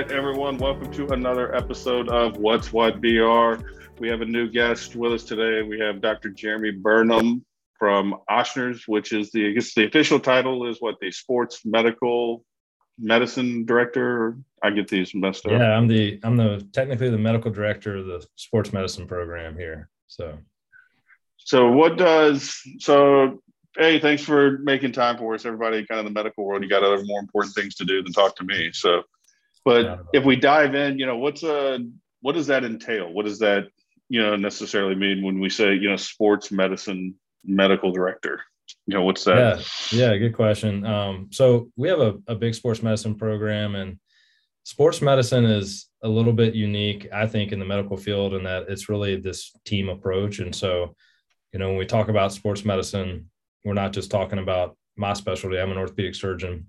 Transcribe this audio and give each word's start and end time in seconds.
Right, 0.00 0.12
everyone, 0.12 0.56
welcome 0.56 0.90
to 0.92 1.08
another 1.08 1.54
episode 1.54 2.08
of 2.08 2.38
What's 2.38 2.72
What 2.72 3.02
BR. 3.02 3.62
We 3.98 4.08
have 4.08 4.22
a 4.22 4.24
new 4.24 4.48
guest 4.48 4.96
with 4.96 5.12
us 5.12 5.24
today. 5.24 5.60
We 5.60 5.78
have 5.80 6.00
Dr. 6.00 6.30
Jeremy 6.30 6.70
Burnham 6.70 7.44
from 7.78 8.14
Ochsner's, 8.30 8.88
which 8.88 9.12
is 9.12 9.30
the 9.30 9.48
I 9.48 9.50
guess 9.50 9.74
the 9.74 9.84
official 9.84 10.18
title 10.18 10.66
is 10.66 10.78
what 10.80 10.94
the 11.02 11.10
sports 11.10 11.66
medical 11.66 12.46
medicine 12.98 13.66
director. 13.66 14.38
I 14.62 14.70
get 14.70 14.88
these 14.88 15.14
messed 15.14 15.44
up. 15.44 15.52
Yeah, 15.52 15.76
I'm 15.76 15.86
the 15.86 16.18
I'm 16.22 16.38
the 16.38 16.66
technically 16.72 17.10
the 17.10 17.18
medical 17.18 17.50
director 17.50 17.96
of 17.96 18.06
the 18.06 18.26
sports 18.36 18.72
medicine 18.72 19.06
program 19.06 19.54
here. 19.54 19.90
So 20.06 20.38
so 21.36 21.72
what 21.72 21.98
does 21.98 22.58
so 22.78 23.42
hey, 23.76 23.98
thanks 23.98 24.22
for 24.22 24.58
making 24.58 24.92
time 24.92 25.18
for 25.18 25.34
us, 25.34 25.44
everybody. 25.44 25.86
Kind 25.86 25.98
of 25.98 26.06
the 26.06 26.10
medical 26.10 26.44
world, 26.44 26.62
you 26.62 26.68
got 26.68 26.82
other 26.82 27.02
more 27.04 27.20
important 27.20 27.54
things 27.54 27.74
to 27.76 27.84
do 27.84 28.02
than 28.02 28.12
talk 28.12 28.36
to 28.36 28.44
me. 28.44 28.70
So, 28.72 29.02
but 29.64 30.06
if 30.12 30.24
we 30.24 30.36
dive 30.36 30.74
in, 30.74 30.98
you 30.98 31.06
know, 31.06 31.16
what's 31.16 31.42
a 31.42 31.78
what 32.22 32.34
does 32.34 32.46
that 32.48 32.64
entail? 32.64 33.12
What 33.12 33.24
does 33.24 33.38
that 33.40 33.68
you 34.08 34.22
know 34.22 34.36
necessarily 34.36 34.94
mean 34.94 35.22
when 35.22 35.40
we 35.40 35.48
say 35.48 35.74
you 35.74 35.88
know 35.88 35.96
sports 35.96 36.50
medicine 36.50 37.14
medical 37.44 37.92
director? 37.92 38.42
You 38.86 38.94
know 38.94 39.02
what's 39.02 39.24
that? 39.24 39.64
Yeah. 39.92 40.10
Yeah 40.10 40.16
good 40.18 40.34
question. 40.34 40.84
Um, 40.84 41.28
so 41.30 41.70
we 41.76 41.88
have 41.88 42.00
a, 42.00 42.18
a 42.26 42.34
big 42.34 42.54
sports 42.54 42.82
medicine 42.82 43.14
program 43.14 43.74
and 43.74 43.98
sports 44.64 45.00
medicine 45.00 45.44
is 45.44 45.88
a 46.02 46.08
little 46.08 46.34
bit 46.34 46.54
unique 46.54 47.08
i 47.12 47.26
think 47.26 47.50
in 47.50 47.58
the 47.58 47.64
medical 47.64 47.96
field 47.96 48.34
in 48.34 48.44
that 48.44 48.66
it's 48.68 48.88
really 48.88 49.16
this 49.16 49.52
team 49.64 49.88
approach. 49.88 50.38
And 50.38 50.54
so 50.54 50.94
you 51.52 51.58
know 51.58 51.68
when 51.68 51.78
we 51.78 51.86
talk 51.86 52.08
about 52.08 52.32
sports 52.32 52.64
medicine 52.64 53.30
we're 53.64 53.74
not 53.74 53.92
just 53.92 54.10
talking 54.10 54.38
about 54.38 54.76
my 54.96 55.12
specialty. 55.12 55.58
I'm 55.58 55.70
an 55.70 55.78
orthopedic 55.78 56.14
surgeon 56.14 56.66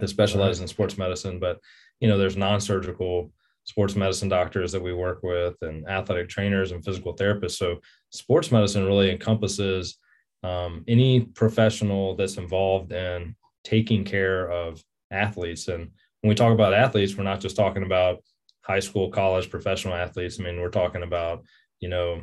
that 0.00 0.08
specializes 0.08 0.60
in 0.60 0.68
sports 0.68 0.96
medicine 0.96 1.38
but 1.38 1.58
you 2.00 2.08
know 2.08 2.18
there's 2.18 2.36
non-surgical 2.36 3.30
sports 3.64 3.94
medicine 3.94 4.28
doctors 4.28 4.72
that 4.72 4.82
we 4.82 4.92
work 4.92 5.22
with 5.22 5.54
and 5.62 5.86
athletic 5.88 6.28
trainers 6.28 6.72
and 6.72 6.84
physical 6.84 7.14
therapists. 7.14 7.52
So 7.52 7.80
sports 8.10 8.50
medicine 8.50 8.84
really 8.84 9.10
encompasses 9.10 9.98
um, 10.42 10.84
any 10.88 11.20
professional 11.20 12.16
that's 12.16 12.36
involved 12.36 12.92
in 12.92 13.36
taking 13.64 14.04
care 14.04 14.50
of 14.50 14.82
athletes. 15.12 15.68
And 15.68 15.90
when 16.20 16.28
we 16.28 16.34
talk 16.34 16.52
about 16.52 16.74
athletes, 16.74 17.16
we're 17.16 17.24
not 17.24 17.40
just 17.40 17.56
talking 17.56 17.84
about 17.84 18.18
high 18.62 18.80
school, 18.80 19.10
college, 19.10 19.50
professional 19.50 19.94
athletes. 19.94 20.40
I 20.40 20.44
mean, 20.44 20.60
we're 20.60 20.68
talking 20.68 21.02
about, 21.02 21.44
you 21.80 21.88
know, 21.88 22.22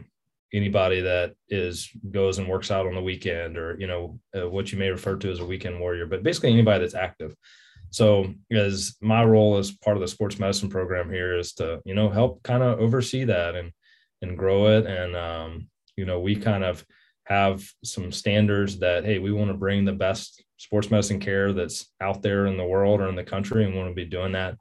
anybody 0.54 1.02
that 1.02 1.34
is 1.50 1.90
goes 2.12 2.40
and 2.40 2.48
works 2.48 2.72
out 2.72 2.88
on 2.88 2.96
the 2.96 3.02
weekend 3.02 3.58
or, 3.58 3.78
you 3.80 3.88
know, 3.88 4.20
uh, 4.36 4.50
what 4.50 4.72
you 4.72 4.78
may 4.78 4.90
refer 4.90 5.16
to 5.16 5.32
as 5.32 5.40
a 5.40 5.46
weekend 5.46 5.80
warrior, 5.80 6.06
but 6.06 6.24
basically 6.24 6.52
anybody 6.52 6.80
that's 6.80 6.96
active. 6.96 7.36
So, 7.92 8.34
as 8.52 8.96
my 9.02 9.24
role 9.24 9.58
as 9.58 9.72
part 9.72 9.98
of 9.98 10.02
the 10.02 10.08
sports 10.08 10.38
medicine 10.40 10.70
program 10.70 11.10
here 11.10 11.38
is 11.38 11.54
to, 11.54 11.82
you 11.86 11.96
know, 11.96 12.10
help 12.10 12.44
kind 12.44 12.62
of 12.62 12.80
oversee 12.80 13.24
that 13.26 13.56
and 13.56 13.72
and 14.22 14.38
grow 14.38 14.78
it. 14.78 14.86
And 14.86 15.16
um, 15.16 15.70
you 15.96 16.06
know, 16.06 16.20
we 16.20 16.36
kind 16.36 16.64
of 16.64 16.86
have 17.26 17.64
some 17.84 18.12
standards 18.12 18.80
that 18.80 19.06
hey, 19.06 19.20
we 19.20 19.32
want 19.32 19.50
to 19.50 19.58
bring 19.58 19.86
the 19.86 19.94
best 19.94 20.44
sports 20.58 20.92
medicine 20.92 21.20
care 21.20 21.52
that's 21.54 21.88
out 22.02 22.22
there 22.22 22.46
in 22.46 22.58
the 22.58 22.66
world 22.66 23.02
or 23.02 23.08
in 23.08 23.16
the 23.16 23.24
country, 23.24 23.66
and 23.66 23.76
want 23.76 23.90
to 23.90 23.96
be 23.96 24.06
doing 24.06 24.34
that 24.34 24.56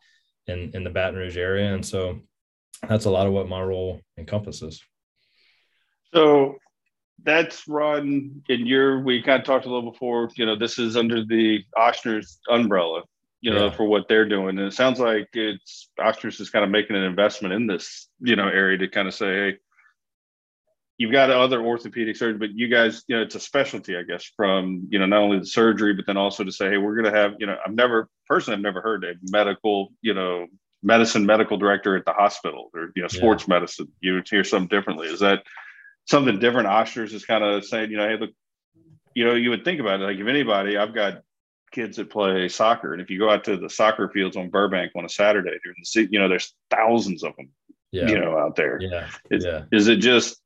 in 0.46 0.70
in 0.74 0.84
the 0.84 0.90
Baton 0.90 1.18
Rouge 1.18 1.36
area. 1.36 1.74
And 1.74 1.84
so, 1.84 2.20
that's 2.88 3.04
a 3.04 3.10
lot 3.10 3.26
of 3.26 3.34
what 3.34 3.48
my 3.48 3.60
role 3.60 4.00
encompasses. 4.16 4.82
So 6.14 6.56
that's 7.24 7.66
run 7.66 8.42
in 8.48 8.66
your 8.66 9.00
we 9.00 9.22
kind 9.22 9.40
of 9.40 9.44
talked 9.44 9.66
a 9.66 9.68
little 9.68 9.90
before 9.90 10.30
you 10.36 10.46
know 10.46 10.54
this 10.54 10.78
is 10.78 10.96
under 10.96 11.24
the 11.24 11.64
Ochsner's 11.76 12.38
umbrella 12.48 13.02
you 13.40 13.52
know, 13.52 13.66
yeah. 13.66 13.70
for 13.70 13.84
what 13.84 14.08
they're 14.08 14.28
doing. 14.28 14.58
And 14.58 14.66
it 14.66 14.72
sounds 14.72 14.98
like 14.98 15.28
it's 15.32 15.90
Ochsner's 15.98 16.40
is 16.40 16.50
kind 16.50 16.64
of 16.64 16.70
making 16.70 16.96
an 16.96 17.04
investment 17.04 17.54
in 17.54 17.66
this, 17.66 18.08
you 18.20 18.36
know, 18.36 18.48
area 18.48 18.78
to 18.78 18.88
kind 18.88 19.06
of 19.06 19.14
say, 19.14 19.26
hey, 19.26 19.56
you've 20.96 21.12
got 21.12 21.30
other 21.30 21.62
orthopedic 21.62 22.16
surgery, 22.16 22.38
but 22.38 22.50
you 22.56 22.68
guys, 22.68 23.04
you 23.06 23.16
know, 23.16 23.22
it's 23.22 23.36
a 23.36 23.40
specialty, 23.40 23.96
I 23.96 24.02
guess, 24.02 24.24
from, 24.36 24.88
you 24.90 24.98
know, 24.98 25.06
not 25.06 25.20
only 25.20 25.38
the 25.38 25.46
surgery, 25.46 25.94
but 25.94 26.06
then 26.06 26.16
also 26.16 26.42
to 26.42 26.50
say, 26.50 26.70
hey, 26.70 26.78
we're 26.78 27.00
going 27.00 27.12
to 27.12 27.16
have, 27.16 27.34
you 27.38 27.46
know, 27.46 27.56
I've 27.64 27.74
never, 27.74 28.08
personally, 28.26 28.56
I've 28.56 28.62
never 28.62 28.80
heard 28.80 29.04
a 29.04 29.14
medical, 29.30 29.92
you 30.02 30.14
know, 30.14 30.46
medicine 30.82 31.24
medical 31.24 31.56
director 31.56 31.96
at 31.96 32.04
the 32.04 32.12
hospital 32.12 32.70
or, 32.74 32.90
you 32.96 33.02
know, 33.02 33.08
sports 33.08 33.44
yeah. 33.46 33.54
medicine. 33.54 33.88
You 34.00 34.20
hear 34.28 34.42
something 34.42 34.68
differently. 34.68 35.06
Is 35.06 35.20
that 35.20 35.44
something 36.08 36.38
different? 36.38 36.68
Ochsner's 36.68 37.12
is 37.12 37.24
kind 37.24 37.44
of 37.44 37.64
saying, 37.64 37.90
you 37.90 37.96
know, 37.96 38.08
hey, 38.08 38.16
look, 38.18 38.30
you 39.14 39.24
know, 39.24 39.34
you 39.34 39.50
would 39.50 39.64
think 39.64 39.80
about 39.80 40.00
it. 40.00 40.04
Like 40.04 40.18
if 40.18 40.26
anybody, 40.26 40.76
I've 40.76 40.94
got 40.94 41.22
kids 41.70 41.96
that 41.96 42.10
play 42.10 42.48
soccer. 42.48 42.92
And 42.92 43.02
if 43.02 43.10
you 43.10 43.18
go 43.18 43.30
out 43.30 43.44
to 43.44 43.56
the 43.56 43.68
soccer 43.68 44.08
fields 44.08 44.36
on 44.36 44.48
Burbank 44.48 44.92
on 44.96 45.04
a 45.04 45.08
Saturday 45.08 45.58
during 45.62 45.76
the 45.78 45.84
season, 45.84 46.12
you 46.12 46.18
know, 46.18 46.28
there's 46.28 46.54
thousands 46.70 47.22
of 47.22 47.36
them, 47.36 47.50
yeah. 47.92 48.08
you 48.08 48.18
know, 48.18 48.38
out 48.38 48.56
there. 48.56 48.78
Yeah. 48.80 49.08
Is, 49.30 49.44
yeah. 49.44 49.64
is 49.70 49.88
it 49.88 49.96
just 49.96 50.40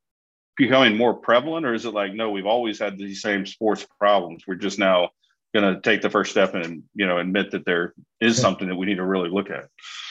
becoming 0.57 0.97
more 0.97 1.13
prevalent 1.13 1.65
or 1.65 1.73
is 1.73 1.85
it 1.85 1.93
like, 1.93 2.13
no, 2.13 2.31
we've 2.31 2.45
always 2.45 2.79
had 2.79 2.97
these 2.97 3.21
same 3.21 3.45
sports 3.45 3.87
problems. 3.99 4.43
We're 4.47 4.55
just 4.55 4.79
now 4.79 5.09
going 5.53 5.73
to 5.73 5.81
take 5.81 6.01
the 6.01 6.09
first 6.09 6.31
step 6.31 6.55
and, 6.55 6.83
you 6.95 7.07
know, 7.07 7.19
admit 7.19 7.51
that 7.51 7.65
there 7.65 7.93
is 8.19 8.37
something 8.37 8.67
that 8.67 8.75
we 8.75 8.85
need 8.85 8.97
to 8.97 9.05
really 9.05 9.29
look 9.29 9.49
at. 9.49 9.67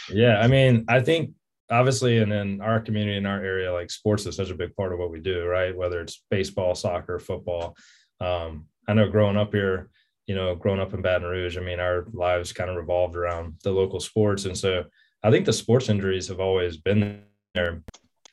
Yeah. 0.08 0.38
I 0.38 0.46
mean, 0.46 0.84
I 0.88 1.00
think 1.00 1.32
obviously, 1.70 2.18
and 2.18 2.32
in 2.32 2.60
our 2.60 2.80
community, 2.80 3.16
in 3.16 3.26
our 3.26 3.42
area, 3.42 3.72
like 3.72 3.90
sports 3.90 4.26
is 4.26 4.36
such 4.36 4.50
a 4.50 4.54
big 4.54 4.74
part 4.76 4.92
of 4.92 4.98
what 4.98 5.10
we 5.10 5.20
do, 5.20 5.44
right? 5.44 5.76
Whether 5.76 6.00
it's 6.00 6.22
baseball, 6.30 6.74
soccer, 6.74 7.18
football. 7.18 7.76
Um, 8.20 8.66
I 8.88 8.94
know 8.94 9.08
growing 9.08 9.36
up 9.36 9.52
here, 9.52 9.90
you 10.26 10.34
know, 10.34 10.54
growing 10.54 10.80
up 10.80 10.94
in 10.94 11.02
Baton 11.02 11.28
Rouge, 11.28 11.56
I 11.56 11.60
mean, 11.60 11.80
our 11.80 12.06
lives 12.12 12.52
kind 12.52 12.70
of 12.70 12.76
revolved 12.76 13.16
around 13.16 13.54
the 13.64 13.72
local 13.72 14.00
sports. 14.00 14.44
And 14.44 14.56
so 14.56 14.84
I 15.22 15.30
think 15.30 15.46
the 15.46 15.52
sports 15.52 15.88
injuries 15.88 16.28
have 16.28 16.40
always 16.40 16.76
been 16.76 17.22
there. 17.54 17.82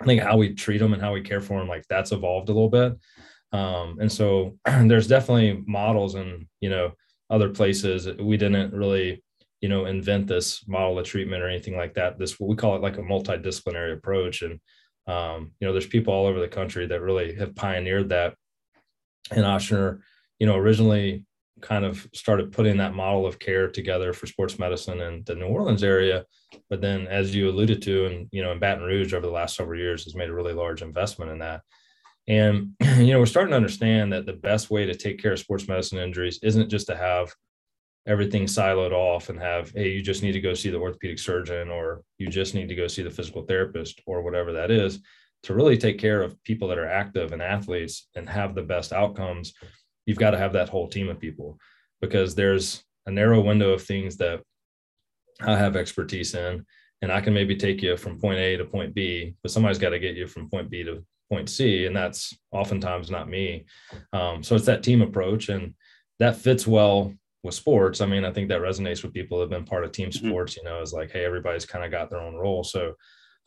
I 0.01 0.05
think 0.05 0.21
how 0.21 0.37
we 0.37 0.53
treat 0.53 0.77
them 0.77 0.93
and 0.93 1.01
how 1.01 1.13
we 1.13 1.21
care 1.21 1.41
for 1.41 1.59
them, 1.59 1.67
like 1.67 1.85
that's 1.89 2.11
evolved 2.11 2.49
a 2.49 2.53
little 2.53 2.69
bit. 2.69 2.97
Um, 3.51 3.97
and 3.99 4.11
so 4.11 4.57
there's 4.65 5.07
definitely 5.07 5.63
models 5.67 6.15
and, 6.15 6.47
you 6.61 6.69
know, 6.69 6.93
other 7.29 7.49
places 7.49 8.07
we 8.19 8.37
didn't 8.37 8.73
really, 8.73 9.23
you 9.61 9.69
know, 9.69 9.85
invent 9.85 10.27
this 10.27 10.65
model 10.67 10.99
of 10.99 11.05
treatment 11.05 11.43
or 11.43 11.49
anything 11.49 11.75
like 11.75 11.93
that. 11.95 12.17
This, 12.17 12.39
we 12.39 12.55
call 12.55 12.75
it 12.75 12.81
like 12.81 12.97
a 12.97 13.01
multidisciplinary 13.01 13.93
approach. 13.93 14.41
And, 14.41 14.59
um, 15.07 15.51
you 15.59 15.67
know, 15.67 15.73
there's 15.73 15.87
people 15.87 16.13
all 16.13 16.27
over 16.27 16.39
the 16.39 16.47
country 16.47 16.87
that 16.87 17.01
really 17.01 17.35
have 17.35 17.55
pioneered 17.55 18.09
that. 18.09 18.35
And 19.31 19.45
Ochsner, 19.45 19.99
you 20.39 20.47
know, 20.47 20.55
originally 20.55 21.25
kind 21.61 21.83
of 21.83 22.07
started 22.13 22.51
putting 22.51 22.77
that 22.77 22.93
model 22.93 23.25
of 23.25 23.39
care 23.39 23.69
together 23.69 24.13
for 24.13 24.27
sports 24.27 24.57
medicine 24.57 25.01
in 25.01 25.23
the 25.25 25.35
New 25.35 25.47
Orleans 25.47 25.83
area. 25.83 26.25
But 26.69 26.81
then, 26.81 27.05
as 27.07 27.35
you 27.35 27.49
alluded 27.49 27.81
to, 27.83 28.05
and 28.05 28.27
you 28.31 28.41
know, 28.41 28.51
in 28.51 28.59
Baton 28.59 28.85
Rouge 28.85 29.13
over 29.13 29.25
the 29.25 29.31
last 29.31 29.55
several 29.55 29.79
years 29.79 30.05
has 30.05 30.15
made 30.15 30.29
a 30.29 30.33
really 30.33 30.53
large 30.53 30.81
investment 30.81 31.31
in 31.31 31.39
that. 31.39 31.61
And 32.27 32.71
you 32.97 33.13
know, 33.13 33.19
we're 33.19 33.25
starting 33.25 33.51
to 33.51 33.57
understand 33.57 34.13
that 34.13 34.25
the 34.25 34.33
best 34.33 34.71
way 34.71 34.85
to 34.85 34.95
take 34.95 35.21
care 35.21 35.33
of 35.33 35.39
sports 35.39 35.67
medicine 35.67 35.99
injuries 35.99 36.39
isn't 36.41 36.69
just 36.69 36.87
to 36.87 36.95
have 36.95 37.33
everything 38.09 38.45
siloed 38.45 38.91
off 38.91 39.29
and 39.29 39.39
have, 39.39 39.71
hey, 39.71 39.91
you 39.91 40.01
just 40.01 40.23
need 40.23 40.33
to 40.33 40.41
go 40.41 40.53
see 40.53 40.69
the 40.69 40.77
orthopedic 40.77 41.19
surgeon, 41.19 41.69
or 41.69 42.01
you 42.17 42.27
just 42.27 42.55
need 42.55 42.67
to 42.67 42.75
go 42.75 42.87
see 42.87 43.03
the 43.03 43.09
physical 43.11 43.43
therapist, 43.43 44.01
or 44.05 44.21
whatever 44.21 44.51
that 44.53 44.71
is. 44.71 44.99
To 45.43 45.53
really 45.53 45.77
take 45.77 45.99
care 45.99 46.21
of 46.21 46.41
people 46.43 46.67
that 46.67 46.77
are 46.77 46.89
active 46.89 47.31
and 47.31 47.41
athletes 47.41 48.09
and 48.15 48.27
have 48.27 48.55
the 48.55 48.61
best 48.61 48.91
outcomes 48.91 49.53
you've 50.05 50.17
got 50.17 50.31
to 50.31 50.37
have 50.39 50.53
that 50.53 50.69
whole 50.69 50.87
team 50.87 51.07
of 51.07 51.19
people 51.19 51.59
because 52.01 52.33
there's 52.33 52.83
a 53.05 53.11
narrow 53.11 53.39
window 53.39 53.69
of 53.69 53.83
things 53.83 54.17
that 54.17 54.41
I 55.41 55.55
have 55.55 55.75
expertise 55.75 56.33
in, 56.33 56.65
and 57.03 57.11
I 57.11 57.21
can 57.21 57.33
maybe 57.33 57.55
take 57.55 57.83
you 57.83 57.95
from 57.95 58.19
point 58.19 58.39
A 58.39 58.57
to 58.57 58.65
point 58.65 58.95
B, 58.95 59.35
but 59.43 59.51
somebody's 59.51 59.77
got 59.77 59.91
to 59.91 59.99
get 59.99 60.15
you 60.15 60.25
from 60.25 60.49
point 60.49 60.69
B 60.71 60.83
to 60.83 61.05
point 61.31 61.47
C, 61.47 61.85
and 61.85 61.95
that's 61.95 62.35
oftentimes 62.51 63.11
not 63.11 63.29
me. 63.29 63.65
Um, 64.11 64.41
so 64.41 64.55
it's 64.55 64.65
that 64.65 64.81
team 64.81 65.03
approach, 65.03 65.49
and 65.49 65.75
that 66.17 66.37
fits 66.37 66.65
well 66.65 67.13
with 67.43 67.53
sports. 67.53 68.01
I 68.01 68.05
mean, 68.05 68.25
I 68.25 68.31
think 68.31 68.49
that 68.49 68.61
resonates 68.61 69.03
with 69.03 69.13
people 69.13 69.37
that 69.37 69.43
have 69.43 69.49
been 69.49 69.65
part 69.65 69.83
of 69.83 69.91
team 69.91 70.09
mm-hmm. 70.09 70.27
sports. 70.27 70.57
You 70.57 70.63
know, 70.63 70.81
is 70.81 70.93
like, 70.93 71.11
hey, 71.11 71.25
everybody's 71.25 71.65
kind 71.65 71.85
of 71.85 71.91
got 71.91 72.09
their 72.09 72.21
own 72.21 72.35
role. 72.35 72.63
So 72.63 72.93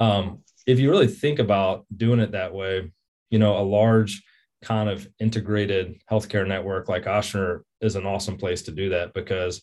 um, 0.00 0.42
if 0.66 0.78
you 0.78 0.90
really 0.90 1.06
think 1.06 1.38
about 1.38 1.84
doing 1.96 2.20
it 2.20 2.32
that 2.32 2.54
way, 2.54 2.90
you 3.30 3.38
know, 3.38 3.58
a 3.58 3.62
large 3.62 4.22
kind 4.62 4.88
of 4.88 5.08
integrated 5.18 6.00
healthcare 6.10 6.46
network 6.46 6.88
like 6.88 7.04
Ochsner 7.04 7.60
is 7.80 7.96
an 7.96 8.06
awesome 8.06 8.36
place 8.36 8.62
to 8.62 8.70
do 8.70 8.90
that 8.90 9.12
because 9.12 9.60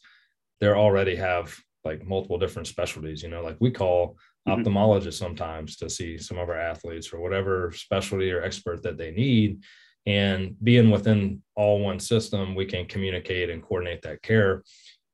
they 0.59 0.67
already 0.67 1.15
have 1.15 1.55
like 1.85 2.05
multiple 2.05 2.37
different 2.37 2.67
specialties. 2.67 3.23
You 3.23 3.29
know, 3.29 3.41
like 3.41 3.57
we 3.59 3.71
call 3.71 4.17
mm-hmm. 4.47 4.61
ophthalmologists 4.61 5.13
sometimes 5.13 5.77
to 5.77 5.89
see 5.89 6.17
some 6.17 6.37
of 6.37 6.49
our 6.49 6.59
athletes 6.59 7.13
or 7.13 7.19
whatever 7.19 7.71
specialty 7.73 8.31
or 8.31 8.41
expert 8.41 8.83
that 8.83 8.97
they 8.97 9.11
need. 9.11 9.63
And 10.05 10.55
being 10.63 10.89
within 10.89 11.41
all 11.55 11.79
one 11.79 11.99
system, 11.99 12.55
we 12.55 12.65
can 12.65 12.85
communicate 12.85 13.49
and 13.49 13.61
coordinate 13.61 14.01
that 14.03 14.21
care, 14.21 14.63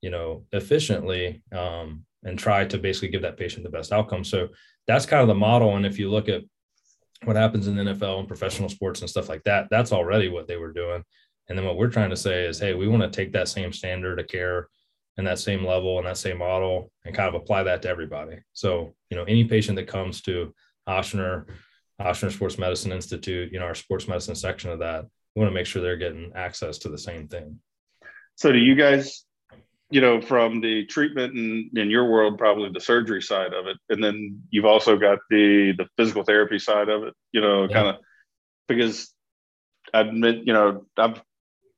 you 0.01 0.09
know, 0.09 0.45
efficiently 0.51 1.41
um, 1.51 2.05
and 2.23 2.37
try 2.37 2.65
to 2.65 2.77
basically 2.77 3.09
give 3.09 3.23
that 3.23 3.37
patient 3.37 3.63
the 3.63 3.69
best 3.69 3.91
outcome. 3.91 4.23
So 4.23 4.49
that's 4.87 5.05
kind 5.05 5.21
of 5.21 5.27
the 5.27 5.35
model. 5.35 5.75
And 5.75 5.85
if 5.85 5.97
you 5.99 6.09
look 6.09 6.29
at 6.29 6.41
what 7.23 7.35
happens 7.35 7.67
in 7.67 7.75
the 7.75 7.83
NFL 7.83 8.19
and 8.19 8.27
professional 8.27 8.69
sports 8.69 9.01
and 9.01 9.09
stuff 9.09 9.29
like 9.29 9.43
that, 9.43 9.67
that's 9.69 9.91
already 9.91 10.29
what 10.29 10.47
they 10.47 10.57
were 10.57 10.71
doing. 10.71 11.03
And 11.49 11.57
then 11.57 11.65
what 11.65 11.77
we're 11.77 11.89
trying 11.89 12.09
to 12.09 12.15
say 12.15 12.45
is, 12.45 12.59
hey, 12.59 12.73
we 12.73 12.87
want 12.87 13.03
to 13.03 13.09
take 13.09 13.31
that 13.33 13.47
same 13.47 13.71
standard 13.71 14.19
of 14.19 14.27
care 14.27 14.67
and 15.17 15.25
that 15.25 15.39
same 15.39 15.65
level 15.65 15.97
and 15.97 16.07
that 16.07 16.17
same 16.17 16.39
model 16.39 16.91
and 17.05 17.15
kind 17.15 17.29
of 17.29 17.35
apply 17.35 17.63
that 17.63 17.81
to 17.83 17.89
everybody. 17.89 18.37
So, 18.53 18.95
you 19.09 19.17
know, 19.17 19.23
any 19.23 19.45
patient 19.45 19.75
that 19.77 19.87
comes 19.87 20.21
to 20.23 20.53
Ochsner, 20.87 21.45
Ochsner 21.99 22.31
Sports 22.31 22.57
Medicine 22.57 22.91
Institute, 22.91 23.51
you 23.51 23.59
know, 23.59 23.65
our 23.65 23.75
sports 23.75 24.07
medicine 24.07 24.35
section 24.35 24.71
of 24.71 24.79
that, 24.79 25.05
we 25.35 25.41
want 25.41 25.51
to 25.51 25.53
make 25.53 25.65
sure 25.65 25.81
they're 25.81 25.97
getting 25.97 26.31
access 26.35 26.77
to 26.79 26.89
the 26.89 26.97
same 26.97 27.27
thing. 27.27 27.59
So 28.35 28.51
do 28.51 28.57
you 28.57 28.75
guys, 28.75 29.23
you 29.89 30.01
know, 30.01 30.19
from 30.19 30.61
the 30.61 30.85
treatment 30.85 31.33
and 31.35 31.77
in 31.77 31.89
your 31.89 32.09
world, 32.09 32.37
probably 32.37 32.69
the 32.73 32.81
surgery 32.81 33.21
side 33.21 33.53
of 33.53 33.67
it, 33.67 33.77
and 33.89 34.03
then 34.03 34.41
you've 34.49 34.65
also 34.65 34.97
got 34.97 35.19
the 35.29 35.73
the 35.77 35.87
physical 35.97 36.23
therapy 36.23 36.59
side 36.59 36.89
of 36.89 37.03
it, 37.03 37.13
you 37.31 37.41
know, 37.41 37.63
yeah. 37.63 37.73
kind 37.73 37.87
of 37.89 37.95
because 38.67 39.13
I've 39.93 40.11
been, 40.11 40.43
you 40.45 40.53
know, 40.53 40.85
I've 40.97 41.21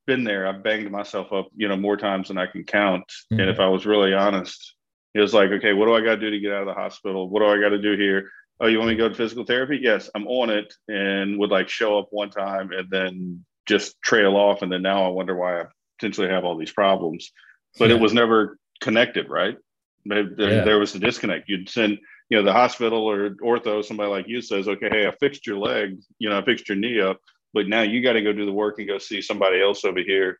been 0.07 0.23
there. 0.23 0.47
I've 0.47 0.63
banged 0.63 0.89
myself 0.89 1.31
up, 1.31 1.49
you 1.55 1.67
know, 1.67 1.75
more 1.75 1.97
times 1.97 2.29
than 2.29 2.37
I 2.37 2.47
can 2.47 2.63
count. 2.63 3.03
Mm-hmm. 3.31 3.41
And 3.41 3.49
if 3.49 3.59
I 3.59 3.67
was 3.67 3.85
really 3.85 4.13
honest, 4.13 4.75
it 5.13 5.19
was 5.19 5.33
like, 5.33 5.51
okay, 5.51 5.73
what 5.73 5.85
do 5.85 5.93
I 5.93 6.01
got 6.01 6.15
to 6.15 6.21
do 6.21 6.31
to 6.31 6.39
get 6.39 6.53
out 6.53 6.61
of 6.61 6.67
the 6.67 6.73
hospital? 6.73 7.29
What 7.29 7.41
do 7.41 7.47
I 7.47 7.59
got 7.59 7.69
to 7.69 7.81
do 7.81 7.95
here? 7.97 8.31
Oh, 8.59 8.67
you 8.67 8.77
want 8.79 8.89
me 8.89 8.95
to 8.95 9.03
go 9.03 9.09
to 9.09 9.15
physical 9.15 9.45
therapy? 9.45 9.79
Yes, 9.81 10.09
I'm 10.15 10.27
on 10.27 10.49
it 10.49 10.73
and 10.87 11.37
would 11.39 11.51
like 11.51 11.69
show 11.69 11.99
up 11.99 12.07
one 12.11 12.29
time 12.29 12.71
and 12.71 12.89
then 12.89 13.45
just 13.67 14.01
trail 14.01 14.35
off. 14.35 14.61
And 14.61 14.71
then 14.71 14.81
now 14.81 15.05
I 15.05 15.09
wonder 15.09 15.35
why 15.35 15.61
I 15.61 15.65
potentially 15.99 16.29
have 16.29 16.43
all 16.43 16.57
these 16.57 16.71
problems. 16.71 17.31
But 17.77 17.89
yeah. 17.89 17.95
it 17.95 18.01
was 18.01 18.13
never 18.13 18.57
connected, 18.81 19.29
right? 19.29 19.57
There, 20.05 20.23
yeah. 20.37 20.63
there 20.63 20.79
was 20.79 20.95
a 20.95 20.99
disconnect. 20.99 21.49
You'd 21.49 21.69
send, 21.69 21.99
you 22.29 22.37
know, 22.37 22.43
the 22.43 22.53
hospital 22.53 23.03
or 23.03 23.31
ortho, 23.43 23.83
somebody 23.83 24.09
like 24.09 24.27
you 24.27 24.41
says, 24.41 24.67
okay, 24.67 24.89
hey, 24.89 25.07
I 25.07 25.11
fixed 25.19 25.45
your 25.45 25.57
leg, 25.57 25.99
you 26.17 26.29
know, 26.29 26.39
I 26.39 26.43
fixed 26.43 26.69
your 26.69 26.77
knee 26.77 27.01
up 27.01 27.19
but 27.53 27.67
now 27.67 27.81
you 27.81 28.03
got 28.03 28.13
to 28.13 28.21
go 28.21 28.33
do 28.33 28.45
the 28.45 28.53
work 28.53 28.77
and 28.77 28.87
go 28.87 28.97
see 28.97 29.21
somebody 29.21 29.61
else 29.61 29.83
over 29.83 29.99
here 29.99 30.39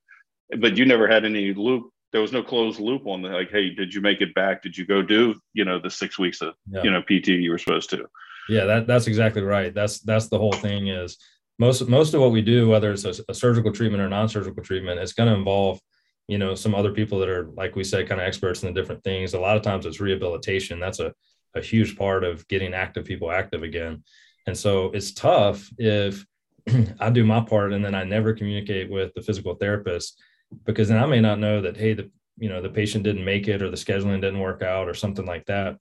but 0.59 0.77
you 0.77 0.85
never 0.85 1.07
had 1.07 1.25
any 1.25 1.53
loop 1.53 1.89
there 2.11 2.21
was 2.21 2.31
no 2.31 2.41
closed 2.41 2.79
loop 2.79 3.05
on 3.05 3.21
the 3.21 3.29
like 3.29 3.51
hey 3.51 3.69
did 3.69 3.93
you 3.93 4.01
make 4.01 4.21
it 4.21 4.33
back? 4.33 4.61
Did 4.61 4.77
you 4.77 4.85
go 4.85 5.01
do 5.01 5.35
you 5.53 5.65
know 5.65 5.79
the 5.79 5.89
six 5.89 6.17
weeks 6.17 6.41
of 6.41 6.53
yeah. 6.69 6.83
you 6.83 6.91
know 6.91 7.01
pt 7.01 7.27
you 7.27 7.51
were 7.51 7.57
supposed 7.57 7.89
to? 7.91 8.05
Yeah 8.49 8.65
that 8.65 8.87
that's 8.87 9.07
exactly 9.07 9.41
right. 9.41 9.73
That's 9.73 9.99
that's 9.99 10.27
the 10.27 10.39
whole 10.39 10.53
thing 10.53 10.87
is 10.87 11.17
most 11.59 11.87
most 11.87 12.13
of 12.13 12.21
what 12.21 12.31
we 12.31 12.41
do 12.41 12.69
whether 12.69 12.91
it's 12.91 13.05
a, 13.05 13.13
a 13.29 13.33
surgical 13.33 13.71
treatment 13.71 14.01
or 14.01 14.09
non-surgical 14.09 14.63
treatment 14.63 14.99
it's 14.99 15.13
going 15.13 15.27
to 15.27 15.35
involve 15.35 15.79
you 16.27 16.37
know 16.37 16.55
some 16.55 16.75
other 16.75 16.91
people 16.91 17.19
that 17.19 17.29
are 17.29 17.49
like 17.55 17.75
we 17.75 17.83
said 17.83 18.07
kind 18.07 18.21
of 18.21 18.27
experts 18.27 18.63
in 18.63 18.73
the 18.73 18.79
different 18.79 19.03
things. 19.03 19.33
A 19.33 19.39
lot 19.39 19.57
of 19.57 19.63
times 19.63 19.85
it's 19.85 19.99
rehabilitation. 19.99 20.79
That's 20.79 20.99
a, 20.99 21.13
a 21.55 21.61
huge 21.61 21.97
part 21.97 22.23
of 22.23 22.47
getting 22.47 22.73
active 22.73 23.05
people 23.05 23.31
active 23.31 23.63
again. 23.63 24.03
And 24.45 24.57
so 24.57 24.91
it's 24.91 25.13
tough 25.13 25.69
if 25.77 26.25
I 26.99 27.09
do 27.09 27.25
my 27.25 27.41
part 27.41 27.73
and 27.73 27.83
then 27.83 27.95
I 27.95 28.03
never 28.03 28.33
communicate 28.33 28.89
with 28.89 29.13
the 29.13 29.21
physical 29.21 29.55
therapist 29.55 30.21
because 30.65 30.87
then 30.87 31.01
I 31.01 31.05
may 31.05 31.21
not 31.21 31.39
know 31.39 31.61
that, 31.61 31.77
hey, 31.77 31.93
the 31.93 32.09
you 32.37 32.49
know, 32.49 32.61
the 32.61 32.69
patient 32.69 33.03
didn't 33.03 33.25
make 33.25 33.47
it 33.47 33.61
or 33.61 33.69
the 33.69 33.77
scheduling 33.77 34.21
didn't 34.21 34.39
work 34.39 34.61
out 34.61 34.87
or 34.87 34.93
something 34.93 35.25
like 35.25 35.45
that. 35.47 35.77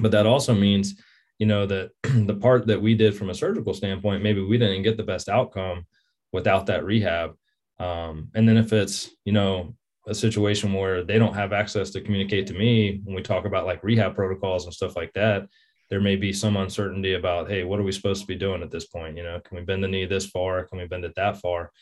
But 0.00 0.10
that 0.12 0.26
also 0.26 0.54
means, 0.54 1.00
you 1.38 1.46
know, 1.46 1.66
that 1.66 1.90
the 2.02 2.34
part 2.34 2.66
that 2.66 2.82
we 2.82 2.94
did 2.94 3.16
from 3.16 3.30
a 3.30 3.34
surgical 3.34 3.72
standpoint, 3.72 4.22
maybe 4.22 4.42
we 4.42 4.58
didn't 4.58 4.82
get 4.82 4.96
the 4.96 5.02
best 5.04 5.28
outcome 5.28 5.86
without 6.32 6.66
that 6.66 6.84
rehab. 6.84 7.36
Um, 7.78 8.30
and 8.34 8.48
then 8.48 8.56
if 8.56 8.72
it's, 8.72 9.10
you 9.24 9.32
know, 9.32 9.74
a 10.06 10.14
situation 10.14 10.72
where 10.72 11.04
they 11.04 11.18
don't 11.18 11.34
have 11.34 11.52
access 11.52 11.90
to 11.90 12.00
communicate 12.00 12.46
to 12.48 12.54
me 12.54 13.00
when 13.04 13.14
we 13.14 13.22
talk 13.22 13.44
about 13.44 13.66
like 13.66 13.84
rehab 13.84 14.14
protocols 14.14 14.64
and 14.64 14.74
stuff 14.74 14.96
like 14.96 15.12
that, 15.14 15.46
there 15.88 16.00
may 16.00 16.16
be 16.16 16.32
some 16.32 16.56
uncertainty 16.56 17.14
about, 17.14 17.48
hey, 17.48 17.64
what 17.64 17.80
are 17.80 17.84
we 17.84 17.92
supposed 17.92 18.20
to 18.20 18.26
be 18.26 18.36
doing 18.36 18.62
at 18.62 18.70
this 18.70 18.86
point? 18.86 19.16
You 19.16 19.22
know, 19.22 19.40
can 19.40 19.56
we 19.56 19.64
bend 19.64 19.82
the 19.82 19.88
knee 19.88 20.06
this 20.06 20.26
far? 20.26 20.64
Can 20.64 20.78
we 20.78 20.86
bend 20.86 21.04
it 21.04 21.14
that 21.16 21.40
far? 21.40 21.72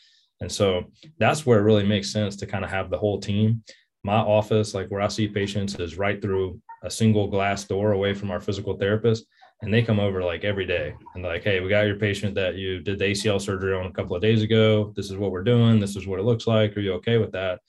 And 0.41 0.51
so 0.51 0.85
that's 1.17 1.45
where 1.45 1.59
it 1.59 1.63
really 1.63 1.85
makes 1.85 2.11
sense 2.11 2.35
to 2.37 2.45
kind 2.45 2.63
of 2.63 2.71
have 2.71 2.89
the 2.89 2.97
whole 2.97 3.19
team. 3.19 3.63
My 4.03 4.17
office, 4.17 4.73
like 4.73 4.89
where 4.89 5.01
I 5.01 5.07
see 5.07 5.27
patients, 5.27 5.75
is 5.75 5.97
right 5.97 6.21
through 6.21 6.61
a 6.83 6.89
single 6.89 7.27
glass 7.27 7.65
door 7.65 7.91
away 7.91 8.13
from 8.13 8.31
our 8.31 8.39
physical 8.39 8.77
therapist. 8.77 9.25
And 9.61 9.73
they 9.73 9.81
come 9.81 9.99
over 9.99 10.23
like 10.23 10.45
every 10.45 10.65
day 10.65 10.93
and 11.15 11.23
like, 11.23 11.43
hey, 11.43 11.59
we 11.59 11.67
got 11.67 11.85
your 11.85 11.97
patient 11.97 12.33
that 12.35 12.55
you 12.55 12.79
did 12.79 12.97
the 12.97 13.05
ACL 13.05 13.41
surgery 13.41 13.73
on 13.73 13.87
a 13.87 13.91
couple 13.91 14.15
of 14.15 14.21
days 14.21 14.41
ago. 14.41 14.93
This 14.95 15.11
is 15.11 15.17
what 15.17 15.31
we're 15.31 15.43
doing. 15.43 15.79
This 15.79 15.97
is 15.97 16.07
what 16.07 16.19
it 16.19 16.25
looks 16.25 16.47
like. 16.47 16.77
Are 16.77 16.81
you 16.81 16.93
okay 16.93 17.17
with 17.17 17.33
that? 17.33 17.59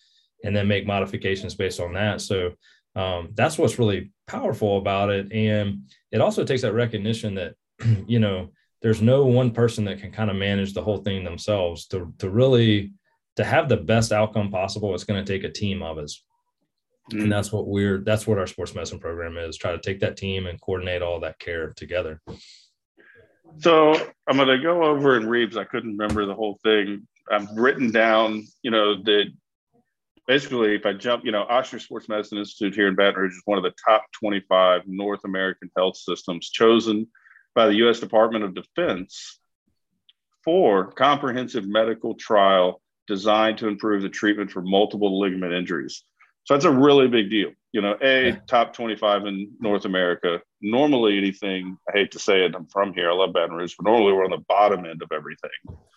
And 0.45 0.55
then 0.55 0.69
make 0.69 0.87
modifications 0.87 1.57
based 1.57 1.81
on 1.81 1.93
that. 1.95 2.21
So 2.21 2.53
um, 2.95 3.31
that's 3.35 3.59
what's 3.59 3.79
really 3.79 4.13
powerful 4.31 4.79
about 4.79 5.11
it 5.11 5.33
and 5.33 5.91
it 6.13 6.21
also 6.21 6.45
takes 6.45 6.63
that 6.63 6.73
recognition 6.73 7.35
that 7.35 7.55
you 8.07 8.21
know 8.21 8.49
there's 8.83 9.03
no 9.03 9.27
one 9.27 9.51
person 9.51 9.85
that 9.85 10.01
can 10.01 10.11
kind 10.11 10.31
of 10.31 10.37
manage 10.37 10.73
the 10.73 10.83
whole 10.83 10.99
thing 10.99 11.25
themselves. 11.25 11.87
To, 11.89 12.13
to 12.19 12.31
really 12.31 12.93
to 13.37 13.45
have 13.45 13.69
the 13.69 13.77
best 13.77 14.13
outcome 14.13 14.51
possible 14.51 14.95
it's 14.95 15.05
going 15.05 15.25
to 15.25 15.33
take 15.33 15.45
a 15.45 15.53
team 15.53 15.83
of 15.83 15.99
us. 15.99 16.23
Mm-hmm. 17.11 17.25
and 17.25 17.33
that's 17.33 17.51
what 17.51 17.67
we're 17.67 17.99
that's 17.99 18.27
what 18.27 18.39
our 18.39 18.47
sports 18.47 18.75
medicine 18.75 19.01
program 19.01 19.37
is 19.37 19.57
try 19.57 19.73
to 19.73 19.81
take 19.81 19.99
that 20.01 20.17
team 20.17 20.47
and 20.47 20.61
coordinate 20.61 21.03
all 21.03 21.21
that 21.21 21.39
care 21.39 21.73
together. 21.75 22.21
So 23.59 23.95
i'm 24.29 24.37
going 24.37 24.49
to 24.49 24.59
go 24.59 24.85
over 24.85 25.17
in 25.17 25.29
reeves 25.29 25.57
i 25.57 25.65
couldn't 25.65 25.97
remember 25.97 26.27
the 26.27 26.35
whole 26.35 26.59
thing. 26.63 27.07
I've 27.31 27.51
written 27.57 27.91
down 27.91 28.47
you 28.63 28.71
know 28.71 29.03
that 29.03 29.33
basically, 30.31 30.77
if 30.77 30.87
I 30.87 30.93
jump, 30.93 31.25
you 31.25 31.33
know, 31.33 31.45
Ochsner 31.51 31.81
Sports 31.81 32.09
Medicine 32.09 32.39
Institute 32.39 32.73
here 32.73 32.87
in 32.87 32.95
Baton 32.95 33.21
Rouge 33.21 33.33
is 33.33 33.43
one 33.47 33.59
of 33.59 33.65
the 33.65 33.75
top 33.85 34.05
25 34.13 34.83
North 34.87 35.25
American 35.25 35.69
health 35.77 35.97
systems 35.97 36.51
chosen 36.51 37.09
by 37.55 37.67
the 37.67 37.77
U.S. 37.77 38.01
Department 38.01 38.45
of 38.45 38.55
Defense 38.55 39.39
for 40.45 40.93
comprehensive 40.93 41.67
medical 41.67 42.15
trial 42.15 42.81
designed 43.07 43.59
to 43.59 43.69
improve 43.69 44.03
the 44.03 44.09
treatment 44.09 44.51
for 44.51 44.63
multiple 44.63 45.21
ligament 45.21 45.53
injuries. 45.53 46.05
So 46.45 46.55
that's 46.55 46.65
a 46.65 46.71
really 46.71 47.09
big 47.09 47.31
deal. 47.31 47.51
You 47.73 47.83
know, 47.83 47.97
a 48.01 48.29
yeah. 48.29 48.37
top 48.49 48.73
25 48.73 49.27
in 49.27 49.53
North 49.61 49.85
America. 49.85 50.41
Normally, 50.61 51.19
anything, 51.19 51.77
I 51.89 51.93
hate 51.93 52.13
to 52.13 52.19
say 52.19 52.45
it, 52.45 52.55
I'm 52.55 52.67
from 52.67 52.93
here, 52.95 53.11
I 53.11 53.15
love 53.15 53.33
Baton 53.33 53.55
Rouge, 53.55 53.75
but 53.79 53.87
normally 53.87 54.13
we're 54.13 54.25
on 54.25 54.31
the 54.31 54.45
bottom 54.49 54.87
end 54.87 55.03
of 55.03 55.13
everything. 55.13 55.51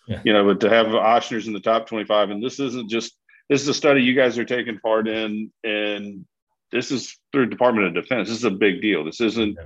Yeah. 0.06 0.20
You 0.24 0.32
know, 0.32 0.44
but 0.44 0.60
to 0.60 0.70
have 0.70 0.86
Ochsner's 0.86 1.46
in 1.46 1.52
the 1.52 1.60
top 1.60 1.86
25, 1.88 2.30
and 2.30 2.42
this 2.42 2.60
isn't 2.60 2.90
just 2.90 3.16
this 3.48 3.62
is 3.62 3.68
a 3.68 3.74
study 3.74 4.02
you 4.02 4.14
guys 4.14 4.38
are 4.38 4.44
taking 4.44 4.78
part 4.78 5.08
in, 5.08 5.50
and 5.64 6.24
this 6.72 6.90
is 6.90 7.18
through 7.32 7.46
Department 7.46 7.88
of 7.88 7.94
Defense. 7.94 8.28
This 8.28 8.38
is 8.38 8.44
a 8.44 8.50
big 8.50 8.80
deal. 8.80 9.04
This 9.04 9.20
isn't 9.20 9.58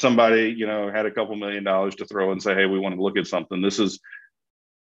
somebody 0.00 0.54
you 0.56 0.66
know 0.66 0.90
had 0.90 1.06
a 1.06 1.10
couple 1.10 1.36
million 1.36 1.64
dollars 1.64 1.96
to 1.96 2.04
throw 2.04 2.32
and 2.32 2.42
say, 2.42 2.54
"Hey, 2.54 2.66
we 2.66 2.78
want 2.78 2.94
to 2.94 3.02
look 3.02 3.18
at 3.18 3.26
something." 3.26 3.62
This 3.62 3.78
is 3.78 4.00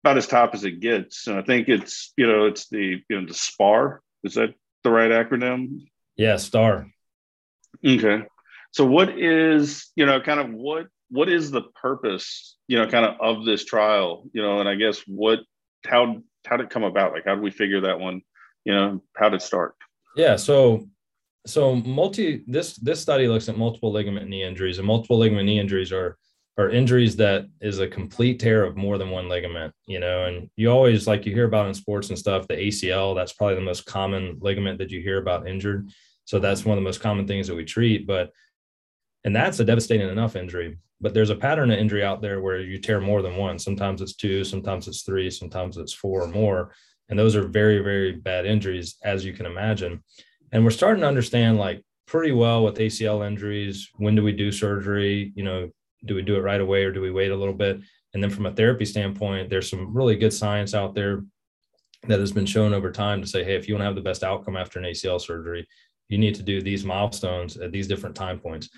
about 0.05 0.19
as 0.19 0.27
top 0.27 0.55
as 0.55 0.65
it 0.65 0.81
gets, 0.81 1.27
and 1.27 1.39
I 1.39 1.43
think 1.43 1.69
it's 1.69 2.13
you 2.17 2.27
know 2.27 2.47
it's 2.47 2.69
the 2.69 3.03
you 3.09 3.21
know 3.21 3.27
the 3.27 3.35
SPAR. 3.35 4.03
Is 4.25 4.35
that 4.35 4.55
the 4.85 4.91
right 4.91 5.11
acronym? 5.11 5.87
Yeah, 6.17 6.37
STAR. 6.37 6.91
Okay. 7.87 8.23
So 8.73 8.85
what 8.85 9.19
is 9.19 9.91
you 9.97 10.07
know 10.07 10.21
kind 10.21 10.41
of 10.41 10.51
what 10.53 10.87
what 11.11 11.29
is 11.29 11.51
the 11.51 11.63
purpose 11.81 12.57
you 12.67 12.79
know 12.79 12.89
kind 12.89 13.07
of 13.07 13.15
of 13.21 13.45
this 13.45 13.65
trial 13.65 14.25
you 14.33 14.43
know 14.43 14.59
and 14.59 14.69
I 14.69 14.75
guess 14.75 15.01
what 15.07 15.41
how 15.87 16.23
how 16.47 16.57
did 16.57 16.67
it 16.67 16.71
come 16.71 16.85
about? 16.85 17.13
Like, 17.13 17.25
how 17.27 17.35
did 17.35 17.45
we 17.45 17.51
figure 17.51 17.83
that 17.83 18.01
one? 18.01 18.23
You 18.65 18.75
know, 18.75 19.03
how 19.17 19.29
did 19.29 19.37
it 19.37 19.45
start? 19.45 19.75
Yeah. 20.17 20.37
So, 20.37 20.89
so 21.47 21.77
multi 21.77 22.43
this 22.47 22.77
this 22.77 23.01
study 23.01 23.29
looks 23.29 23.49
at 23.49 23.57
multiple 23.57 23.93
ligament 23.93 24.29
knee 24.29 24.43
injuries, 24.43 24.79
and 24.79 24.87
multiple 24.87 25.19
ligament 25.19 25.47
knee 25.47 25.59
injuries 25.59 25.93
are 25.93 26.17
are 26.59 26.71
injuries 26.71 27.17
that 27.17 27.47
is 27.61 27.81
a 27.81 27.89
complete 27.89 28.41
tear 28.41 28.65
of 28.65 28.77
more 28.77 28.99
than 28.99 29.11
one 29.11 29.29
ligament. 29.29 29.73
You 29.87 30.01
know, 30.01 30.25
and 30.25 30.51
you 30.57 30.71
always 30.71 31.07
like 31.07 31.27
you 31.27 31.35
hear 31.35 31.47
about 31.47 31.69
in 31.69 31.75
sports 31.75 32.09
and 32.09 32.19
stuff. 32.19 32.49
The 32.49 32.57
ACL 32.57 33.15
that's 33.15 33.33
probably 33.33 33.57
the 33.57 33.61
most 33.61 33.87
common 33.87 34.39
ligament 34.41 34.79
that 34.79 34.91
you 34.91 35.01
hear 35.01 35.19
about 35.19 35.49
injured. 35.49 35.91
So 36.25 36.39
that's 36.39 36.65
one 36.65 36.77
of 36.77 36.83
the 36.83 36.89
most 36.89 37.01
common 37.01 37.27
things 37.27 37.47
that 37.47 37.55
we 37.55 37.65
treat, 37.65 38.07
but 38.07 38.31
and 39.25 39.35
that's 39.35 39.61
a 39.61 39.65
devastating 39.65 40.09
enough 40.09 40.37
injury 40.37 40.79
but 41.01 41.13
there's 41.13 41.31
a 41.31 41.37
pattern 41.37 41.71
of 41.71 41.79
injury 41.79 42.03
out 42.03 42.23
there 42.23 42.41
where 42.41 42.61
you 42.61 42.79
tear 42.79 43.01
more 43.01 43.23
than 43.23 43.37
one. 43.37 43.59
Sometimes 43.59 44.01
it's 44.01 44.15
two, 44.15 44.45
sometimes 44.45 44.89
it's 44.89 45.03
three, 45.03 45.31
sometimes 45.31 45.77
it's 45.77 45.93
four 45.93 46.23
or 46.23 46.29
more. 46.29 46.73
And 47.09 47.19
those 47.19 47.37
are 47.37 47.47
very, 47.47 47.81
very 47.81 48.13
bad 48.13 48.47
injuries, 48.47 48.97
as 49.05 49.25
you 49.25 49.33
can 49.33 49.47
imagine. 49.47 50.03
And 50.53 50.65
we're 50.65 50.71
starting 50.71 51.03
to 51.03 51.09
understand 51.09 51.59
like 51.59 51.83
pretty 52.07 52.33
well 52.33 52.65
with 52.65 52.79
ACL 52.79 53.27
injuries. 53.27 53.91
When 53.97 54.15
do 54.15 54.23
we 54.23 54.33
do 54.33 54.53
surgery? 54.53 55.33
You 55.35 55.45
know, 55.45 55.71
do 56.05 56.15
we 56.15 56.23
do 56.23 56.37
it 56.37 56.41
right 56.41 56.61
away 56.61 56.85
or 56.85 56.93
do 56.93 57.01
we 57.01 57.11
wait 57.11 57.33
a 57.33 57.37
little 57.37 57.55
bit? 57.55 57.81
And 58.15 58.23
then 58.23 58.31
from 58.31 58.47
a 58.47 58.53
therapy 58.53 58.85
standpoint, 58.85 59.51
there's 59.51 59.69
some 59.69 59.95
really 59.95 60.17
good 60.17 60.33
science 60.33 60.73
out 60.75 60.95
there 60.95 61.25
that 62.09 62.21
has 62.21 62.33
been 62.33 62.47
shown 62.47 62.73
over 62.73 62.91
time 62.91 63.21
to 63.21 63.27
say, 63.27 63.43
hey, 63.45 63.57
if 63.57 63.69
you 63.69 63.75
want 63.75 63.83
to 63.83 63.87
have 63.87 63.95
the 63.95 64.01
best 64.01 64.23
outcome 64.23 64.57
after 64.57 64.79
an 64.79 64.85
ACL 64.85 65.21
surgery, 65.21 65.67
you 66.09 66.19
need 66.19 66.35
to 66.37 66.43
do 66.43 66.63
these 66.63 66.85
milestones 66.85 67.57
at 67.57 67.73
these 67.73 67.89
different 67.89 68.15
time 68.15 68.39
points. 68.39 68.69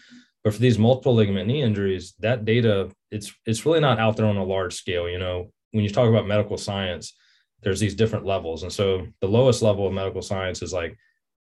But 0.43 0.55
for 0.55 0.61
these 0.61 0.79
multiple 0.79 1.15
ligament 1.15 1.47
knee 1.47 1.63
injuries, 1.63 2.15
that 2.21 2.45
data 2.45 2.91
it's 3.11 3.33
it's 3.45 3.67
really 3.67 3.81
not 3.81 3.99
out 3.99 4.17
there 4.17 4.27
on 4.27 4.37
a 4.37 4.45
large 4.45 4.75
scale. 4.75 5.09
You 5.09 5.19
know, 5.19 5.51
when 5.73 5.85
you 5.85 5.91
talk 5.91 6.09
about 6.09 6.27
medical 6.27 6.57
science, 6.57 7.15
there's 7.63 7.81
these 7.81 7.95
different 7.95 8.25
levels, 8.25 8.63
and 8.63 8.73
so 8.73 9.07
the 9.21 9.29
lowest 9.29 9.63
level 9.63 9.87
of 9.87 9.93
medical 9.93 10.23
science 10.23 10.63
is 10.63 10.73
like, 10.73 10.97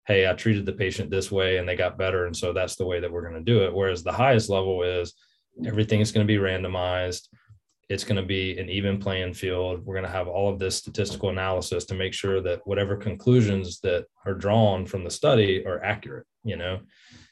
hey, 0.06 0.30
I 0.30 0.34
treated 0.34 0.66
the 0.66 0.74
patient 0.74 1.10
this 1.10 1.32
way 1.32 1.58
and 1.58 1.68
they 1.68 1.76
got 1.76 1.98
better, 1.98 2.26
and 2.26 2.36
so 2.36 2.54
that's 2.54 2.76
the 2.76 2.86
way 2.86 3.00
that 3.00 3.12
we're 3.12 3.28
going 3.28 3.34
to 3.44 3.52
do 3.52 3.64
it. 3.64 3.74
Whereas 3.74 4.04
the 4.04 4.12
highest 4.12 4.50
level 4.50 4.84
is 4.84 5.14
everything 5.66 6.02
is 6.02 6.12
going 6.12 6.28
to 6.28 6.34
be 6.34 6.40
randomized. 6.40 7.28
it's 7.90 8.04
going 8.04 8.20
to 8.20 8.26
be 8.26 8.58
an 8.58 8.70
even 8.70 8.98
playing 8.98 9.34
field. 9.34 9.86
We're 9.86 9.96
going 9.96 10.06
to 10.06 10.18
have 10.18 10.28
all 10.28 10.52
of 10.52 10.60
this 10.60 10.76
statistical 10.76 11.30
analysis 11.30 11.86
to 11.86 11.96
make 11.96 12.14
sure 12.14 12.42
that 12.42 12.66
whatever 12.66 12.96
conclusions 12.96 13.80
that 13.82 14.06
are 14.26 14.34
drawn 14.34 14.86
from 14.86 15.04
the 15.04 15.12
study 15.12 15.66
are 15.66 15.84
accurate, 15.84 16.26
you 16.44 16.56
know? 16.56 16.80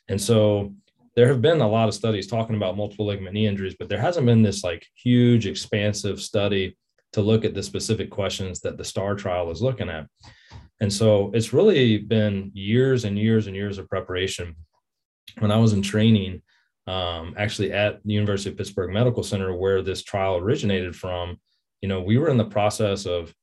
And 0.08 0.22
so 0.22 0.74
there 1.16 1.28
have 1.28 1.42
been 1.42 1.62
a 1.62 1.68
lot 1.68 1.88
of 1.88 1.94
studies 1.94 2.28
talking 2.28 2.56
about 2.56 2.78
multiple 2.78 3.06
ligament 3.06 3.34
knee 3.34 3.48
injuries, 3.48 3.76
but 3.78 3.90
there 3.90 4.02
hasn't 4.02 4.26
been 4.26 4.44
this 4.44 4.64
like 4.64 4.86
huge, 4.94 5.48
expansive 5.48 6.22
study 6.22 6.78
to 7.14 7.22
look 7.22 7.44
at 7.44 7.54
the 7.54 7.64
specific 7.64 8.10
questions 8.10 8.62
that 8.62 8.78
the 8.78 8.86
STAR 8.86 9.16
trial 9.16 9.52
is 9.52 9.62
looking 9.62 9.90
at. 9.90 10.08
And 10.82 10.92
so 10.92 11.32
it's 11.34 11.54
really 11.54 12.00
been 12.00 12.52
years 12.54 13.06
and 13.06 13.18
years 13.18 13.48
and 13.48 13.56
years 13.56 13.78
of 13.78 13.88
preparation. 13.88 14.56
When 15.40 15.52
I 15.52 15.58
was 15.58 15.74
in 15.74 15.82
training, 15.82 16.42
um, 16.88 17.36
actually 17.38 17.72
at 17.72 18.04
the 18.04 18.14
University 18.14 18.50
of 18.50 18.58
Pittsburgh 18.58 18.92
Medical 18.92 19.24
Center, 19.24 19.56
where 19.56 19.82
this 19.82 20.04
trial 20.04 20.36
originated 20.38 20.96
from, 20.96 21.40
you 21.82 21.88
know, 21.88 22.02
we 22.02 22.18
were 22.18 22.30
in 22.30 22.38
the 22.38 22.46
process 22.46 23.06
of 23.06 23.34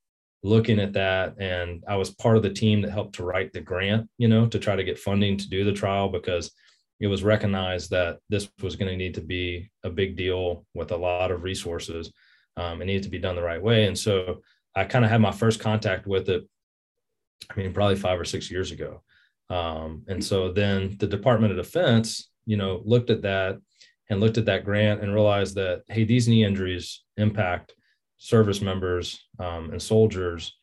looking 0.43 0.79
at 0.79 0.93
that. 0.93 1.35
And 1.39 1.83
I 1.87 1.95
was 1.95 2.11
part 2.11 2.37
of 2.37 2.43
the 2.43 2.49
team 2.49 2.81
that 2.81 2.91
helped 2.91 3.15
to 3.15 3.23
write 3.23 3.53
the 3.53 3.61
grant, 3.61 4.09
you 4.17 4.27
know, 4.27 4.45
to 4.47 4.59
try 4.59 4.75
to 4.75 4.83
get 4.83 4.99
funding 4.99 5.37
to 5.37 5.49
do 5.49 5.63
the 5.63 5.73
trial 5.73 6.09
because 6.09 6.51
it 6.99 7.07
was 7.07 7.23
recognized 7.23 7.89
that 7.91 8.19
this 8.29 8.49
was 8.61 8.75
going 8.75 8.91
to 8.91 8.97
need 8.97 9.13
to 9.13 9.21
be 9.21 9.69
a 9.83 9.89
big 9.89 10.17
deal 10.17 10.65
with 10.73 10.91
a 10.91 10.97
lot 10.97 11.31
of 11.31 11.43
resources. 11.43 12.11
Um, 12.57 12.81
it 12.81 12.85
needed 12.85 13.03
to 13.03 13.09
be 13.09 13.19
done 13.19 13.35
the 13.35 13.41
right 13.41 13.61
way. 13.61 13.85
And 13.85 13.97
so 13.97 14.41
I 14.75 14.83
kind 14.83 15.05
of 15.05 15.11
had 15.11 15.21
my 15.21 15.31
first 15.31 15.61
contact 15.61 16.07
with 16.07 16.27
it, 16.29 16.47
I 17.49 17.59
mean, 17.59 17.73
probably 17.73 17.95
five 17.95 18.19
or 18.19 18.25
six 18.25 18.49
years 18.51 18.71
ago. 18.71 19.01
Um, 19.49 20.03
and 20.07 20.23
so 20.23 20.51
then 20.51 20.95
the 20.99 21.07
Department 21.07 21.51
of 21.51 21.57
Defense, 21.57 22.29
you 22.45 22.57
know, 22.57 22.81
looked 22.85 23.09
at 23.09 23.23
that 23.23 23.57
and 24.09 24.19
looked 24.19 24.37
at 24.37 24.45
that 24.45 24.65
grant 24.65 25.01
and 25.01 25.13
realized 25.13 25.55
that, 25.55 25.83
hey, 25.87 26.03
these 26.03 26.27
knee 26.27 26.43
injuries 26.43 27.03
impact 27.17 27.73
service 28.17 28.61
members 28.61 29.27
um, 29.39 29.71
and 29.71 29.81
soldiers 29.81 30.55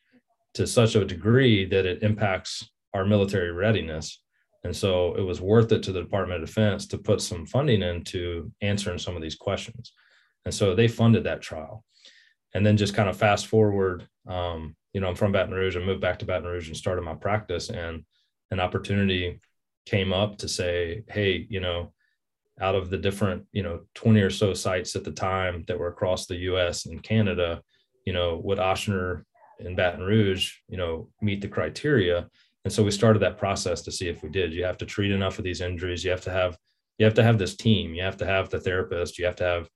to 0.53 0.67
such 0.67 0.95
a 0.95 1.05
degree 1.05 1.65
that 1.65 1.85
it 1.85 2.03
impacts 2.03 2.69
our 2.93 3.05
military 3.05 3.51
readiness. 3.51 4.21
And 4.63 4.75
so 4.75 5.15
it 5.15 5.21
was 5.21 5.39
worth 5.39 5.71
it 5.71 5.83
to 5.83 5.91
the 5.91 6.01
Department 6.01 6.41
of 6.41 6.47
Defense 6.47 6.87
to 6.87 6.97
put 6.97 7.21
some 7.21 7.45
funding 7.45 7.81
into 7.81 8.51
answering 8.61 8.97
some 8.97 9.15
of 9.15 9.21
these 9.21 9.35
questions. 9.35 9.93
And 10.45 10.53
so 10.53 10.73
they 10.73 10.87
funded 10.87 11.23
that 11.25 11.41
trial. 11.41 11.83
And 12.53 12.65
then 12.65 12.77
just 12.77 12.95
kind 12.95 13.09
of 13.09 13.17
fast 13.17 13.47
forward, 13.47 14.07
um, 14.27 14.75
you 14.93 15.01
know, 15.01 15.07
I'm 15.07 15.15
from 15.15 15.31
Baton 15.31 15.53
Rouge. 15.53 15.77
I 15.77 15.79
moved 15.79 16.01
back 16.01 16.19
to 16.19 16.25
Baton 16.25 16.47
Rouge 16.47 16.67
and 16.67 16.77
started 16.77 17.03
my 17.03 17.13
practice. 17.13 17.69
And 17.69 18.03
an 18.51 18.59
opportunity 18.59 19.39
came 19.85 20.13
up 20.13 20.37
to 20.39 20.47
say, 20.47 21.03
hey, 21.07 21.45
you 21.49 21.59
know, 21.59 21.93
out 22.59 22.75
of 22.75 22.89
the 22.89 22.97
different, 22.97 23.45
you 23.51 23.63
know, 23.63 23.81
20 23.93 24.19
or 24.21 24.29
so 24.29 24.53
sites 24.53 24.95
at 24.95 25.03
the 25.03 25.11
time 25.11 25.63
that 25.67 25.77
were 25.77 25.89
across 25.89 26.25
the 26.25 26.35
US 26.35 26.85
and 26.85 27.03
Canada, 27.03 27.61
you 28.05 28.13
know, 28.13 28.41
would 28.43 28.57
Ochsner 28.57 29.23
in 29.59 29.75
Baton 29.75 30.03
Rouge, 30.03 30.53
you 30.67 30.77
know, 30.77 31.09
meet 31.21 31.41
the 31.41 31.47
criteria? 31.47 32.27
And 32.63 32.73
so 32.73 32.83
we 32.83 32.91
started 32.91 33.19
that 33.19 33.37
process 33.37 33.81
to 33.83 33.91
see 33.91 34.09
if 34.09 34.23
we 34.23 34.29
did. 34.29 34.53
You 34.53 34.65
have 34.65 34.77
to 34.79 34.85
treat 34.85 35.11
enough 35.11 35.37
of 35.37 35.43
these 35.43 35.61
injuries. 35.61 36.03
You 36.03 36.11
have 36.11 36.21
to 36.21 36.31
have 36.31 36.57
you 36.97 37.05
have 37.05 37.13
to 37.15 37.23
have 37.23 37.37
this 37.37 37.55
team. 37.55 37.93
You 37.93 38.03
have 38.03 38.17
to 38.17 38.25
have 38.25 38.49
the 38.49 38.59
therapist. 38.59 39.19
You 39.19 39.25
have 39.25 39.35
to 39.37 39.43
have 39.43 39.69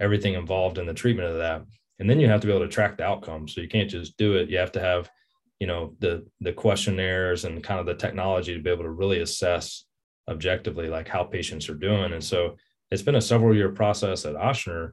everything 0.00 0.34
involved 0.34 0.78
in 0.78 0.86
the 0.86 0.94
treatment 0.94 1.28
of 1.28 1.38
that. 1.38 1.62
And 1.98 2.08
then 2.08 2.20
you 2.20 2.28
have 2.28 2.40
to 2.40 2.46
be 2.46 2.52
able 2.52 2.66
to 2.66 2.72
track 2.72 2.96
the 2.96 3.04
outcomes. 3.04 3.54
So 3.54 3.60
you 3.60 3.68
can't 3.68 3.90
just 3.90 4.16
do 4.16 4.36
it. 4.36 4.48
You 4.48 4.58
have 4.58 4.72
to 4.72 4.80
have, 4.80 5.10
you 5.58 5.66
know, 5.66 5.94
the 5.98 6.26
the 6.40 6.52
questionnaires 6.52 7.44
and 7.44 7.62
kind 7.62 7.80
of 7.80 7.86
the 7.86 7.94
technology 7.94 8.54
to 8.54 8.62
be 8.62 8.70
able 8.70 8.84
to 8.84 8.90
really 8.90 9.20
assess 9.20 9.84
objectively 10.28 10.88
like 10.88 11.08
how 11.08 11.24
patients 11.24 11.68
are 11.68 11.74
doing. 11.74 12.12
And 12.12 12.22
so 12.22 12.56
it's 12.90 13.02
been 13.02 13.16
a 13.16 13.20
several 13.20 13.54
year 13.54 13.70
process 13.70 14.24
at 14.24 14.34
Ochsner, 14.34 14.92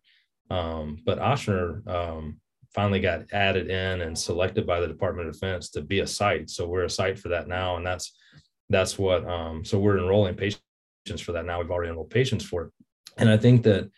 um, 0.50 1.02
but 1.06 1.20
Ochsner 1.20 1.86
um, 1.88 2.40
finally 2.74 3.00
got 3.00 3.32
added 3.32 3.70
in 3.70 4.02
and 4.02 4.18
selected 4.18 4.66
by 4.66 4.80
the 4.80 4.88
Department 4.88 5.28
of 5.28 5.34
Defense 5.34 5.70
to 5.72 5.82
be 5.82 6.00
a 6.00 6.08
site. 6.08 6.50
So 6.50 6.68
we're 6.68 6.84
a 6.84 6.90
site 6.90 7.18
for 7.20 7.30
that 7.30 7.48
now, 7.48 7.78
and 7.78 7.86
that's 7.86 8.14
that's 8.70 8.98
what. 8.98 9.28
Um, 9.30 9.64
so 9.64 9.80
we're 9.80 9.98
enrolling 9.98 10.36
patients 10.36 10.62
for 11.22 11.32
that 11.34 11.46
now. 11.46 11.60
We've 11.60 11.72
already 11.72 11.90
enrolled 11.90 12.10
patients 12.10 12.44
for 12.44 12.64
it, 12.64 12.72
and 13.18 13.30
I 13.30 13.38
think 13.38 13.64
that 13.64 13.90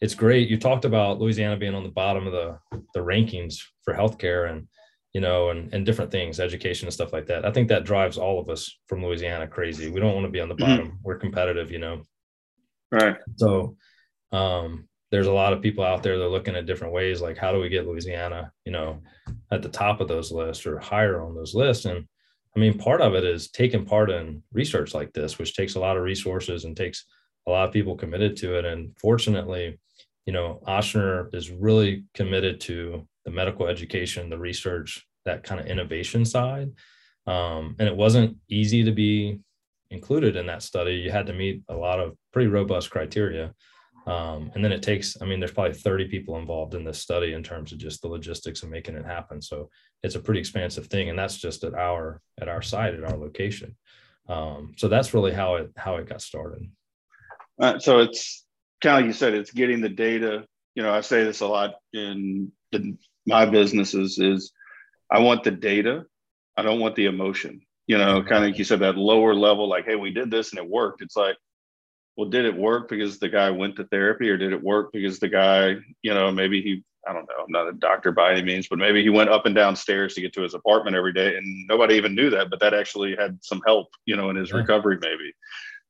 it's 0.00 0.14
great. 0.14 0.48
You 0.48 0.58
talked 0.58 0.84
about 0.84 1.20
Louisiana 1.20 1.56
being 1.56 1.74
on 1.74 1.82
the 1.82 1.90
bottom 1.90 2.26
of 2.26 2.32
the 2.32 2.58
the 2.94 3.00
rankings 3.00 3.60
for 3.82 3.94
healthcare, 3.94 4.50
and 4.50 4.68
you 5.12 5.20
know, 5.20 5.50
and, 5.50 5.72
and 5.72 5.84
different 5.84 6.10
things, 6.10 6.38
education 6.40 6.86
and 6.86 6.94
stuff 6.94 7.12
like 7.12 7.26
that. 7.26 7.44
I 7.44 7.50
think 7.50 7.68
that 7.68 7.84
drives 7.84 8.18
all 8.18 8.38
of 8.38 8.48
us 8.50 8.78
from 8.86 9.04
Louisiana 9.04 9.46
crazy. 9.46 9.90
We 9.90 10.00
don't 10.00 10.14
want 10.14 10.26
to 10.26 10.32
be 10.32 10.40
on 10.40 10.48
the 10.48 10.54
mm-hmm. 10.54 10.76
bottom. 10.76 10.98
We're 11.02 11.18
competitive, 11.18 11.70
you 11.70 11.78
know. 11.78 12.02
Right. 12.92 13.16
So 13.36 13.76
um, 14.32 14.88
there's 15.10 15.26
a 15.26 15.32
lot 15.32 15.52
of 15.52 15.62
people 15.62 15.84
out 15.84 16.02
there 16.02 16.18
that 16.18 16.24
are 16.24 16.28
looking 16.28 16.56
at 16.56 16.66
different 16.66 16.92
ways, 16.92 17.20
like 17.20 17.36
how 17.36 17.52
do 17.52 17.60
we 17.60 17.68
get 17.68 17.86
Louisiana, 17.86 18.52
you 18.64 18.72
know, 18.72 19.00
at 19.50 19.62
the 19.62 19.68
top 19.68 20.00
of 20.00 20.08
those 20.08 20.30
lists 20.30 20.66
or 20.66 20.78
higher 20.78 21.22
on 21.22 21.34
those 21.34 21.54
lists. 21.54 21.86
And 21.86 22.06
I 22.56 22.60
mean, 22.60 22.78
part 22.78 23.00
of 23.00 23.14
it 23.14 23.24
is 23.24 23.50
taking 23.50 23.84
part 23.84 24.10
in 24.10 24.42
research 24.52 24.94
like 24.94 25.12
this, 25.12 25.38
which 25.38 25.54
takes 25.54 25.74
a 25.74 25.80
lot 25.80 25.96
of 25.96 26.02
resources 26.02 26.64
and 26.64 26.76
takes 26.76 27.04
a 27.46 27.50
lot 27.50 27.66
of 27.66 27.72
people 27.72 27.96
committed 27.96 28.36
to 28.38 28.58
it. 28.58 28.64
And 28.64 28.96
fortunately, 28.98 29.78
you 30.28 30.32
know, 30.32 30.60
Ochsner 30.68 31.34
is 31.34 31.50
really 31.50 32.04
committed 32.12 32.60
to 32.60 33.08
the 33.24 33.30
medical 33.30 33.66
education, 33.66 34.28
the 34.28 34.36
research, 34.36 35.06
that 35.24 35.42
kind 35.42 35.58
of 35.58 35.68
innovation 35.68 36.22
side. 36.26 36.70
Um, 37.26 37.76
and 37.78 37.88
it 37.88 37.96
wasn't 37.96 38.36
easy 38.46 38.84
to 38.84 38.92
be 38.92 39.40
included 39.90 40.36
in 40.36 40.44
that 40.44 40.62
study. 40.62 40.96
You 40.96 41.10
had 41.10 41.28
to 41.28 41.32
meet 41.32 41.62
a 41.70 41.74
lot 41.74 41.98
of 41.98 42.14
pretty 42.30 42.48
robust 42.48 42.90
criteria. 42.90 43.54
Um, 44.06 44.50
and 44.54 44.62
then 44.62 44.70
it 44.70 44.82
takes, 44.82 45.16
I 45.22 45.24
mean, 45.24 45.40
there's 45.40 45.52
probably 45.52 45.72
30 45.72 46.08
people 46.08 46.36
involved 46.36 46.74
in 46.74 46.84
this 46.84 46.98
study 46.98 47.32
in 47.32 47.42
terms 47.42 47.72
of 47.72 47.78
just 47.78 48.02
the 48.02 48.08
logistics 48.08 48.62
of 48.62 48.68
making 48.68 48.96
it 48.96 49.06
happen. 49.06 49.40
So 49.40 49.70
it's 50.02 50.14
a 50.14 50.20
pretty 50.20 50.40
expansive 50.40 50.88
thing. 50.88 51.08
And 51.08 51.18
that's 51.18 51.38
just 51.38 51.64
at 51.64 51.72
our, 51.72 52.20
at 52.38 52.50
our 52.50 52.60
site, 52.60 52.92
at 52.92 53.02
our 53.02 53.16
location. 53.16 53.74
Um, 54.28 54.74
so 54.76 54.88
that's 54.88 55.14
really 55.14 55.32
how 55.32 55.54
it, 55.54 55.70
how 55.74 55.96
it 55.96 56.06
got 56.06 56.20
started. 56.20 56.70
Uh, 57.58 57.78
so 57.78 58.00
it's 58.00 58.44
kind 58.80 58.96
of 58.96 59.00
like 59.00 59.06
you 59.06 59.12
said, 59.12 59.34
it's 59.34 59.50
getting 59.50 59.80
the 59.80 59.88
data. 59.88 60.46
You 60.74 60.82
know, 60.82 60.92
I 60.92 61.00
say 61.00 61.24
this 61.24 61.40
a 61.40 61.46
lot 61.46 61.74
in 61.92 62.52
the 62.72 62.96
my 63.26 63.46
businesses 63.46 64.18
is 64.18 64.52
I 65.10 65.20
want 65.20 65.44
the 65.44 65.50
data. 65.50 66.04
I 66.56 66.62
don't 66.62 66.80
want 66.80 66.96
the 66.96 67.06
emotion. 67.06 67.62
You 67.86 67.98
know, 67.98 68.22
kind 68.22 68.44
of 68.44 68.50
like 68.50 68.58
you 68.58 68.64
said, 68.64 68.80
that 68.80 68.96
lower 68.98 69.34
level, 69.34 69.68
like, 69.68 69.86
hey, 69.86 69.96
we 69.96 70.10
did 70.10 70.30
this 70.30 70.50
and 70.50 70.58
it 70.58 70.68
worked. 70.68 71.00
It's 71.00 71.16
like, 71.16 71.36
well, 72.16 72.28
did 72.28 72.44
it 72.44 72.56
work 72.56 72.88
because 72.88 73.18
the 73.18 73.28
guy 73.28 73.48
went 73.50 73.76
to 73.76 73.84
therapy 73.84 74.28
or 74.28 74.36
did 74.36 74.52
it 74.52 74.62
work 74.62 74.90
because 74.92 75.20
the 75.20 75.28
guy, 75.28 75.76
you 76.02 76.12
know, 76.12 76.30
maybe 76.32 76.60
he, 76.60 76.84
I 77.08 77.12
don't 77.12 77.26
know, 77.28 77.44
I'm 77.44 77.50
not 77.50 77.68
a 77.68 77.72
doctor 77.72 78.12
by 78.12 78.32
any 78.32 78.42
means, 78.42 78.66
but 78.68 78.78
maybe 78.78 79.02
he 79.02 79.08
went 79.08 79.30
up 79.30 79.46
and 79.46 79.54
down 79.54 79.76
stairs 79.76 80.14
to 80.14 80.20
get 80.20 80.32
to 80.34 80.42
his 80.42 80.52
apartment 80.52 80.96
every 80.96 81.12
day 81.12 81.36
and 81.36 81.66
nobody 81.68 81.94
even 81.94 82.14
knew 82.14 82.28
that, 82.30 82.50
but 82.50 82.60
that 82.60 82.74
actually 82.74 83.14
had 83.16 83.38
some 83.40 83.62
help, 83.64 83.86
you 84.04 84.16
know, 84.16 84.30
in 84.30 84.36
his 84.36 84.50
yeah. 84.50 84.56
recovery, 84.56 84.98
maybe. 85.00 85.32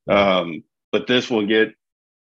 Um, 0.07 0.63
but 0.91 1.07
this 1.07 1.29
will 1.29 1.47
get 1.47 1.73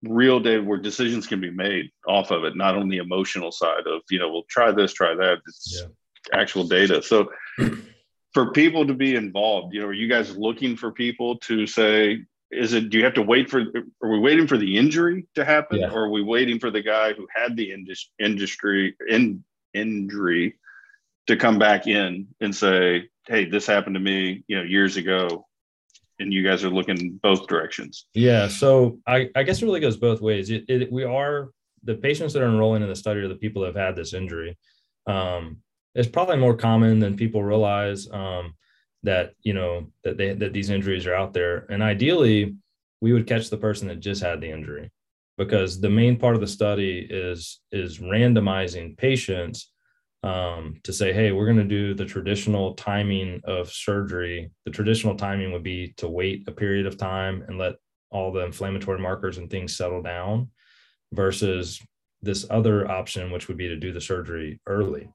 real 0.02 0.40
data 0.40 0.62
where 0.62 0.78
decisions 0.78 1.26
can 1.26 1.40
be 1.40 1.50
made 1.50 1.90
off 2.06 2.30
of 2.30 2.44
it, 2.44 2.56
not 2.56 2.76
on 2.76 2.88
the 2.88 2.98
emotional 2.98 3.52
side 3.52 3.86
of, 3.86 4.02
you 4.10 4.18
know, 4.18 4.30
we'll 4.30 4.44
try 4.48 4.72
this, 4.72 4.92
try 4.92 5.14
that. 5.14 5.38
It's 5.46 5.82
yeah. 5.82 6.38
actual 6.38 6.64
data. 6.64 7.02
So 7.02 7.30
for 8.34 8.52
people 8.52 8.86
to 8.86 8.94
be 8.94 9.14
involved, 9.14 9.74
you 9.74 9.80
know, 9.80 9.86
are 9.86 9.92
you 9.92 10.08
guys 10.08 10.36
looking 10.36 10.76
for 10.76 10.92
people 10.92 11.38
to 11.38 11.66
say, 11.66 12.24
is 12.50 12.74
it, 12.74 12.90
do 12.90 12.98
you 12.98 13.04
have 13.04 13.14
to 13.14 13.22
wait 13.22 13.50
for, 13.50 13.60
are 14.02 14.10
we 14.10 14.18
waiting 14.18 14.46
for 14.46 14.56
the 14.56 14.76
injury 14.76 15.26
to 15.34 15.44
happen? 15.44 15.80
Yeah. 15.80 15.90
Or 15.90 16.04
are 16.04 16.10
we 16.10 16.22
waiting 16.22 16.58
for 16.58 16.70
the 16.70 16.82
guy 16.82 17.12
who 17.12 17.26
had 17.34 17.56
the 17.56 17.72
indus- 17.72 18.10
industry 18.18 18.94
in 19.08 19.44
injury 19.74 20.54
to 21.26 21.36
come 21.36 21.58
back 21.58 21.86
in 21.86 22.28
and 22.40 22.54
say, 22.54 23.08
Hey, 23.26 23.46
this 23.46 23.66
happened 23.66 23.94
to 23.94 24.00
me, 24.00 24.44
you 24.46 24.56
know, 24.56 24.62
years 24.62 24.96
ago 24.96 25.45
and 26.18 26.32
you 26.32 26.42
guys 26.42 26.64
are 26.64 26.70
looking 26.70 27.18
both 27.22 27.46
directions. 27.46 28.06
Yeah. 28.14 28.48
So 28.48 28.98
I, 29.06 29.30
I 29.34 29.42
guess 29.42 29.62
it 29.62 29.66
really 29.66 29.80
goes 29.80 29.96
both 29.96 30.20
ways. 30.20 30.50
It, 30.50 30.64
it, 30.68 30.92
we 30.92 31.04
are 31.04 31.50
the 31.84 31.94
patients 31.94 32.32
that 32.32 32.42
are 32.42 32.48
enrolling 32.48 32.82
in 32.82 32.88
the 32.88 32.96
study 32.96 33.20
are 33.20 33.28
the 33.28 33.34
people 33.34 33.62
that 33.62 33.68
have 33.68 33.86
had 33.86 33.96
this 33.96 34.14
injury. 34.14 34.56
Um, 35.06 35.58
it's 35.94 36.08
probably 36.08 36.36
more 36.36 36.56
common 36.56 36.98
than 36.98 37.16
people 37.16 37.42
realize 37.42 38.08
um, 38.10 38.54
that 39.02 39.34
you 39.42 39.54
know 39.54 39.90
that 40.04 40.16
they 40.16 40.34
that 40.34 40.52
these 40.52 40.70
injuries 40.70 41.06
are 41.06 41.14
out 41.14 41.32
there. 41.32 41.66
And 41.70 41.82
ideally, 41.82 42.56
we 43.00 43.12
would 43.12 43.26
catch 43.26 43.48
the 43.48 43.56
person 43.56 43.88
that 43.88 44.00
just 44.00 44.22
had 44.22 44.40
the 44.40 44.50
injury, 44.50 44.90
because 45.38 45.80
the 45.80 45.90
main 45.90 46.18
part 46.18 46.34
of 46.34 46.40
the 46.40 46.46
study 46.46 47.06
is 47.08 47.60
is 47.72 47.98
randomizing 47.98 48.96
patients 48.96 49.70
um, 50.26 50.74
to 50.82 50.92
say, 50.92 51.12
hey, 51.12 51.30
we're 51.30 51.44
going 51.44 51.56
to 51.56 51.64
do 51.64 51.94
the 51.94 52.04
traditional 52.04 52.74
timing 52.74 53.40
of 53.44 53.70
surgery. 53.70 54.50
The 54.64 54.72
traditional 54.72 55.14
timing 55.14 55.52
would 55.52 55.62
be 55.62 55.94
to 55.98 56.08
wait 56.08 56.48
a 56.48 56.52
period 56.52 56.84
of 56.86 56.98
time 56.98 57.44
and 57.46 57.58
let 57.58 57.76
all 58.10 58.32
the 58.32 58.44
inflammatory 58.44 58.98
markers 58.98 59.38
and 59.38 59.48
things 59.48 59.76
settle 59.76 60.02
down 60.02 60.50
versus 61.12 61.80
this 62.22 62.44
other 62.50 62.90
option, 62.90 63.30
which 63.30 63.46
would 63.46 63.56
be 63.56 63.68
to 63.68 63.76
do 63.76 63.92
the 63.92 64.00
surgery 64.00 64.60
early. 64.66 65.08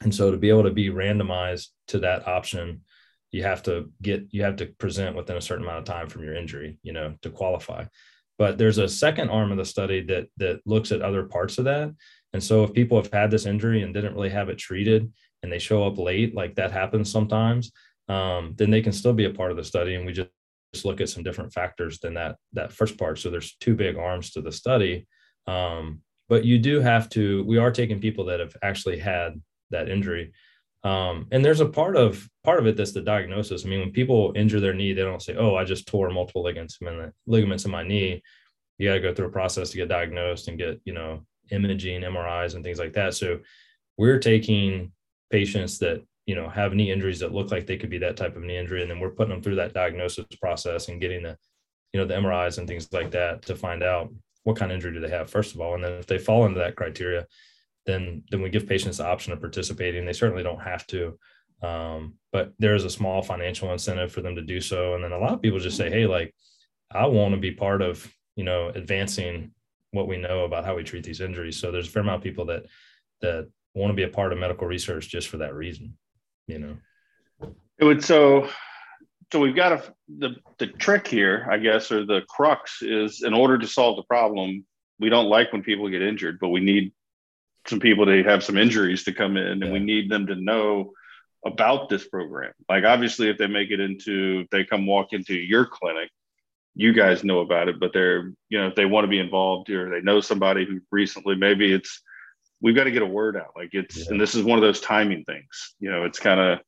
And 0.00 0.12
so 0.12 0.32
to 0.32 0.36
be 0.36 0.48
able 0.48 0.64
to 0.64 0.72
be 0.72 0.90
randomized 0.90 1.68
to 1.88 2.00
that 2.00 2.26
option, 2.26 2.82
you 3.30 3.44
have 3.44 3.62
to 3.64 3.92
get, 4.02 4.26
you 4.30 4.42
have 4.42 4.56
to 4.56 4.66
present 4.66 5.14
within 5.14 5.36
a 5.36 5.40
certain 5.40 5.64
amount 5.64 5.78
of 5.78 5.84
time 5.84 6.08
from 6.08 6.24
your 6.24 6.34
injury, 6.34 6.76
you 6.82 6.92
know, 6.92 7.14
to 7.22 7.30
qualify. 7.30 7.84
But 8.36 8.58
there's 8.58 8.78
a 8.78 8.88
second 8.88 9.30
arm 9.30 9.52
of 9.52 9.58
the 9.58 9.64
study 9.64 10.00
that 10.06 10.28
that 10.38 10.60
looks 10.64 10.92
at 10.92 11.02
other 11.02 11.24
parts 11.24 11.58
of 11.58 11.64
that 11.66 11.92
And 12.32 12.42
so 12.42 12.64
if 12.64 12.72
people 12.72 13.00
have 13.00 13.12
had 13.12 13.30
this 13.30 13.46
injury 13.46 13.82
and 13.82 13.94
didn't 13.94 14.14
really 14.14 14.28
have 14.30 14.48
it 14.48 14.58
treated 14.58 15.10
and 15.42 15.50
they 15.50 15.58
show 15.58 15.86
up 15.86 15.98
late, 15.98 16.34
like 16.34 16.54
that 16.56 16.72
happens 16.72 17.10
sometimes, 17.10 17.72
um, 18.08 18.54
then 18.56 18.70
they 18.70 18.82
can 18.82 18.92
still 18.92 19.12
be 19.12 19.24
a 19.24 19.30
part 19.30 19.50
of 19.50 19.56
the 19.56 19.64
study. 19.64 19.94
And 19.94 20.04
we 20.06 20.12
just, 20.12 20.30
just 20.74 20.84
look 20.84 21.00
at 21.00 21.08
some 21.08 21.22
different 21.22 21.52
factors 21.52 21.98
than 22.00 22.14
that 22.14 22.36
that 22.52 22.72
first 22.72 22.98
part. 22.98 23.18
So 23.18 23.30
there's 23.30 23.56
two 23.56 23.74
big 23.74 23.96
arms 23.96 24.32
to 24.32 24.42
the 24.42 24.52
study. 24.52 25.06
Um, 25.46 26.02
but 26.28 26.44
you 26.44 26.58
do 26.58 26.80
have 26.80 27.08
to, 27.10 27.42
we 27.44 27.56
are 27.56 27.70
taking 27.70 28.00
people 28.00 28.26
that 28.26 28.40
have 28.40 28.54
actually 28.62 28.98
had 28.98 29.40
that 29.70 29.88
injury. 29.88 30.32
Um, 30.84 31.26
and 31.32 31.44
there's 31.44 31.60
a 31.60 31.66
part 31.66 31.96
of 31.96 32.28
part 32.44 32.60
of 32.60 32.66
it 32.66 32.76
that's 32.76 32.92
the 32.92 33.00
diagnosis. 33.00 33.64
I 33.64 33.68
mean, 33.68 33.80
when 33.80 33.90
people 33.90 34.32
injure 34.36 34.60
their 34.60 34.74
knee, 34.74 34.92
they 34.92 35.02
don't 35.02 35.22
say, 35.22 35.34
"Oh, 35.36 35.56
I 35.56 35.64
just 35.64 35.88
tore 35.88 36.08
multiple 36.10 36.44
ligaments 36.44 36.78
in 36.80 37.12
ligaments 37.26 37.64
in 37.64 37.70
my 37.70 37.82
knee." 37.82 38.22
You 38.78 38.88
got 38.88 38.94
to 38.94 39.00
go 39.00 39.12
through 39.12 39.26
a 39.26 39.32
process 39.32 39.70
to 39.70 39.76
get 39.76 39.88
diagnosed 39.88 40.46
and 40.46 40.56
get, 40.56 40.80
you 40.84 40.92
know, 40.92 41.26
imaging, 41.50 42.02
MRIs, 42.02 42.54
and 42.54 42.64
things 42.64 42.78
like 42.78 42.92
that. 42.94 43.14
So 43.14 43.40
we're 43.96 44.18
taking 44.18 44.92
patients 45.30 45.78
that 45.78 46.02
you 46.26 46.34
know 46.34 46.48
have 46.48 46.74
knee 46.74 46.92
injuries 46.92 47.20
that 47.20 47.32
look 47.32 47.50
like 47.50 47.66
they 47.66 47.76
could 47.76 47.90
be 47.90 47.98
that 47.98 48.16
type 48.16 48.36
of 48.36 48.42
knee 48.42 48.56
injury, 48.56 48.82
and 48.82 48.90
then 48.90 49.00
we're 49.00 49.10
putting 49.10 49.32
them 49.32 49.42
through 49.42 49.56
that 49.56 49.74
diagnosis 49.74 50.26
process 50.40 50.88
and 50.88 51.00
getting 51.00 51.22
the, 51.22 51.36
you 51.92 52.00
know, 52.00 52.06
the 52.06 52.14
MRIs 52.14 52.58
and 52.58 52.68
things 52.68 52.92
like 52.92 53.10
that 53.12 53.42
to 53.42 53.56
find 53.56 53.82
out 53.82 54.12
what 54.44 54.56
kind 54.56 54.70
of 54.70 54.76
injury 54.76 54.92
do 54.92 55.00
they 55.00 55.10
have 55.10 55.30
first 55.30 55.54
of 55.54 55.60
all, 55.60 55.74
and 55.74 55.84
then 55.84 55.92
if 55.92 56.06
they 56.06 56.18
fall 56.18 56.46
into 56.46 56.60
that 56.60 56.76
criteria, 56.76 57.26
then 57.86 58.22
then 58.30 58.42
we 58.42 58.50
give 58.50 58.66
patients 58.66 58.98
the 58.98 59.06
option 59.06 59.32
of 59.32 59.40
participating. 59.40 60.04
They 60.04 60.12
certainly 60.12 60.42
don't 60.42 60.62
have 60.62 60.86
to. 60.88 61.18
Um, 61.62 62.14
but 62.32 62.52
there 62.58 62.74
is 62.74 62.84
a 62.84 62.90
small 62.90 63.22
financial 63.22 63.72
incentive 63.72 64.12
for 64.12 64.20
them 64.20 64.36
to 64.36 64.42
do 64.42 64.60
so. 64.60 64.94
And 64.94 65.02
then 65.02 65.12
a 65.12 65.18
lot 65.18 65.32
of 65.32 65.42
people 65.42 65.58
just 65.58 65.76
say, 65.76 65.90
hey, 65.90 66.06
like, 66.06 66.34
I 66.90 67.06
want 67.06 67.34
to 67.34 67.40
be 67.40 67.50
part 67.50 67.82
of, 67.82 68.10
you 68.36 68.44
know, 68.44 68.68
advancing 68.68 69.52
what 69.92 70.08
we 70.08 70.16
know 70.16 70.44
about 70.44 70.64
how 70.64 70.76
we 70.76 70.84
treat 70.84 71.04
these 71.04 71.20
injuries. 71.20 71.58
So 71.58 71.70
there's 71.70 71.88
a 71.88 71.90
fair 71.90 72.02
amount 72.02 72.18
of 72.18 72.22
people 72.24 72.46
that 72.46 72.64
that 73.20 73.48
want 73.74 73.90
to 73.90 73.94
be 73.94 74.02
a 74.04 74.08
part 74.08 74.32
of 74.32 74.38
medical 74.38 74.66
research 74.66 75.08
just 75.08 75.28
for 75.28 75.38
that 75.38 75.54
reason, 75.54 75.96
you 76.46 76.58
know. 76.58 76.76
It 77.78 77.84
would 77.84 78.04
so 78.04 78.48
so 79.32 79.40
we've 79.40 79.56
got 79.56 79.72
a 79.72 79.82
the 80.08 80.36
the 80.58 80.66
trick 80.66 81.06
here, 81.06 81.46
I 81.50 81.58
guess, 81.58 81.92
or 81.92 82.04
the 82.04 82.22
crux 82.28 82.82
is 82.82 83.22
in 83.22 83.34
order 83.34 83.58
to 83.58 83.66
solve 83.66 83.96
the 83.96 84.02
problem, 84.04 84.64
we 84.98 85.08
don't 85.08 85.28
like 85.28 85.52
when 85.52 85.62
people 85.62 85.88
get 85.88 86.02
injured, 86.02 86.38
but 86.40 86.48
we 86.48 86.60
need 86.60 86.92
some 87.66 87.80
people 87.80 88.06
to 88.06 88.22
have 88.24 88.42
some 88.42 88.56
injuries 88.56 89.04
to 89.04 89.12
come 89.12 89.36
in, 89.36 89.46
and 89.46 89.64
yeah. 89.64 89.72
we 89.72 89.78
need 89.78 90.10
them 90.10 90.26
to 90.26 90.34
know 90.34 90.92
about 91.44 91.88
this 91.88 92.08
program. 92.08 92.52
Like 92.68 92.84
obviously, 92.84 93.28
if 93.28 93.38
they 93.38 93.46
make 93.46 93.70
it 93.70 93.80
into, 93.80 94.46
they 94.50 94.64
come 94.64 94.86
walk 94.86 95.12
into 95.12 95.34
your 95.34 95.66
clinic, 95.66 96.10
you 96.78 96.92
guys 96.92 97.24
know 97.24 97.40
about 97.40 97.68
it, 97.68 97.80
but 97.80 97.92
they're, 97.92 98.32
you 98.48 98.58
know, 98.58 98.68
if 98.68 98.76
they 98.76 98.86
want 98.86 99.02
to 99.02 99.08
be 99.08 99.18
involved 99.18 99.68
or 99.68 99.90
they 99.90 100.00
know 100.00 100.20
somebody 100.20 100.64
who 100.64 100.80
recently, 100.92 101.34
maybe 101.34 101.72
it's, 101.72 102.00
we've 102.62 102.76
got 102.76 102.84
to 102.84 102.92
get 102.92 103.02
a 103.02 103.06
word 103.06 103.36
out. 103.36 103.50
Like 103.56 103.70
it's, 103.72 103.96
yeah. 103.96 104.04
and 104.10 104.20
this 104.20 104.36
is 104.36 104.44
one 104.44 104.58
of 104.58 104.62
those 104.62 104.80
timing 104.80 105.24
things, 105.24 105.74
you 105.80 105.90
know, 105.90 106.04
it's 106.04 106.20
kind 106.20 106.38
of, 106.38 106.60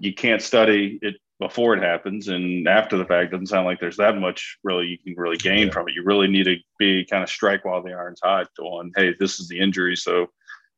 you 0.00 0.14
can't 0.14 0.40
study 0.40 0.98
it 1.02 1.16
before 1.38 1.74
it 1.74 1.82
happens 1.82 2.28
and 2.28 2.66
after 2.66 2.96
the 2.96 3.04
fact 3.04 3.32
doesn't 3.32 3.48
sound 3.48 3.66
like 3.66 3.80
there's 3.80 3.98
that 3.98 4.16
much 4.16 4.56
really 4.64 4.86
you 4.86 4.96
can 4.96 5.14
really 5.20 5.36
gain 5.36 5.66
yeah. 5.66 5.72
from 5.72 5.88
it. 5.88 5.94
You 5.94 6.04
really 6.04 6.28
need 6.28 6.44
to 6.44 6.56
be 6.78 7.04
kind 7.04 7.22
of 7.22 7.28
strike 7.28 7.66
while 7.66 7.82
the 7.82 7.92
iron's 7.92 8.20
hot 8.22 8.48
on, 8.60 8.92
hey, 8.96 9.14
this 9.20 9.40
is 9.40 9.46
the 9.46 9.60
injury. 9.60 9.94
So 9.94 10.28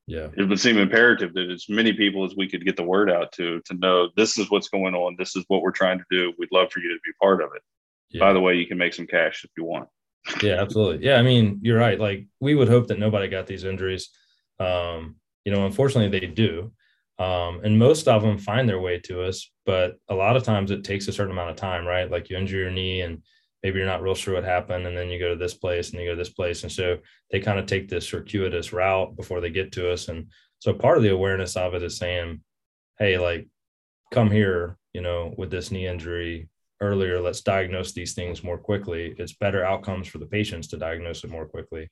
yeah 0.07 0.29
it 0.37 0.49
would 0.49 0.61
seem 0.61 0.77
imperative 0.77 1.33
that 1.33 1.51
as 1.51 1.67
many 1.69 1.93
people 1.93 2.25
as 2.25 2.37
we 2.37 2.49
could 2.49 2.65
get 2.65 2.77
the 2.77 2.83
word 2.83 3.11
out 3.11 3.33
to 3.33 3.61
to 3.65 3.75
know 3.75 4.11
this 4.17 4.37
is 4.37 4.51
what's 4.51 4.69
going 4.69 4.95
on 4.95 5.17
this 5.19 5.35
is 5.35 5.45
what 5.49 5.63
we're 5.63 5.71
trying 5.71 5.97
to 5.97 6.05
do 6.11 6.31
we'd 6.39 6.53
love 6.53 6.71
for 6.71 6.81
you 6.81 6.91
to 6.91 7.01
be 7.03 7.13
part 7.23 7.41
of 7.41 7.49
it 7.57 7.63
yeah. 8.11 8.21
by 8.21 8.33
the 8.33 8.41
way 8.41 8.55
you 8.55 8.67
can 8.67 8.79
make 8.79 8.95
some 8.95 9.07
cash 9.07 9.45
if 9.45 9.51
you 9.57 9.65
want. 9.65 9.89
Yeah 10.43 10.61
absolutely. 10.61 11.05
Yeah 11.05 11.17
i 11.17 11.23
mean 11.23 11.59
you're 11.63 11.79
right. 11.79 11.99
Like 11.99 12.27
we 12.41 12.55
would 12.55 12.69
hope 12.69 12.89
that 12.89 12.99
nobody 12.99 13.29
got 13.29 13.47
these 13.47 13.65
injuries. 13.65 14.11
Um 14.61 15.17
you 15.45 15.53
know 15.53 15.67
unfortunately 15.67 16.19
they 16.19 16.27
do. 16.27 16.73
Um 17.19 17.61
and 17.63 17.79
most 17.79 18.09
of 18.09 18.23
them 18.23 18.39
find 18.39 18.69
their 18.69 18.81
way 18.81 18.99
to 19.01 19.23
us 19.23 19.51
but 19.67 19.97
a 20.09 20.15
lot 20.15 20.37
of 20.37 20.43
times 20.43 20.71
it 20.71 20.85
takes 20.85 21.09
a 21.09 21.13
certain 21.13 21.33
amount 21.33 21.51
of 21.51 21.57
time 21.57 21.87
right? 21.87 22.11
Like 22.11 22.31
you 22.31 22.37
injure 22.37 22.59
your 22.59 22.71
knee 22.71 23.03
and 23.03 23.23
maybe 23.63 23.79
you're 23.79 23.87
not 23.87 24.03
real 24.03 24.15
sure 24.15 24.35
what 24.35 24.45
happened 24.45 24.87
and 24.87 24.97
then 24.97 25.09
you 25.09 25.19
go 25.19 25.31
to 25.31 25.37
this 25.37 25.55
place 25.55 25.91
and 25.91 26.01
you 26.01 26.07
go 26.07 26.13
to 26.13 26.19
this 26.19 26.29
place. 26.29 26.63
And 26.63 26.73
so 26.73 26.99
they 27.31 27.41
kind 27.41 27.59
of 27.59 27.67
take 27.67 27.89
this 27.89 28.07
circuitous 28.07 28.73
route 28.73 29.17
before 29.17 29.41
they 29.41 29.51
get 29.51 29.73
to 29.73 29.91
us. 29.91 30.09
And 30.09 30.27
so 30.59 30.73
part 30.73 30.97
of 30.97 31.03
the 31.03 31.13
awareness 31.13 31.57
of 31.57 31.75
it 31.75 31.83
is 31.83 31.99
saying 31.99 32.41
hey 32.99 33.19
like 33.19 33.47
come 34.13 34.31
here 34.31 34.79
you 34.93 35.01
know 35.01 35.35
with 35.37 35.51
this 35.51 35.71
knee 35.71 35.87
injury 35.87 36.49
earlier 36.85 37.21
let's 37.21 37.43
diagnose 37.43 37.93
these 37.93 38.15
things 38.15 38.45
more 38.45 38.59
quickly 38.59 39.15
it's 39.19 39.33
better 39.33 39.65
outcomes 39.65 40.07
for 40.07 40.19
the 40.19 40.27
patients 40.27 40.69
to 40.69 40.77
diagnose 40.77 41.25
it 41.25 41.31
more 41.31 41.47
quickly 41.47 41.89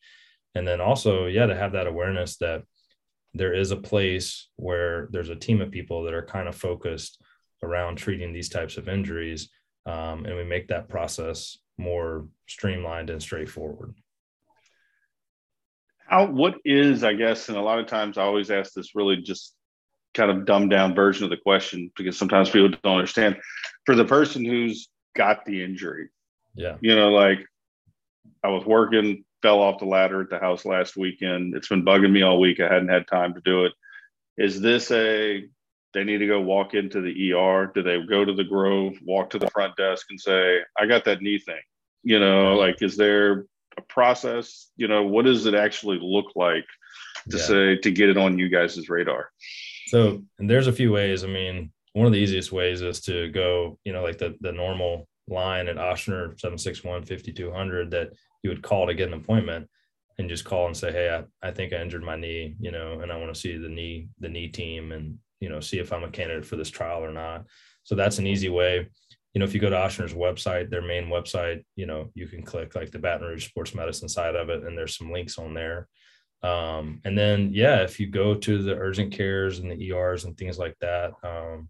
and 0.55 0.67
then 0.67 0.81
also 0.81 1.27
yeah 1.27 1.47
to 1.47 1.57
have 1.57 1.73
that 1.73 1.87
awareness 1.87 2.37
that 2.37 2.63
there 3.35 3.55
is 3.55 3.71
a 3.71 3.77
place 3.77 4.49
where 4.57 5.09
there's 5.11 5.31
a 5.31 5.37
team 5.37 5.61
of 5.61 5.71
people 5.71 6.03
that 6.03 6.15
are 6.15 6.25
kind 6.25 6.49
of 6.49 6.55
focused 6.55 7.21
around 7.63 7.97
treating 7.97 8.33
these 8.33 8.49
types 8.49 8.77
of 8.77 8.89
injuries 8.89 9.49
um, 9.87 10.25
and 10.27 10.37
we 10.37 10.45
make 10.45 10.69
that 10.69 10.89
process 10.89 11.59
more 11.79 12.29
streamlined 12.47 13.11
and 13.11 13.23
straightforward. 13.23 13.95
How 16.07 16.27
what 16.27 16.57
is 16.65 17.05
I 17.05 17.15
guess, 17.15 17.49
and 17.49 17.59
a 17.59 17.63
lot 17.63 17.79
of 17.79 17.87
times 17.87 18.19
I 18.19 18.23
always 18.23 18.51
ask 18.51 18.75
this 18.75 18.95
really 18.95 19.17
just 19.17 19.55
kind 20.15 20.31
of 20.31 20.45
dumbed 20.45 20.71
down 20.71 20.95
version 20.95 21.25
of 21.25 21.31
the 21.31 21.37
question 21.37 21.91
because 21.97 22.19
sometimes 22.19 22.51
people 22.51 22.69
don't 22.69 22.99
understand. 22.99 23.37
For 23.87 23.95
the 23.95 24.05
person 24.05 24.45
who's 24.45 24.89
got 25.17 25.45
the 25.45 25.63
injury, 25.63 26.09
yeah, 26.55 26.77
you 26.81 26.95
know, 26.95 27.11
like 27.11 27.45
I 28.45 28.49
was 28.49 28.65
working, 28.65 29.25
fell 29.43 29.61
off 29.61 29.79
the 29.79 29.87
ladder 29.87 30.21
at 30.21 30.31
the 30.31 30.39
house 30.39 30.65
last 30.65 30.97
weekend. 30.97 31.55
It's 31.55 31.69
been 31.69 31.85
bugging 31.85 32.13
me 32.13 32.23
all 32.23 32.41
week. 32.41 32.61
I 32.61 32.73
hadn't 32.73 32.89
had 32.89 33.07
time 33.07 33.35
to 33.35 33.41
do 33.41 33.65
it. 33.65 33.73
Is 34.39 34.61
this 34.61 34.91
a 34.91 35.45
they 35.93 36.05
need 36.05 36.19
to 36.19 36.27
go 36.27 36.41
walk 36.41 36.75
into 36.75 37.01
the 37.01 37.33
ER? 37.33 37.71
Do 37.75 37.83
they 37.83 38.01
go 38.03 38.25
to 38.25 38.33
the 38.33 38.45
Grove, 38.45 38.95
walk 39.05 39.31
to 39.31 39.39
the 39.39 39.51
front 39.51 39.77
desk 39.77 40.07
and 40.11 40.21
say, 40.21 40.61
I 40.79 40.87
got 40.87 41.05
that 41.05 41.21
knee 41.21 41.39
thing? 41.39 41.61
You 42.03 42.19
know, 42.19 42.55
like, 42.55 42.81
is 42.81 42.97
there 42.97 43.47
a 43.77 43.83
process? 43.83 44.71
You 44.77 44.89
know, 44.89 45.03
what 45.03 45.27
does 45.27 45.47
it 45.47 45.55
actually 45.55 45.99
look 46.01 46.35
like 46.35 46.65
to 47.31 47.37
yeah. 47.37 47.45
say 47.45 47.77
to 47.77 47.91
get 47.91 48.09
it 48.09 48.17
on 48.17 48.39
you 48.39 48.49
guys' 48.49 48.89
radar? 48.89 49.31
So, 49.93 50.23
and 50.39 50.49
there's 50.49 50.69
a 50.69 50.73
few 50.73 50.91
ways. 50.91 51.23
I 51.23 51.27
mean, 51.27 51.71
one 51.93 52.07
of 52.07 52.15
the 52.15 52.19
easiest 52.19 52.51
ways 52.51 52.81
is 52.81 53.03
to 53.03 53.29
go, 53.29 53.79
you 53.85 53.93
know, 53.93 54.03
like 54.03 54.17
the, 54.17 54.35
the 54.41 54.51
normal 54.51 55.07
line 55.29 55.69
at 55.69 55.77
Ochsner 55.77 56.41
761 56.41 57.05
5200 57.05 57.91
that 57.91 58.09
you 58.43 58.49
would 58.49 58.63
call 58.63 58.87
to 58.87 58.95
get 58.95 59.09
an 59.09 59.13
appointment 59.21 59.69
and 60.17 60.31
just 60.31 60.47
call 60.47 60.67
and 60.67 60.75
say, 60.75 60.93
Hey, 60.93 61.15
I, 61.15 61.47
I 61.47 61.51
think 61.51 61.75
I 61.75 61.83
injured 61.83 62.03
my 62.03 62.17
knee, 62.17 62.57
you 62.59 62.71
know, 62.71 63.01
and 63.01 63.13
I 63.13 63.19
want 63.19 63.35
to 63.35 63.39
see 63.39 63.59
the 63.59 63.69
knee, 63.69 64.09
the 64.19 64.31
knee 64.31 64.49
team 64.49 64.93
and 64.93 65.19
you 65.41 65.51
know 65.51 65.61
see 65.61 65.79
if 65.81 65.93
i'm 65.93 66.05
a 66.05 66.11
candidate 66.11 66.47
for 66.47 66.57
this 66.57 66.71
trial 66.71 67.05
or 67.05 67.13
not. 67.13 67.45
So 67.83 67.95
that's 67.95 68.19
an 68.19 68.27
easy 68.27 68.49
way. 68.49 68.89
You 69.35 69.41
know 69.41 69.45
if 69.45 69.53
you 69.53 69.61
go 69.61 69.69
to 69.69 69.77
Ochsner's 69.77 70.15
website 70.15 70.71
their 70.71 70.81
main 70.81 71.09
website 71.09 71.65
you 71.77 71.85
know 71.85 72.11
you 72.15 72.29
can 72.29 72.43
click 72.43 72.75
like 72.75 72.93
the 72.93 72.99
baton 72.99 73.29
rouge 73.29 73.47
sports 73.47 73.75
medicine 73.75 74.09
side 74.09 74.37
of 74.37 74.49
it 74.49 74.63
and 74.63 74.79
there's 74.79 74.97
some 74.97 75.13
links 75.13 75.37
on 75.37 75.53
there 75.53 75.89
um, 76.43 77.01
and 77.05 77.17
then 77.17 77.51
yeah 77.53 77.83
if 77.83 78.01
you 78.01 78.07
go 78.07 78.35
to 78.35 78.63
the 78.63 78.75
urgent 78.75 79.13
cares 79.13 79.59
and 79.59 79.71
the 79.71 79.93
ers 79.93 80.25
and 80.25 80.37
things 80.37 80.59
like 80.59 80.77
that 80.81 81.13
um, 81.25 81.69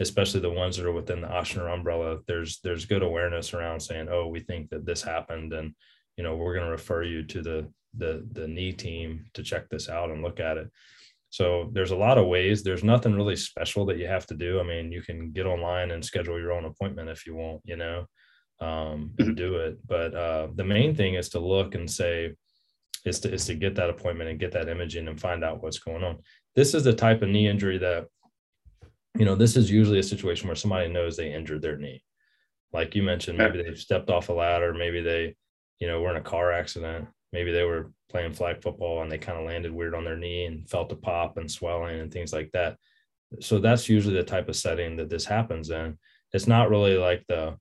especially 0.00 0.40
the 0.40 0.50
ones 0.50 0.76
that 0.76 0.86
are 0.86 0.92
within 0.92 1.20
the 1.20 1.28
Ochsner 1.28 1.72
umbrella 1.72 2.18
there's 2.26 2.60
there's 2.62 2.84
good 2.84 3.02
awareness 3.02 3.54
around 3.54 3.80
saying 3.80 4.08
oh 4.10 4.26
we 4.26 4.40
think 4.40 4.70
that 4.70 4.86
this 4.86 5.02
happened 5.02 5.52
and 5.52 5.74
you 6.16 6.24
know 6.24 6.36
we're 6.36 6.54
going 6.54 6.66
to 6.66 6.70
refer 6.70 7.02
you 7.02 7.22
to 7.24 7.42
the 7.42 7.68
the 7.96 8.26
the 8.32 8.46
knee 8.46 8.72
team 8.72 9.24
to 9.34 9.42
check 9.42 9.68
this 9.68 9.88
out 9.88 10.10
and 10.10 10.22
look 10.22 10.40
at 10.40 10.56
it 10.56 10.70
so 11.30 11.68
there's 11.72 11.90
a 11.90 11.96
lot 11.96 12.18
of 12.18 12.26
ways. 12.26 12.62
There's 12.62 12.84
nothing 12.84 13.14
really 13.14 13.36
special 13.36 13.84
that 13.86 13.98
you 13.98 14.06
have 14.06 14.26
to 14.26 14.34
do. 14.34 14.60
I 14.60 14.62
mean, 14.62 14.90
you 14.90 15.02
can 15.02 15.30
get 15.30 15.46
online 15.46 15.90
and 15.90 16.04
schedule 16.04 16.38
your 16.38 16.52
own 16.52 16.64
appointment 16.64 17.10
if 17.10 17.26
you 17.26 17.34
want, 17.34 17.60
you 17.64 17.76
know, 17.76 18.06
um, 18.60 19.12
and 19.18 19.36
do 19.36 19.56
it. 19.56 19.78
But 19.86 20.14
uh, 20.14 20.48
the 20.54 20.64
main 20.64 20.94
thing 20.94 21.14
is 21.14 21.28
to 21.30 21.38
look 21.38 21.74
and 21.74 21.90
say, 21.90 22.34
is 23.08 23.20
to 23.20 23.32
is 23.32 23.46
to 23.46 23.54
get 23.54 23.74
that 23.76 23.90
appointment 23.90 24.30
and 24.30 24.38
get 24.38 24.52
that 24.52 24.68
imaging 24.68 25.08
and 25.08 25.20
find 25.20 25.44
out 25.44 25.62
what's 25.62 25.78
going 25.78 26.04
on. 26.04 26.18
This 26.54 26.74
is 26.74 26.84
the 26.84 26.92
type 26.92 27.22
of 27.22 27.28
knee 27.28 27.48
injury 27.48 27.78
that, 27.78 28.06
you 29.18 29.24
know, 29.24 29.34
this 29.34 29.56
is 29.56 29.70
usually 29.70 29.98
a 29.98 30.04
situation 30.04 30.48
where 30.48 30.56
somebody 30.56 30.88
knows 30.88 31.16
they 31.16 31.32
injured 31.32 31.62
their 31.62 31.76
knee. 31.76 32.02
Like 32.72 32.94
you 32.94 33.02
mentioned, 33.02 33.38
maybe 33.38 33.62
they've 33.62 33.78
stepped 33.78 34.10
off 34.10 34.28
a 34.28 34.32
ladder, 34.32 34.74
maybe 34.74 35.00
they, 35.00 35.34
you 35.78 35.88
know, 35.88 36.00
were 36.00 36.10
in 36.10 36.16
a 36.16 36.20
car 36.20 36.52
accident 36.52 37.08
maybe 37.32 37.52
they 37.52 37.64
were 37.64 37.92
playing 38.08 38.32
flag 38.32 38.62
football 38.62 39.02
and 39.02 39.10
they 39.10 39.18
kind 39.18 39.38
of 39.38 39.46
landed 39.46 39.72
weird 39.72 39.94
on 39.94 40.04
their 40.04 40.16
knee 40.16 40.46
and 40.46 40.68
felt 40.68 40.92
a 40.92 40.96
pop 40.96 41.36
and 41.36 41.50
swelling 41.50 42.00
and 42.00 42.12
things 42.12 42.32
like 42.32 42.50
that. 42.52 42.76
So 43.40 43.58
that's 43.58 43.88
usually 43.88 44.14
the 44.14 44.22
type 44.22 44.48
of 44.48 44.56
setting 44.56 44.96
that 44.96 45.10
this 45.10 45.24
happens 45.24 45.70
in. 45.70 45.98
It's 46.32 46.46
not 46.46 46.70
really 46.70 46.96
like 46.96 47.24
the, 47.28 47.56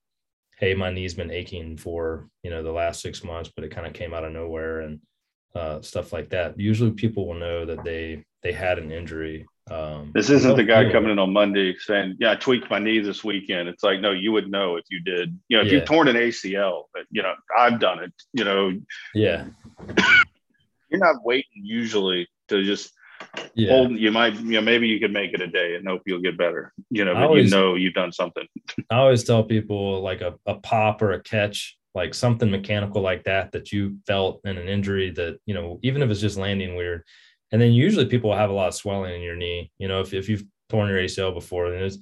hey, 0.58 0.74
my 0.74 0.92
knee's 0.92 1.14
been 1.14 1.32
aching 1.32 1.78
for 1.78 2.30
you 2.44 2.50
know 2.50 2.64
the 2.64 2.72
last 2.72 3.02
six 3.02 3.24
months, 3.24 3.52
but 3.54 3.66
it 3.66 3.72
kind 3.72 3.86
of 3.86 3.94
came 3.94 4.14
out 4.14 4.24
of 4.24 4.32
nowhere 4.32 4.82
and 4.82 5.02
uh, 5.58 5.82
stuff 5.82 6.14
like 6.14 6.30
that. 6.30 6.60
Usually, 6.60 6.92
people 6.92 7.28
will 7.28 7.40
know 7.40 7.66
that 7.66 7.84
they 7.84 8.24
they 8.44 8.52
had 8.52 8.78
an 8.80 8.92
injury 8.92 9.48
um, 9.70 10.12
this 10.14 10.30
isn't 10.30 10.56
the 10.56 10.64
guy 10.64 10.90
coming 10.92 11.12
in 11.12 11.20
on 11.20 11.34
Monday 11.34 11.76
saying, 11.78 12.18
"Yeah, 12.20 12.32
I 12.32 12.36
tweaked 12.36 12.70
my 12.70 12.80
knee 12.80 13.00
this 13.00 13.24
weekend." 13.24 13.68
It's 13.68 13.84
like, 13.84 14.00
no, 14.00 14.12
you 14.12 14.32
would 14.32 14.50
know 14.50 14.78
if 14.78 14.86
you 14.90 15.02
did. 15.02 15.38
You 15.50 15.58
know, 15.58 15.64
if 15.64 15.72
yeah. 15.72 15.80
you 15.80 15.86
torn 15.86 16.08
an 16.08 16.16
ACL, 16.16 16.84
but 16.94 17.04
you 17.12 17.22
know, 17.22 17.34
I've 17.58 17.80
done 17.80 18.04
it. 18.04 18.14
You 18.34 18.46
know, 18.46 18.80
yeah. 19.14 19.46
you're 20.90 21.02
not 21.02 21.24
waiting 21.24 21.64
usually 21.64 22.30
to 22.48 22.64
just 22.64 22.94
yeah. 23.56 23.72
hold. 23.72 23.92
You 23.92 24.12
might, 24.12 24.36
you 24.36 24.54
know, 24.54 24.62
maybe 24.62 24.88
you 24.88 25.00
could 25.00 25.12
make 25.12 25.34
it 25.34 25.42
a 25.42 25.48
day 25.48 25.76
and 25.76 25.86
hope 25.86 26.04
you'll 26.06 26.22
get 26.22 26.38
better. 26.38 26.74
You 26.90 27.04
know, 27.04 27.14
but 27.14 27.24
always, 27.24 27.52
you 27.52 27.58
know 27.58 27.76
you've 27.76 27.94
done 27.94 28.14
something. 28.14 28.48
I 28.90 28.98
always 28.98 29.26
tell 29.26 29.44
people 29.44 30.02
like 30.02 30.22
a, 30.22 30.36
a 30.46 30.56
pop 30.56 31.02
or 31.02 31.12
a 31.12 31.22
catch, 31.22 31.78
like 31.98 32.14
something 32.14 32.52
mechanical 32.52 33.02
like 33.02 33.24
that 33.24 33.52
that 33.52 33.72
you 33.72 33.98
felt 34.06 34.40
in 34.46 34.56
an 34.58 34.70
injury 34.70 35.10
that 35.10 35.40
you 35.48 35.56
know, 35.56 35.80
even 35.82 36.04
if 36.04 36.10
it's 36.12 36.22
just 36.22 36.38
landing 36.38 36.76
weird. 36.76 37.04
And 37.52 37.60
then 37.60 37.74
usually 37.74 38.06
people 38.06 38.36
have 38.36 38.52
a 38.52 38.54
lot 38.54 38.68
of 38.68 38.76
swelling 38.76 39.16
in 39.16 39.22
your 39.22 39.36
knee. 39.36 39.72
You 39.80 39.88
know, 39.88 40.00
if, 40.02 40.14
if 40.14 40.30
you've 40.30 40.44
torn 40.70 40.90
your 40.90 41.00
ACL 41.00 41.34
before, 41.34 41.70
then 41.70 41.80
there's 41.80 41.98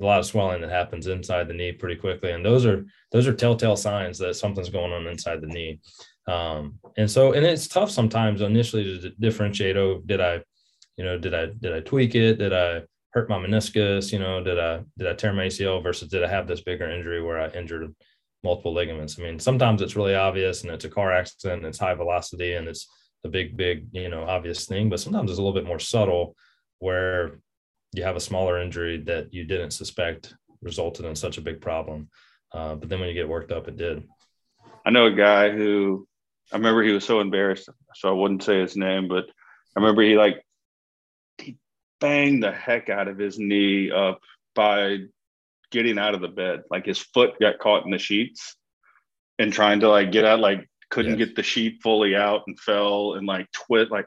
a 0.00 0.04
lot 0.04 0.18
of 0.18 0.24
swelling 0.24 0.62
that 0.62 0.70
happens 0.70 1.08
inside 1.08 1.46
the 1.46 1.52
knee 1.52 1.72
pretty 1.72 1.96
quickly. 1.96 2.32
And 2.32 2.42
those 2.42 2.64
are 2.64 2.86
those 3.12 3.26
are 3.26 3.34
telltale 3.34 3.76
signs 3.76 4.18
that 4.18 4.34
something's 4.34 4.70
going 4.70 4.92
on 4.92 5.06
inside 5.06 5.42
the 5.42 5.46
knee. 5.46 5.78
Um, 6.26 6.78
and 6.96 7.10
so, 7.10 7.34
and 7.34 7.44
it's 7.44 7.68
tough 7.68 7.90
sometimes 7.90 8.40
initially 8.40 8.84
to 8.84 9.10
differentiate. 9.20 9.76
Oh, 9.76 10.00
did 10.06 10.22
I, 10.22 10.42
you 10.96 11.04
know, 11.04 11.18
did 11.18 11.34
I 11.34 11.46
did 11.60 11.74
I 11.74 11.80
tweak 11.80 12.14
it? 12.14 12.38
Did 12.38 12.54
I 12.54 12.84
hurt 13.10 13.28
my 13.28 13.36
meniscus? 13.36 14.10
You 14.10 14.20
know, 14.20 14.42
did 14.42 14.58
I 14.58 14.80
did 14.96 15.06
I 15.06 15.12
tear 15.12 15.34
my 15.34 15.48
ACL 15.48 15.82
versus 15.82 16.08
did 16.08 16.24
I 16.24 16.28
have 16.28 16.46
this 16.46 16.62
bigger 16.62 16.88
injury 16.88 17.22
where 17.22 17.38
I 17.38 17.50
injured 17.50 17.94
multiple 18.44 18.72
ligaments? 18.72 19.18
I 19.18 19.22
mean, 19.22 19.38
sometimes 19.40 19.82
it's 19.82 19.96
really 19.96 20.14
obvious 20.14 20.62
and 20.62 20.70
it's 20.70 20.84
a 20.84 20.90
car 20.90 21.12
accident 21.12 21.60
and 21.60 21.66
it's 21.66 21.78
high 21.78 21.94
velocity 21.94 22.54
and 22.54 22.68
it's 22.68 22.88
a 23.24 23.28
big, 23.28 23.56
big, 23.56 23.86
you 23.92 24.08
know, 24.08 24.22
obvious 24.24 24.66
thing. 24.66 24.88
But 24.88 25.00
sometimes 25.00 25.30
it's 25.30 25.38
a 25.38 25.42
little 25.42 25.58
bit 25.58 25.66
more 25.66 25.78
subtle 25.78 26.36
where 26.78 27.40
you 27.94 28.02
have 28.04 28.16
a 28.16 28.20
smaller 28.20 28.60
injury 28.60 28.98
that 29.06 29.32
you 29.32 29.44
didn't 29.44 29.70
suspect 29.70 30.34
resulted 30.60 31.06
in 31.06 31.16
such 31.16 31.38
a 31.38 31.42
big 31.42 31.60
problem. 31.60 32.08
Uh, 32.52 32.74
but 32.74 32.88
then 32.88 33.00
when 33.00 33.08
you 33.08 33.14
get 33.14 33.28
worked 33.28 33.50
up, 33.50 33.66
it 33.66 33.76
did. 33.76 34.04
I 34.86 34.90
know 34.90 35.06
a 35.06 35.12
guy 35.12 35.50
who 35.50 36.06
I 36.52 36.56
remember 36.56 36.82
he 36.82 36.92
was 36.92 37.04
so 37.04 37.20
embarrassed, 37.20 37.68
so 37.94 38.08
I 38.08 38.12
wouldn't 38.12 38.42
say 38.42 38.60
his 38.60 38.76
name, 38.76 39.08
but 39.08 39.24
I 39.76 39.80
remember 39.80 40.02
he 40.02 40.16
like 40.16 40.44
he 41.38 41.56
banged 42.00 42.42
the 42.42 42.52
heck 42.52 42.90
out 42.90 43.08
of 43.08 43.18
his 43.18 43.38
knee 43.38 43.90
up 43.90 44.20
by 44.54 44.98
getting 45.74 45.98
out 45.98 46.14
of 46.14 46.22
the 46.22 46.28
bed. 46.28 46.62
Like 46.70 46.86
his 46.86 46.98
foot 46.98 47.38
got 47.38 47.58
caught 47.58 47.84
in 47.84 47.90
the 47.90 47.98
sheets 47.98 48.56
and 49.38 49.52
trying 49.52 49.80
to 49.80 49.90
like 49.90 50.10
get 50.10 50.24
out, 50.24 50.40
like 50.40 50.66
couldn't 50.90 51.18
yes. 51.18 51.28
get 51.28 51.36
the 51.36 51.42
sheet 51.42 51.80
fully 51.82 52.16
out 52.16 52.42
and 52.46 52.58
fell 52.58 53.14
and 53.14 53.26
like 53.26 53.50
twit 53.52 53.90
like 53.90 54.06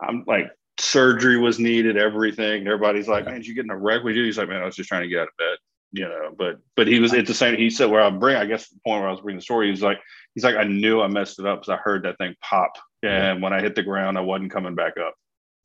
I'm 0.00 0.24
like 0.26 0.50
surgery 0.78 1.36
was 1.36 1.58
needed, 1.58 1.98
everything. 1.98 2.66
Everybody's 2.66 3.08
like, 3.08 3.26
Man, 3.26 3.34
did 3.34 3.46
you 3.46 3.54
get 3.54 3.64
in 3.64 3.70
a 3.70 3.76
wreck 3.76 4.02
with 4.02 4.16
you? 4.16 4.24
He's 4.24 4.38
like, 4.38 4.48
Man, 4.48 4.62
I 4.62 4.64
was 4.64 4.76
just 4.76 4.88
trying 4.88 5.02
to 5.02 5.08
get 5.08 5.18
out 5.20 5.28
of 5.28 5.36
bed 5.36 5.58
you 5.92 6.04
know, 6.04 6.34
but 6.36 6.58
but 6.76 6.86
he 6.86 7.00
was 7.00 7.12
at 7.14 7.26
the 7.26 7.34
same. 7.34 7.56
He 7.56 7.70
said 7.70 7.90
where 7.90 8.00
I 8.00 8.10
bring. 8.10 8.36
I 8.36 8.46
guess 8.46 8.68
the 8.68 8.78
point 8.86 9.00
where 9.00 9.08
I 9.08 9.12
was 9.12 9.20
bringing 9.20 9.38
the 9.38 9.42
story. 9.42 9.70
He's 9.70 9.82
like, 9.82 9.98
he's 10.34 10.44
like, 10.44 10.56
I 10.56 10.64
knew 10.64 11.00
I 11.00 11.08
messed 11.08 11.38
it 11.38 11.46
up 11.46 11.60
because 11.60 11.72
I 11.72 11.82
heard 11.82 12.04
that 12.04 12.18
thing 12.18 12.34
pop, 12.42 12.72
and 13.02 13.12
yeah. 13.12 13.42
when 13.42 13.52
I 13.52 13.60
hit 13.60 13.74
the 13.74 13.82
ground, 13.82 14.16
I 14.16 14.20
wasn't 14.20 14.52
coming 14.52 14.74
back 14.74 14.94
up. 14.98 15.14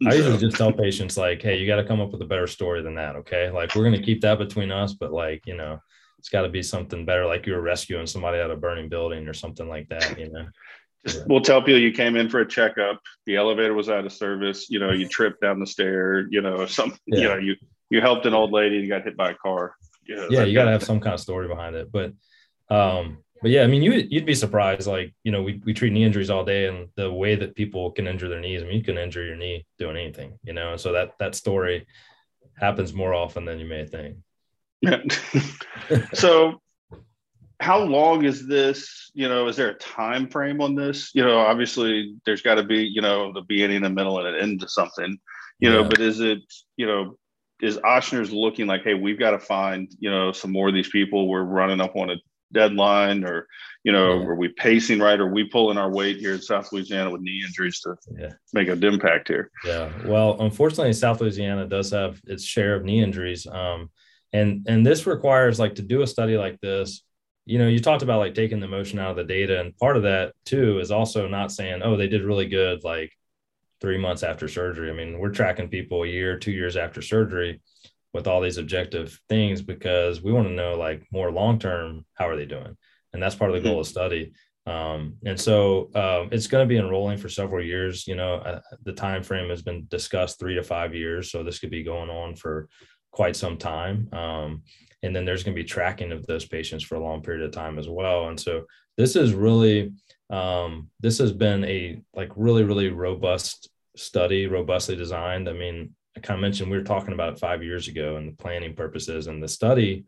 I 0.06 0.14
usually 0.14 0.38
just 0.38 0.58
tell 0.58 0.74
patients 0.74 1.18
like, 1.18 1.42
hey, 1.42 1.58
you 1.58 1.68
got 1.68 1.78
to 1.78 1.86
come 1.86 2.02
up 2.02 2.12
with 2.12 2.22
a 2.22 2.26
better 2.26 2.48
story 2.48 2.82
than 2.82 2.96
that. 2.96 3.16
Okay, 3.18 3.50
like 3.50 3.76
we're 3.76 3.84
gonna 3.86 4.02
keep 4.02 4.22
that 4.22 4.38
between 4.38 4.72
us, 4.72 4.94
but 4.94 5.14
like 5.14 5.46
you 5.46 5.56
know, 5.56 5.80
it's 6.20 6.30
got 6.30 6.42
to 6.42 6.50
be 6.50 6.62
something 6.62 7.06
better. 7.06 7.26
Like 7.26 7.46
you 7.46 7.54
were 7.54 7.62
rescuing 7.62 8.08
somebody 8.08 8.40
out 8.40 8.52
of 8.52 8.58
a 8.58 8.60
burning 8.60 8.90
building 8.90 9.28
or 9.28 9.34
something 9.34 9.70
like 9.70 9.88
that. 9.90 10.20
You 10.20 10.32
know. 10.32 10.48
Just, 11.06 11.28
we'll 11.28 11.42
tell 11.42 11.62
people 11.62 11.80
you 11.80 11.92
came 11.92 12.16
in 12.16 12.30
for 12.30 12.40
a 12.40 12.48
checkup. 12.48 13.00
The 13.26 13.36
elevator 13.36 13.74
was 13.74 13.90
out 13.90 14.06
of 14.06 14.12
service. 14.12 14.70
You 14.70 14.80
know, 14.80 14.92
you 14.92 15.08
tripped 15.08 15.40
down 15.40 15.60
the 15.60 15.68
stair. 15.68 16.28
You 16.30 16.42
know, 16.42 16.66
something. 16.66 17.00
Yeah. 17.08 17.20
You 17.20 17.28
know, 17.28 17.38
you 17.38 17.56
you 17.90 18.02
helped 18.02 18.26
an 18.26 18.34
old 18.34 18.52
lady 18.52 18.80
and 18.80 18.90
got 18.90 19.04
hit 19.04 19.16
by 19.16 19.32
a 19.32 19.36
car 19.36 19.76
yeah, 20.08 20.28
yeah, 20.30 20.44
you 20.44 20.54
got 20.54 20.66
to 20.66 20.72
have 20.72 20.84
some 20.84 21.00
kind 21.00 21.14
of 21.14 21.20
story 21.20 21.48
behind 21.48 21.76
it. 21.76 21.92
But, 21.92 22.14
um, 22.70 23.24
but 23.46 23.52
yeah, 23.52 23.62
I 23.62 23.68
mean, 23.68 23.84
you 23.84 23.92
you'd 24.10 24.26
be 24.26 24.34
surprised. 24.34 24.88
Like, 24.88 25.14
you 25.24 25.32
know, 25.32 25.44
we 25.44 25.62
we 25.64 25.72
treat 25.72 25.94
knee 25.94 26.04
injuries 26.04 26.32
all 26.32 26.44
day, 26.44 26.66
and 26.66 26.88
the 26.96 27.12
way 27.14 27.36
that 27.36 27.54
people 27.54 27.92
can 27.92 28.08
injure 28.08 28.28
their 28.28 28.40
knees. 28.40 28.64
I 28.64 28.66
mean, 28.66 28.76
you 28.76 28.84
can 28.84 28.98
injure 28.98 29.24
your 29.24 29.36
knee 29.36 29.68
doing 29.78 29.98
anything, 29.98 30.40
you 30.44 30.52
know. 30.52 30.72
And 30.72 30.82
so 30.82 30.94
that 30.94 31.12
that 31.20 31.36
story 31.36 31.86
happens 32.58 32.92
more 32.92 33.14
often 33.14 33.46
than 33.46 33.60
you 33.60 33.68
may 33.68 33.86
think. 33.86 34.18
so 36.16 36.60
how 37.60 37.84
long 37.84 38.26
is 38.26 38.48
this 38.48 39.12
you 39.14 39.30
know 39.30 39.48
is 39.48 39.58
there 39.58 39.70
a 39.70 39.78
time 39.78 40.28
frame 40.28 40.60
on 40.60 40.76
this 40.76 41.12
you 41.16 41.24
know 41.24 41.38
obviously 41.38 42.16
there's 42.26 42.42
got 42.42 42.56
to 42.56 42.64
be 42.64 42.80
you 42.84 43.02
know 43.02 43.32
the 43.32 43.42
beginning 43.48 43.82
the 43.82 43.90
middle 43.90 44.20
and 44.20 44.28
an 44.28 44.36
end 44.36 44.60
to 44.60 44.68
something 44.68 45.18
you 45.60 45.70
yeah. 45.70 45.76
know 45.76 45.84
but 45.88 46.00
is 46.02 46.20
it 46.20 46.40
you 46.76 46.86
know 46.86 47.16
is 47.62 47.78
Ochsner's 47.78 48.32
looking 48.32 48.68
like, 48.68 48.84
hey, 48.84 48.94
we've 48.94 49.20
got 49.20 49.32
to 49.32 49.40
find, 49.40 49.90
you 50.00 50.12
know, 50.12 50.32
some 50.32 50.52
more 50.52 50.68
of 50.68 50.74
these 50.74 50.90
people. 50.90 51.28
We're 51.28 51.44
running 51.44 51.80
up 51.80 51.96
on 51.96 52.10
a 52.10 52.16
deadline, 52.52 53.24
or 53.24 53.48
you 53.84 53.92
know, 53.92 54.20
yeah. 54.20 54.28
are 54.28 54.36
we 54.36 54.50
pacing 54.50 55.00
right? 55.00 55.20
Are 55.20 55.32
we 55.32 55.46
pulling 55.46 55.78
our 55.78 55.92
weight 55.92 56.18
here 56.18 56.34
in 56.34 56.42
South 56.42 56.72
Louisiana 56.72 57.12
with 57.12 57.22
knee 57.22 57.44
injuries 57.46 57.80
to 57.82 57.96
yeah. 58.18 58.32
make 58.54 58.68
an 58.68 58.84
impact 58.84 59.28
here? 59.28 59.52
Yeah. 59.66 59.92
Well, 60.06 60.42
unfortunately, 60.42 60.94
South 60.94 61.22
Louisiana 61.22 61.68
does 61.68 61.92
have 61.92 62.20
its 62.26 62.44
share 62.44 62.76
of 62.76 62.84
knee 62.84 63.04
injuries. 63.04 63.46
Um, 63.48 63.90
and 64.34 64.66
and 64.68 64.86
this 64.86 65.08
requires 65.08 65.60
like 65.60 65.76
to 65.76 65.82
do 65.82 66.02
a 66.02 66.08
study 66.08 66.38
like 66.38 66.60
this. 66.62 67.04
You 67.46 67.60
know, 67.60 67.68
you 67.68 67.80
talked 67.80 68.02
about 68.02 68.20
like 68.20 68.34
taking 68.34 68.60
the 68.60 68.68
motion 68.68 69.00
out 69.00 69.12
of 69.12 69.18
the 69.18 69.24
data, 69.24 69.60
and 69.60 69.78
part 69.78 69.98
of 69.98 70.04
that 70.04 70.34
too 70.46 70.80
is 70.80 70.92
also 70.92 71.28
not 71.28 71.52
saying, 71.52 71.82
oh, 71.84 71.96
they 71.96 72.08
did 72.08 72.24
really 72.24 72.48
good, 72.48 72.84
like 72.84 73.12
three 73.82 73.98
months 73.98 74.24
after 74.24 74.48
surgery. 74.48 74.90
I 74.90 74.94
mean, 74.94 75.20
we're 75.20 75.30
tracking 75.30 75.70
people 75.70 76.04
a 76.04 76.08
year, 76.08 76.40
two 76.40 76.52
years 76.52 76.76
after 76.76 77.02
surgery 77.02 77.62
with 78.16 78.28
all 78.28 78.40
these 78.40 78.58
objective 78.58 79.20
things 79.28 79.62
because 79.62 80.22
we 80.22 80.32
want 80.32 80.48
to 80.48 80.54
know 80.54 80.76
like 80.76 81.06
more 81.12 81.34
long 81.34 81.60
term, 81.60 82.06
how 82.14 82.30
are 82.30 82.38
they 82.38 82.46
doing? 82.46 82.78
And 83.12 83.22
that's 83.22 83.36
part 83.36 83.52
of 83.52 83.58
the 83.58 83.62
goal 83.62 83.74
mm-hmm. 83.74 83.82
of 83.82 83.88
study. 83.88 84.32
Um, 84.66 85.18
and 85.26 85.38
so 85.38 85.90
um, 85.96 86.30
it's 86.32 86.48
going 86.48 86.66
to 86.66 86.74
be 86.74 86.78
enrolling 86.78 87.18
for 87.18 87.28
several 87.28 87.62
years. 87.62 88.08
You 88.08 88.16
know, 88.16 88.36
uh, 88.36 88.62
the 88.84 88.94
time 88.94 89.22
frame 89.22 89.50
has 89.50 89.62
been 89.62 89.86
discussed 89.90 90.40
three 90.40 90.56
to 90.56 90.64
five 90.64 90.96
years, 90.96 91.30
so 91.30 91.44
this 91.44 91.60
could 91.60 91.70
be 91.70 91.84
going 91.84 92.10
on 92.10 92.38
for 92.38 92.70
quite 93.12 93.36
some 93.36 93.58
time. 93.58 94.08
Um, 94.14 94.64
and 95.04 95.14
then 95.14 95.26
there's 95.26 95.44
going 95.44 95.54
to 95.54 95.62
be 95.62 95.68
tracking 95.68 96.14
of 96.14 96.26
those 96.26 96.46
patients 96.46 96.86
for 96.86 96.96
a 96.96 97.04
long 97.04 97.22
period 97.22 97.44
of 97.44 97.52
time 97.52 97.78
as 97.78 97.90
well. 97.90 98.30
And 98.30 98.40
so 98.40 98.64
this 98.98 99.18
is 99.18 99.34
really 99.34 99.92
um, 100.30 100.90
this 101.02 101.18
has 101.18 101.34
been 101.34 101.66
a 101.66 102.02
like 102.16 102.32
really 102.38 102.64
really 102.64 102.88
robust 102.90 103.70
study 103.98 104.46
robustly 104.46 104.94
designed 104.94 105.48
i 105.48 105.54
mean 105.54 105.96
i 106.16 106.20
kind 106.20 106.38
of 106.38 106.42
mentioned 106.42 106.70
we 106.70 106.78
were 106.78 106.84
talking 106.84 107.14
about 107.14 107.40
five 107.40 107.64
years 107.64 107.88
ago 107.88 108.18
and 108.18 108.28
the 108.28 108.36
planning 108.44 108.76
purposes 108.76 109.28
and 109.28 109.42
the 109.42 109.48
study 109.48 110.06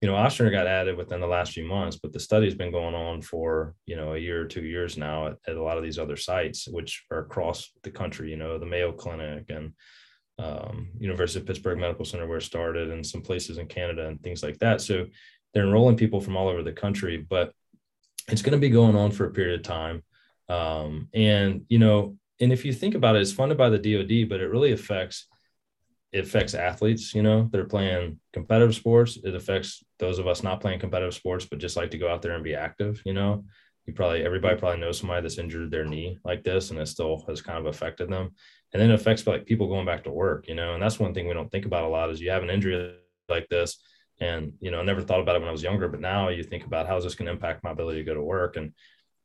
you 0.00 0.08
know 0.08 0.14
Ochsner 0.14 0.50
got 0.50 0.66
added 0.66 0.96
within 0.96 1.20
the 1.20 1.26
last 1.26 1.52
few 1.52 1.64
months 1.64 1.96
but 1.96 2.12
the 2.12 2.20
study's 2.20 2.54
been 2.54 2.70
going 2.70 2.94
on 2.94 3.22
for 3.22 3.74
you 3.86 3.96
know 3.96 4.14
a 4.14 4.18
year 4.18 4.42
or 4.42 4.46
two 4.46 4.64
years 4.64 4.96
now 4.96 5.28
at, 5.28 5.36
at 5.46 5.56
a 5.56 5.62
lot 5.62 5.78
of 5.78 5.82
these 5.82 5.98
other 5.98 6.16
sites 6.16 6.68
which 6.68 7.04
are 7.10 7.20
across 7.20 7.70
the 7.82 7.90
country 7.90 8.30
you 8.30 8.36
know 8.36 8.58
the 8.58 8.66
mayo 8.66 8.92
clinic 8.92 9.46
and 9.48 9.72
um, 10.38 10.88
university 10.98 11.40
of 11.40 11.46
pittsburgh 11.46 11.78
medical 11.78 12.04
center 12.04 12.26
where 12.26 12.38
it 12.38 12.42
started 12.42 12.90
and 12.90 13.06
some 13.06 13.22
places 13.22 13.58
in 13.58 13.66
canada 13.66 14.06
and 14.06 14.22
things 14.22 14.42
like 14.42 14.58
that. 14.58 14.82
So 14.82 15.06
they're 15.54 15.64
enrolling 15.64 15.96
people 15.96 16.20
from 16.20 16.36
all 16.36 16.48
over 16.48 16.62
the 16.62 16.72
country 16.72 17.16
but 17.16 17.52
it's 18.28 18.42
going 18.42 18.52
to 18.52 18.58
be 18.58 18.68
going 18.68 18.96
on 18.96 19.12
for 19.12 19.24
a 19.24 19.30
period 19.30 19.60
of 19.60 19.64
time. 19.64 20.02
Um, 20.48 21.08
and 21.14 21.64
you 21.68 21.78
know 21.78 22.16
and 22.38 22.52
if 22.52 22.64
you 22.66 22.72
think 22.72 22.94
about 22.94 23.16
it 23.16 23.22
it's 23.22 23.32
funded 23.32 23.56
by 23.56 23.70
the 23.70 23.78
dod 23.78 24.28
but 24.28 24.40
it 24.40 24.50
really 24.50 24.72
affects 24.72 25.26
it 26.16 26.24
affects 26.24 26.54
athletes 26.54 27.14
you 27.14 27.22
know 27.22 27.48
they're 27.52 27.64
playing 27.64 28.18
competitive 28.32 28.74
sports. 28.74 29.18
It 29.22 29.34
affects 29.34 29.84
those 29.98 30.18
of 30.18 30.26
us 30.26 30.42
not 30.42 30.60
playing 30.60 30.80
competitive 30.80 31.14
sports 31.14 31.44
but 31.44 31.58
just 31.58 31.76
like 31.76 31.90
to 31.90 31.98
go 31.98 32.10
out 32.10 32.22
there 32.22 32.32
and 32.32 32.44
be 32.44 32.54
active 32.54 33.02
you 33.04 33.12
know. 33.12 33.44
You 33.84 33.92
probably 33.92 34.24
everybody 34.24 34.54
mm-hmm. 34.54 34.60
probably 34.60 34.80
knows 34.80 34.98
somebody 34.98 35.22
that's 35.22 35.38
injured 35.38 35.70
their 35.70 35.84
knee 35.84 36.18
like 36.24 36.42
this 36.42 36.70
and 36.70 36.80
it 36.80 36.88
still 36.88 37.22
has 37.28 37.42
kind 37.42 37.58
of 37.58 37.66
affected 37.66 38.08
them. 38.08 38.30
And 38.72 38.82
then 38.82 38.90
it 38.90 38.94
affects 38.94 39.26
like 39.26 39.46
people 39.46 39.68
going 39.68 39.86
back 39.86 40.04
to 40.04 40.10
work 40.10 40.48
you 40.48 40.54
know. 40.54 40.72
And 40.72 40.82
that's 40.82 40.98
one 40.98 41.12
thing 41.12 41.28
we 41.28 41.34
don't 41.34 41.50
think 41.50 41.66
about 41.66 41.84
a 41.84 41.88
lot 41.88 42.10
is 42.10 42.20
you 42.20 42.30
have 42.30 42.42
an 42.42 42.50
injury 42.50 42.94
like 43.28 43.48
this 43.48 43.78
and 44.18 44.54
you 44.60 44.70
know 44.70 44.80
I 44.80 44.84
never 44.84 45.02
thought 45.02 45.20
about 45.20 45.36
it 45.36 45.40
when 45.40 45.48
I 45.48 45.52
was 45.52 45.62
younger 45.62 45.88
but 45.88 46.00
now 46.00 46.30
you 46.30 46.42
think 46.42 46.64
about 46.64 46.86
how 46.86 46.96
is 46.96 47.04
this 47.04 47.14
going 47.14 47.26
to 47.26 47.32
impact 47.32 47.62
my 47.62 47.72
ability 47.72 47.98
to 47.98 48.04
go 48.04 48.14
to 48.14 48.22
work? 48.22 48.56
And 48.56 48.72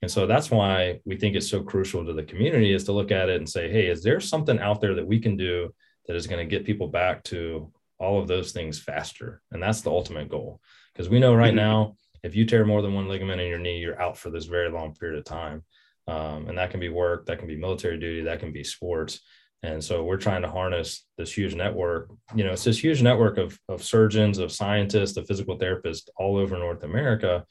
and 0.02 0.12
so 0.12 0.28
that's 0.28 0.52
why 0.52 1.00
we 1.06 1.16
think 1.16 1.36
it's 1.36 1.50
so 1.50 1.62
crucial 1.62 2.06
to 2.06 2.14
the 2.14 2.24
community 2.24 2.74
is 2.74 2.84
to 2.86 2.92
look 2.92 3.12
at 3.12 3.30
it 3.30 3.38
and 3.38 3.50
say 3.50 3.72
hey 3.72 3.88
is 3.88 4.04
there 4.04 4.20
something 4.20 4.60
out 4.60 4.82
there 4.82 4.96
that 4.96 5.08
we 5.08 5.20
can 5.20 5.38
do 5.38 5.74
that 6.08 6.16
is 6.16 6.28
going 6.28 6.40
to 6.40 6.50
get 6.50 6.66
people 6.66 6.88
back 6.88 7.24
to 7.24 7.72
all 8.00 8.20
of 8.20 8.28
those 8.28 8.52
things 8.52 8.80
faster 8.80 9.42
and 9.52 9.62
that's 9.62 9.82
the 9.82 9.92
ultimate 9.92 10.30
goal 10.30 10.60
because 10.94 11.10
we 11.10 11.20
know 11.20 11.34
right 11.34 11.50
mm-hmm. 11.50 11.58
now 11.58 11.96
if 12.24 12.36
you 12.36 12.46
tear 12.46 12.66
more 12.66 12.82
than 12.82 12.94
one 12.94 13.08
ligament 13.08 13.42
in 13.42 13.48
your 13.48 13.60
knee 13.60 13.80
you're 13.80 14.02
out 14.02 14.18
for 14.18 14.30
this 14.30 14.46
very 14.46 14.70
long 14.70 14.94
period 14.94 15.18
of 15.18 15.26
time 15.26 15.64
um, 16.08 16.48
and 16.48 16.58
that 16.58 16.72
can 16.72 16.80
be 16.80 16.90
work 16.90 17.26
that 17.26 17.38
can 17.38 17.48
be 17.48 17.56
military 17.56 18.00
duty 18.00 18.24
that 18.24 18.40
can 18.40 18.52
be 18.52 18.64
sports 18.64 19.22
and 19.64 19.84
so 19.84 20.04
we're 20.04 20.18
trying 20.18 20.42
to 20.42 20.50
harness 20.50 21.06
this 21.18 21.32
huge 21.32 21.54
network. 21.54 22.10
You 22.34 22.44
know, 22.44 22.54
it's 22.54 22.64
this 22.64 22.84
huge 22.84 23.04
network 23.04 23.38
of, 23.38 23.60
of 23.70 23.84
surgeons, 23.84 24.40
of 24.40 24.52
scientists, 24.52 25.18
of 25.18 25.28
physical 25.28 25.58
therapists 25.58 26.10
all 26.18 26.38
over 26.38 26.58
North 26.58 26.84
America, 26.84 27.46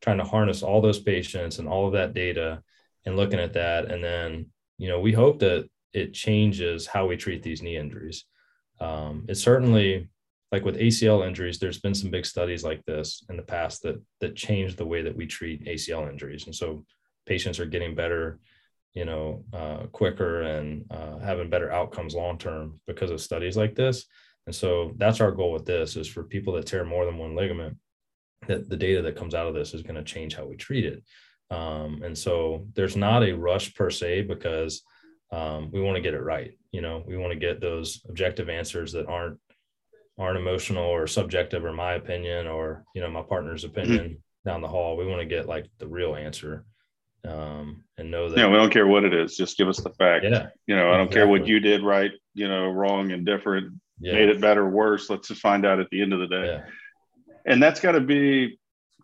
trying 0.00 0.18
to 0.18 0.24
harness 0.24 0.62
all 0.62 0.80
those 0.80 1.00
patients 1.00 1.58
and 1.58 1.68
all 1.68 1.86
of 1.86 1.92
that 1.92 2.14
data 2.14 2.62
and 3.04 3.16
looking 3.16 3.38
at 3.38 3.52
that. 3.54 3.90
And 3.90 4.02
then, 4.02 4.46
you 4.78 4.88
know, 4.88 5.00
we 5.00 5.12
hope 5.12 5.40
that 5.40 5.68
it 5.92 6.14
changes 6.14 6.86
how 6.86 7.06
we 7.06 7.16
treat 7.16 7.42
these 7.42 7.62
knee 7.62 7.76
injuries. 7.76 8.24
Um, 8.80 9.26
certainly 9.32 10.08
like 10.52 10.64
with 10.64 10.78
ACL 10.78 11.26
injuries, 11.26 11.58
there's 11.58 11.80
been 11.80 11.94
some 11.94 12.10
big 12.10 12.26
studies 12.26 12.64
like 12.64 12.84
this 12.84 13.24
in 13.28 13.36
the 13.36 13.42
past 13.42 13.82
that 13.82 14.02
that 14.20 14.36
changed 14.36 14.78
the 14.78 14.86
way 14.86 15.02
that 15.02 15.16
we 15.16 15.26
treat 15.26 15.66
ACL 15.66 16.10
injuries. 16.10 16.46
And 16.46 16.54
so 16.54 16.84
patients 17.26 17.60
are 17.60 17.66
getting 17.66 17.94
better 17.94 18.40
you 18.94 19.04
know, 19.04 19.44
uh, 19.52 19.86
quicker 19.92 20.42
and 20.42 20.84
uh, 20.90 21.18
having 21.18 21.50
better 21.50 21.70
outcomes 21.70 22.14
long 22.14 22.38
term 22.38 22.80
because 22.86 23.10
of 23.10 23.20
studies 23.20 23.56
like 23.56 23.74
this. 23.74 24.06
And 24.46 24.54
so 24.54 24.92
that's 24.96 25.20
our 25.20 25.30
goal 25.30 25.52
with 25.52 25.64
this 25.64 25.96
is 25.96 26.08
for 26.08 26.24
people 26.24 26.54
that 26.54 26.66
tear 26.66 26.84
more 26.84 27.04
than 27.04 27.18
one 27.18 27.36
ligament, 27.36 27.76
that 28.48 28.68
the 28.68 28.76
data 28.76 29.02
that 29.02 29.16
comes 29.16 29.34
out 29.34 29.46
of 29.46 29.54
this 29.54 29.74
is 29.74 29.82
going 29.82 29.94
to 29.94 30.02
change 30.02 30.34
how 30.34 30.44
we 30.44 30.56
treat 30.56 30.84
it. 30.84 31.04
Um, 31.50 32.02
and 32.04 32.16
so 32.16 32.66
there's 32.74 32.96
not 32.96 33.22
a 33.22 33.32
rush 33.32 33.74
per 33.74 33.90
se 33.90 34.22
because 34.22 34.82
um, 35.32 35.70
we 35.72 35.80
want 35.80 35.96
to 35.96 36.02
get 36.02 36.14
it 36.14 36.22
right. 36.22 36.52
You 36.72 36.82
know, 36.82 37.02
we 37.06 37.16
want 37.16 37.32
to 37.32 37.38
get 37.38 37.60
those 37.60 38.02
objective 38.08 38.48
answers 38.48 38.92
that 38.92 39.06
aren't 39.06 39.38
aren't 40.18 40.38
emotional 40.38 40.84
or 40.84 41.06
subjective 41.06 41.64
or 41.64 41.72
my 41.72 41.94
opinion 41.94 42.46
or 42.46 42.84
you 42.94 43.00
know 43.00 43.10
my 43.10 43.22
partner's 43.22 43.64
mm-hmm. 43.64 43.78
opinion 43.78 44.04
mm-hmm. 44.04 44.48
down 44.48 44.60
the 44.60 44.68
hall. 44.68 44.96
We 44.96 45.06
want 45.06 45.20
to 45.20 45.26
get 45.26 45.46
like 45.46 45.66
the 45.78 45.88
real 45.88 46.14
answer 46.14 46.64
um, 47.26 47.84
and 47.98 48.10
know 48.10 48.28
that. 48.28 48.38
Yeah, 48.38 48.48
we 48.48 48.56
don't 48.56 48.72
care 48.72 48.86
what 48.86 49.04
it 49.04 49.14
is. 49.14 49.36
Just 49.36 49.56
give 49.56 49.68
us 49.68 49.78
the 49.78 49.90
fact. 49.90 50.24
Yeah. 50.24 50.48
You 50.66 50.76
know, 50.76 50.90
I 50.90 50.96
don't 50.96 51.06
exactly. 51.06 51.14
care 51.14 51.28
what 51.28 51.46
you 51.46 51.60
did 51.60 51.82
right, 51.82 52.10
you 52.34 52.48
know, 52.48 52.70
wrong 52.70 53.12
and 53.12 53.26
different, 53.26 53.74
yeah. 54.00 54.12
made 54.12 54.28
it 54.28 54.40
better, 54.40 54.62
or 54.62 54.70
worse. 54.70 55.10
Let's 55.10 55.28
just 55.28 55.40
find 55.40 55.66
out 55.66 55.80
at 55.80 55.88
the 55.90 56.02
end 56.02 56.12
of 56.12 56.20
the 56.20 56.26
day. 56.26 56.46
Yeah. 56.46 56.62
And 57.46 57.62
that's 57.62 57.80
got 57.80 57.92
to 57.92 58.00
be, 58.00 58.58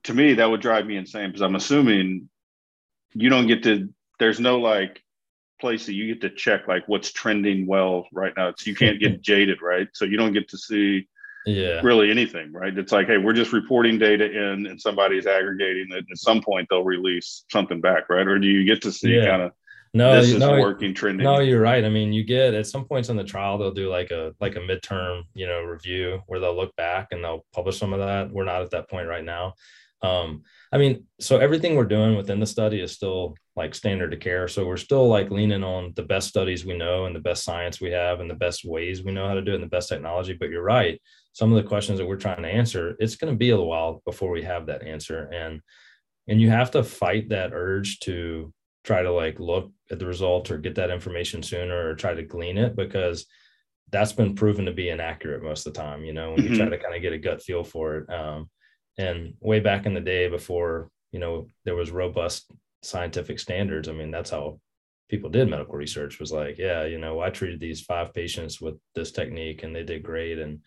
to 0.05 0.15
me, 0.15 0.35
that 0.35 0.49
would 0.51 0.61
drive 0.61 0.87
me 0.87 0.97
insane 0.97 1.29
because 1.29 1.43
I'm 1.43 1.57
assuming 1.57 2.29
you 3.15 3.29
don't 3.29 3.47
get 3.47 3.63
to, 3.65 3.89
there's 4.19 4.41
no 4.41 4.59
like 4.59 5.03
place 5.61 5.87
that 5.87 5.95
you 5.95 6.07
get 6.07 6.21
to 6.23 6.31
check 6.31 6.69
like 6.69 6.87
what's 6.87 7.13
trending 7.13 7.67
well 7.67 8.07
right 8.13 8.33
now. 8.37 8.53
So 8.57 8.71
you 8.71 8.77
can't 8.77 9.01
get 9.01 9.21
jaded, 9.23 9.63
right? 9.63 9.89
So 9.93 10.05
you 10.05 10.17
don't 10.17 10.33
get 10.33 10.49
to 10.49 10.59
see 10.59 11.09
yeah. 11.47 11.81
really 11.83 12.11
anything 12.11 12.53
right? 12.53 12.77
It's 12.77 12.93
like 12.93 13.07
hey 13.07 13.19
we're 13.19 13.33
just 13.33 13.53
reporting 13.53 13.99
data 13.99 14.25
in 14.25 14.67
and 14.67 14.81
somebody's 14.81 15.27
aggregating 15.27 15.87
it. 15.91 16.05
At 16.11 16.19
some 16.19 16.43
point 16.43 16.67
they'll 16.69 16.85
release 16.85 17.45
something 17.51 17.81
back 17.81 18.11
right? 18.11 18.27
Or 18.27 18.39
do 18.39 18.49
you 18.49 18.65
get 18.65 18.83
to 18.83 18.93
see 18.93 19.15
yeah. 19.15 19.27
kind 19.27 19.43
of 19.43 19.53
no 19.95 20.21
this 20.21 20.31
is 20.31 20.41
no, 20.41 20.61
working 20.61 20.93
trending. 20.93 21.25
no 21.25 21.39
you're 21.39 21.61
right. 21.61 21.85
I 21.85 21.89
mean 21.89 22.13
you 22.13 22.25
get 22.25 22.53
at 22.55 22.67
some 22.67 22.85
points 22.85 23.09
in 23.09 23.17
the 23.17 23.25
trial 23.25 23.59
they'll 23.59 23.71
do 23.71 23.89
like 23.89 24.11
a 24.11 24.35
like 24.41 24.57
a 24.57 24.61
midterm 24.61 25.23
you 25.35 25.47
know 25.47 25.63
review 25.63 26.21
where 26.27 26.41
they'll 26.41 26.57
look 26.57 26.75
back 26.77 27.09
and 27.13 27.23
they'll 27.23 27.47
publish 27.55 27.79
some 27.79 27.93
of 27.93 28.01
that. 28.01 28.31
We're 28.31 28.45
not 28.45 28.63
at 28.63 28.71
that 28.73 28.91
point 28.91 29.09
right 29.09 29.25
now 29.25 29.55
um 30.07 30.43
i 30.73 30.79
mean 30.79 31.05
so 31.21 31.39
everything 31.39 31.75
we're 31.75 31.85
doing 31.85 32.17
within 32.17 32.41
the 32.41 32.47
study 32.47 32.81
is 32.81 32.93
still 32.93 33.35
like 33.57 33.75
standard 33.75 34.13
of 34.13 34.21
care 34.21 34.47
so 34.49 34.67
we're 34.67 34.77
still 34.77 35.09
like 35.09 35.31
leaning 35.31 35.65
on 35.65 35.93
the 35.97 36.03
best 36.03 36.29
studies 36.29 36.65
we 36.65 36.77
know 36.77 37.07
and 37.07 37.17
the 37.17 37.21
best 37.21 37.45
science 37.45 37.81
we 37.81 37.91
have 37.91 38.21
and 38.21 38.31
the 38.31 38.35
best 38.35 38.65
ways 38.65 39.03
we 39.03 39.13
know 39.13 39.27
how 39.27 39.35
to 39.35 39.43
do 39.43 39.53
it 39.53 39.57
and 39.57 39.65
the 39.65 39.69
best 39.69 39.89
technology 39.89 40.33
but 40.33 40.51
you're 40.51 40.63
right 40.63 41.01
some 41.37 41.53
of 41.53 41.63
the 41.63 41.69
questions 41.69 41.99
that 41.99 42.07
we're 42.07 42.17
trying 42.17 42.43
to 42.43 42.49
answer, 42.49 42.97
it's 42.99 43.17
going 43.17 43.31
to 43.31 43.37
be 43.37 43.51
a 43.51 43.61
while 43.61 44.01
before 44.07 44.31
we 44.31 44.43
have 44.43 44.65
that 44.67 44.83
answer. 44.83 45.25
And 45.25 45.61
and 46.27 46.41
you 46.41 46.49
have 46.49 46.71
to 46.71 46.83
fight 46.83 47.29
that 47.29 47.51
urge 47.53 48.01
to 48.01 48.55
try 48.85 49.03
to 49.03 49.13
like 49.13 49.39
look 49.39 49.71
at 49.91 49.99
the 49.99 50.07
result 50.07 50.51
or 50.51 50.57
get 50.57 50.77
that 50.77 50.89
information 50.89 51.43
sooner 51.43 51.91
or 51.91 51.95
try 51.95 52.15
to 52.15 52.23
glean 52.23 52.57
it 52.57 52.75
because 52.75 53.27
that's 53.93 54.15
been 54.15 54.35
proven 54.35 54.65
to 54.65 54.73
be 54.73 54.89
inaccurate 54.89 55.43
most 55.43 55.67
of 55.67 55.75
the 55.75 55.79
time, 55.79 56.05
you 56.05 56.15
know, 56.15 56.31
when 56.31 56.39
mm-hmm. 56.39 56.53
you 56.53 56.57
try 56.57 56.65
mm-hmm. 56.65 56.73
to 56.73 56.79
kind 56.79 56.95
of 56.97 57.03
get 57.03 57.13
a 57.13 57.19
gut 57.19 57.43
feel 57.43 57.63
for 57.63 57.99
it. 57.99 58.11
Um, 58.11 58.49
and 58.99 59.35
way 59.41 59.61
back 59.61 59.87
in 59.87 59.95
the 59.95 60.01
day 60.01 60.29
before, 60.29 60.91
you 61.13 61.21
know, 61.21 61.49
there 61.65 61.77
was 61.77 61.91
robust 61.91 62.51
scientific 62.83 63.39
standards. 63.39 63.89
I 63.89 63.93
mean, 63.93 64.11
that's 64.11 64.31
how 64.31 64.61
people 65.09 65.31
did 65.31 65.49
medical 65.49 65.75
research 65.75 66.19
was 66.19 66.33
like, 66.33 66.59
yeah, 66.59 66.85
you 66.85 66.99
know, 66.99 67.21
I 67.21 67.31
treated 67.31 67.61
these 67.61 67.83
five 67.83 68.13
patients 68.13 68.61
with 68.61 68.75
this 68.95 69.13
technique 69.13 69.63
and 69.63 69.75
they 69.75 69.83
did 69.83 70.03
great. 70.03 70.39
And 70.39 70.61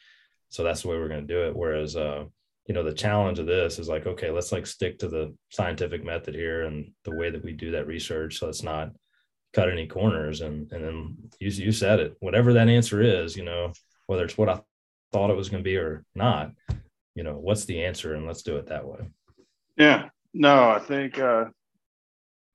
so 0.49 0.63
that's 0.63 0.81
the 0.81 0.87
way 0.89 0.97
we're 0.97 1.07
going 1.07 1.25
to 1.25 1.33
do 1.33 1.47
it 1.47 1.55
whereas 1.55 1.95
uh 1.95 2.25
you 2.65 2.73
know 2.73 2.83
the 2.83 2.93
challenge 2.93 3.39
of 3.39 3.45
this 3.45 3.79
is 3.79 3.87
like 3.87 4.05
okay 4.05 4.29
let's 4.29 4.51
like 4.51 4.67
stick 4.67 4.99
to 4.99 5.07
the 5.07 5.33
scientific 5.49 6.03
method 6.03 6.35
here 6.35 6.63
and 6.63 6.91
the 7.05 7.15
way 7.15 7.29
that 7.29 7.43
we 7.43 7.53
do 7.53 7.71
that 7.71 7.87
research 7.87 8.37
so 8.37 8.47
let's 8.47 8.63
not 8.63 8.91
cut 9.53 9.69
any 9.69 9.87
corners 9.87 10.41
and 10.41 10.71
and 10.71 10.83
then 10.83 11.17
you, 11.39 11.49
you 11.49 11.71
said 11.71 11.99
it 11.99 12.15
whatever 12.19 12.53
that 12.53 12.69
answer 12.69 13.01
is 13.01 13.35
you 13.35 13.43
know 13.43 13.71
whether 14.07 14.23
it's 14.23 14.37
what 14.37 14.49
i 14.49 14.59
thought 15.11 15.31
it 15.31 15.37
was 15.37 15.49
going 15.49 15.63
to 15.63 15.67
be 15.67 15.77
or 15.77 16.03
not 16.13 16.51
you 17.15 17.23
know 17.23 17.37
what's 17.37 17.65
the 17.65 17.83
answer 17.83 18.15
and 18.15 18.25
let's 18.25 18.43
do 18.43 18.57
it 18.57 18.67
that 18.67 18.87
way 18.87 18.99
yeah 19.77 20.09
no 20.33 20.69
i 20.69 20.79
think 20.79 21.19
uh 21.19 21.45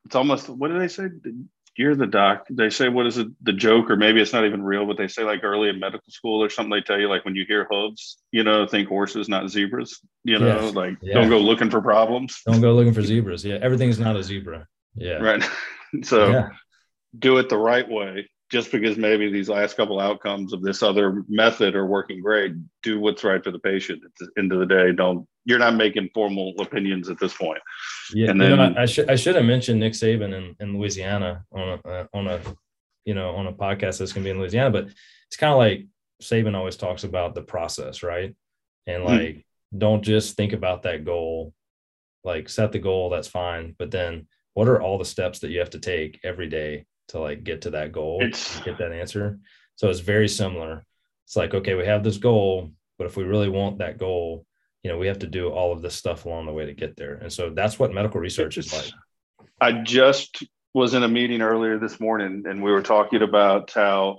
it's 0.05 0.15
almost 0.15 0.49
what 0.49 0.69
did 0.69 0.81
they 0.81 0.89
say 0.89 1.09
you're 1.77 1.97
the 1.97 2.07
doc. 2.07 2.47
They 2.51 2.71
say, 2.71 2.89
what 2.89 3.07
is 3.07 3.19
it, 3.19 3.29
the 3.43 3.53
joke, 3.53 3.91
or 3.91 3.97
maybe 3.97 4.21
it's 4.21 4.33
not 4.33 4.45
even 4.45 4.63
real, 4.63 4.87
but 4.87 4.97
they 4.97 5.09
say 5.09 5.25
like 5.25 5.43
early 5.43 5.69
in 5.69 5.81
medical 5.81 6.09
school 6.09 6.43
or 6.43 6.49
something, 6.49 6.71
they 6.71 6.81
tell 6.81 7.01
you 7.01 7.09
like 7.09 7.25
when 7.25 7.35
you 7.35 7.45
hear 7.47 7.67
hooves, 7.69 8.19
you 8.31 8.45
know, 8.45 8.67
think 8.67 8.89
horses, 8.89 9.29
not 9.29 9.49
zebras, 9.51 10.01
you 10.23 10.39
know, 10.39 10.71
like 10.75 10.97
yeah. 11.03 11.15
don't 11.15 11.29
go 11.29 11.39
looking 11.39 11.71
for 11.71 11.83
problems. 11.83 12.41
Don't 12.47 12.61
go 12.61 12.75
looking 12.75 12.95
for 12.95 13.03
zebras. 13.03 13.45
Yeah. 13.45 13.59
Everything's 13.61 13.99
not 13.99 14.17
a 14.17 14.23
zebra. 14.23 14.69
Yeah. 14.95 15.15
Right. 15.15 15.45
so 16.03 16.31
yeah. 16.31 16.49
do 17.19 17.39
it 17.39 17.49
the 17.49 17.59
right 17.59 17.89
way 17.89 18.29
just 18.51 18.71
because 18.71 18.97
maybe 18.97 19.31
these 19.31 19.49
last 19.49 19.77
couple 19.77 19.99
outcomes 19.99 20.53
of 20.53 20.63
this 20.63 20.83
other 20.83 21.25
method 21.29 21.75
are 21.75 21.87
working 21.87 22.21
great, 22.21 22.53
do 22.83 23.01
what's 23.01 23.25
right 23.25 23.43
for 23.43 23.51
the 23.51 23.59
patient. 23.59 24.03
At 24.05 24.11
the 24.19 24.29
end 24.39 24.53
of 24.53 24.59
the 24.59 24.67
day, 24.67 24.93
don't 24.93 25.27
you're 25.47 25.59
not 25.59 25.75
making 25.75 26.11
formal 26.15 26.55
opinions 26.59 27.09
at 27.09 27.19
this 27.19 27.35
point. 27.35 27.61
Yeah, 28.13 28.31
and 28.31 28.41
then 28.41 28.51
you 28.51 28.57
know, 28.57 28.75
I 28.77 28.87
should 28.87 29.11
I 29.11 29.17
should 29.17 29.37
have 29.37 29.45
mentioned 29.45 29.81
Nick 29.81 29.95
Saban 29.95 30.35
in, 30.35 30.57
in 30.61 30.79
Louisiana 30.79 31.45
on 31.53 31.69
a 31.85 31.89
uh, 31.89 32.07
on 32.13 32.27
a 32.29 32.41
you 33.05 33.15
know 33.15 33.35
on 33.35 33.47
a 33.47 33.53
podcast 33.53 33.99
that's 33.99 34.13
gonna 34.13 34.25
be 34.25 34.31
in 34.31 34.39
Louisiana, 34.39 34.71
but 34.71 34.87
it's 34.87 35.37
kind 35.37 35.53
of 35.53 35.59
like 35.59 35.87
Saban 36.23 36.55
always 36.55 36.77
talks 36.77 37.05
about 37.05 37.35
the 37.35 37.43
process, 37.43 38.03
right? 38.03 38.35
And 38.87 39.03
hmm. 39.03 39.09
like, 39.09 39.21
mm-hmm. 39.21 39.79
don't 39.79 40.03
just 40.03 40.37
think 40.37 40.53
about 40.53 40.83
that 40.83 41.05
goal. 41.05 41.53
Like, 42.23 42.49
set 42.49 42.73
the 42.73 42.79
goal, 42.79 43.11
that's 43.11 43.29
fine, 43.29 43.75
but 43.79 43.91
then 43.91 44.27
what 44.55 44.69
are 44.69 44.81
all 44.81 44.99
the 44.99 45.05
steps 45.05 45.41
that 45.41 45.51
you 45.51 45.59
have 45.59 45.71
to 45.71 45.81
take 45.81 46.21
every 46.25 46.49
day 46.49 46.87
to 47.09 47.19
like 47.19 47.45
get 47.45 47.63
to 47.63 47.71
that 47.71 47.93
goal, 47.93 48.19
it's, 48.23 48.61
get 48.61 48.79
that 48.79 48.93
answer. 48.93 49.39
So 49.77 49.89
it's 49.89 50.01
very 50.01 50.29
similar. 50.29 50.85
It's 51.27 51.37
like, 51.37 51.55
okay, 51.55 51.75
we 51.75 51.87
have 51.87 52.05
this 52.05 52.19
goal, 52.19 52.71
but 52.99 53.07
if 53.07 53.17
we 53.17 53.25
really 53.25 53.49
want 53.49 53.79
that 53.79 53.99
goal, 53.99 54.47
you 54.83 54.91
know, 54.91 54.99
we 54.99 55.07
have 55.07 55.21
to 55.21 55.27
do 55.27 55.49
all 55.49 55.73
of 55.73 55.83
this 55.83 55.95
stuff 55.95 56.27
along 56.27 56.47
the 56.47 56.53
way 56.53 56.67
to 56.67 56.75
get 56.75 56.97
there. 56.97 57.15
And 57.15 57.33
so 57.33 57.51
that's 57.51 57.79
what 57.79 57.93
medical 57.93 58.21
research 58.21 58.59
is 58.59 58.73
like. 58.73 58.93
I 59.61 59.73
just 59.83 60.45
was 60.75 60.93
in 60.93 61.05
a 61.05 61.09
meeting 61.09 61.41
earlier 61.41 61.79
this 61.79 62.01
morning 62.01 62.45
and 62.47 62.63
we 62.63 62.73
were 62.73 62.83
talking 62.83 63.23
about 63.23 63.71
how 63.71 64.19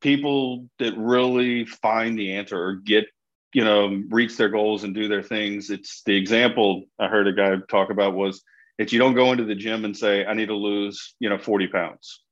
people 0.00 0.66
that 0.78 0.96
really 0.96 1.64
find 1.64 2.18
the 2.18 2.34
answer 2.34 2.60
or 2.60 2.74
get 2.74 3.06
you 3.54 3.64
know 3.64 4.02
reach 4.10 4.36
their 4.36 4.48
goals 4.48 4.84
and 4.84 4.94
do 4.94 5.08
their 5.08 5.22
things 5.22 5.70
it's 5.70 6.02
the 6.04 6.14
example 6.14 6.82
i 6.98 7.06
heard 7.06 7.26
a 7.26 7.32
guy 7.32 7.56
talk 7.68 7.90
about 7.90 8.14
was 8.14 8.42
it's 8.78 8.92
you 8.92 8.98
don't 8.98 9.14
go 9.14 9.32
into 9.32 9.44
the 9.44 9.54
gym 9.54 9.84
and 9.84 9.96
say, 9.96 10.24
I 10.24 10.34
need 10.34 10.46
to 10.46 10.54
lose, 10.54 11.14
you 11.18 11.28
know, 11.28 11.38
40 11.38 11.66
pounds. 11.68 12.22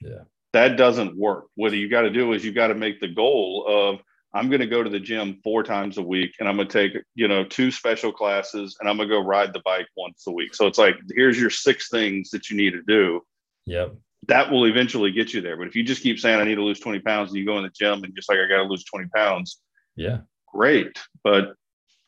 Yeah. 0.00 0.22
That 0.52 0.76
doesn't 0.76 1.16
work. 1.16 1.46
What 1.56 1.72
you 1.72 1.88
got 1.88 2.02
to 2.02 2.10
do 2.10 2.32
is 2.32 2.44
you 2.44 2.52
got 2.52 2.68
to 2.68 2.74
make 2.74 3.00
the 3.00 3.08
goal 3.08 3.64
of 3.68 4.00
I'm 4.32 4.48
going 4.48 4.60
to 4.60 4.66
go 4.66 4.82
to 4.82 4.90
the 4.90 5.00
gym 5.00 5.40
four 5.42 5.62
times 5.62 5.98
a 5.98 6.02
week 6.02 6.34
and 6.38 6.48
I'm 6.48 6.56
going 6.56 6.68
to 6.68 6.72
take, 6.72 7.02
you 7.14 7.26
know, 7.26 7.44
two 7.44 7.70
special 7.70 8.12
classes 8.12 8.76
and 8.78 8.88
I'm 8.88 8.96
going 8.96 9.08
to 9.08 9.14
go 9.14 9.20
ride 9.20 9.52
the 9.52 9.62
bike 9.64 9.88
once 9.96 10.24
a 10.26 10.30
week. 10.30 10.54
So 10.54 10.66
it's 10.66 10.78
like, 10.78 10.96
here's 11.14 11.40
your 11.40 11.50
six 11.50 11.88
things 11.88 12.30
that 12.30 12.50
you 12.50 12.56
need 12.56 12.72
to 12.72 12.82
do. 12.82 13.22
Yep. 13.64 13.96
That 14.28 14.50
will 14.50 14.66
eventually 14.66 15.10
get 15.10 15.32
you 15.32 15.40
there. 15.40 15.56
But 15.56 15.68
if 15.68 15.76
you 15.76 15.82
just 15.82 16.02
keep 16.02 16.18
saying, 16.18 16.40
I 16.40 16.44
need 16.44 16.56
to 16.56 16.64
lose 16.64 16.80
20 16.80 17.00
pounds 17.00 17.30
and 17.30 17.38
you 17.38 17.46
go 17.46 17.56
in 17.58 17.64
the 17.64 17.70
gym 17.70 18.04
and 18.04 18.14
just 18.14 18.28
like, 18.28 18.38
I 18.38 18.48
got 18.48 18.62
to 18.62 18.68
lose 18.68 18.84
20 18.84 19.08
pounds. 19.14 19.60
Yeah. 19.96 20.18
Great. 20.52 20.98
But 21.24 21.54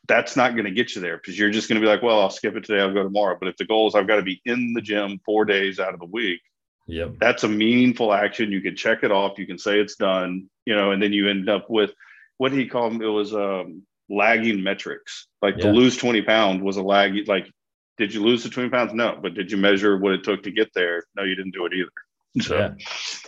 that's 0.09 0.35
not 0.35 0.53
going 0.53 0.65
to 0.65 0.71
get 0.71 0.95
you 0.95 1.01
there 1.01 1.17
because 1.17 1.39
you're 1.39 1.51
just 1.51 1.69
going 1.69 1.79
to 1.79 1.85
be 1.85 1.89
like, 1.89 2.01
well, 2.01 2.19
I'll 2.19 2.29
skip 2.29 2.55
it 2.55 2.65
today, 2.65 2.81
I'll 2.81 2.93
go 2.93 3.03
tomorrow. 3.03 3.37
But 3.39 3.47
if 3.49 3.57
the 3.57 3.65
goal 3.65 3.87
is 3.87 3.95
I've 3.95 4.07
got 4.07 4.17
to 4.17 4.23
be 4.23 4.41
in 4.43 4.73
the 4.73 4.81
gym 4.81 5.21
four 5.23 5.45
days 5.45 5.79
out 5.79 5.93
of 5.93 5.99
the 5.99 6.07
week, 6.07 6.41
yep. 6.87 7.13
that's 7.19 7.43
a 7.43 7.47
meaningful 7.47 8.11
action. 8.11 8.51
You 8.51 8.59
can 8.59 8.75
check 8.75 9.03
it 9.03 9.11
off, 9.11 9.37
you 9.37 9.47
can 9.47 9.59
say 9.59 9.79
it's 9.79 9.95
done, 9.95 10.49
you 10.65 10.75
know, 10.75 10.91
and 10.91 11.01
then 11.01 11.13
you 11.13 11.29
end 11.29 11.47
up 11.47 11.69
with 11.69 11.91
what 12.37 12.51
he 12.51 12.65
called 12.65 12.93
them, 12.93 13.01
it 13.01 13.05
was 13.05 13.33
um, 13.35 13.83
lagging 14.09 14.63
metrics. 14.63 15.27
Like 15.41 15.57
yeah. 15.57 15.65
to 15.65 15.71
lose 15.71 15.95
20 15.95 16.23
pounds 16.23 16.63
was 16.63 16.77
a 16.77 16.81
lag. 16.81 17.15
Like, 17.27 17.51
did 17.97 18.13
you 18.13 18.23
lose 18.23 18.43
the 18.43 18.49
20 18.49 18.69
pounds? 18.69 18.93
No. 18.93 19.17
But 19.21 19.35
did 19.35 19.51
you 19.51 19.57
measure 19.57 19.97
what 19.97 20.13
it 20.13 20.23
took 20.23 20.43
to 20.43 20.51
get 20.51 20.73
there? 20.73 21.03
No, 21.15 21.23
you 21.23 21.35
didn't 21.35 21.53
do 21.53 21.65
it 21.65 21.73
either. 21.73 21.91
So. 22.41 22.57
Yeah. 22.57 22.73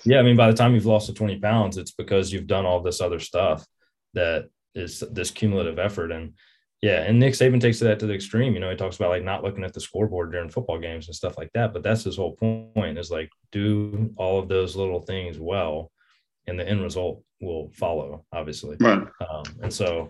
Yeah. 0.06 0.20
I 0.20 0.22
mean, 0.22 0.38
by 0.38 0.50
the 0.50 0.56
time 0.56 0.76
you've 0.76 0.86
lost 0.86 1.08
the 1.08 1.14
20 1.14 1.40
pounds, 1.40 1.76
it's 1.76 1.92
because 1.92 2.32
you've 2.32 2.46
done 2.46 2.68
all 2.68 2.82
this 2.82 3.02
other 3.02 3.20
stuff 3.20 3.66
that 4.14 4.50
is 4.76 5.04
this 5.12 5.32
cumulative 5.32 5.80
effort. 5.80 6.12
And 6.12 6.34
yeah, 6.82 7.04
and 7.04 7.20
Nick 7.20 7.34
Saban 7.34 7.62
takes 7.62 7.80
that 7.80 8.00
to 8.00 8.08
the 8.08 8.14
extreme. 8.14 8.54
You 8.54 8.60
know, 8.60 8.70
he 8.70 8.76
talks 8.76 8.96
about 8.96 9.10
like 9.10 9.24
not 9.24 9.44
looking 9.44 9.64
at 9.64 9.74
the 9.74 9.80
scoreboard 9.80 10.32
during 10.32 10.50
football 10.50 10.80
games 10.80 11.08
and 11.08 11.16
stuff 11.16 11.38
like 11.38 11.52
that. 11.54 11.74
But 11.74 11.84
that's 11.84 12.04
his 12.04 12.18
whole 12.18 12.36
point 12.36 12.98
is 12.98 13.12
like 13.12 13.30
do 13.52 14.12
all 14.16 14.40
of 14.40 14.48
those 14.48 14.76
little 14.76 15.02
things 15.02 15.40
well, 15.40 15.92
and 16.48 16.60
the 16.60 16.68
end 16.68 16.82
result 16.82 17.24
will 17.40 17.72
follow, 17.74 18.26
obviously. 18.34 18.78
Right. 18.80 19.08
Um, 19.30 19.44
and 19.62 19.72
so, 19.72 20.10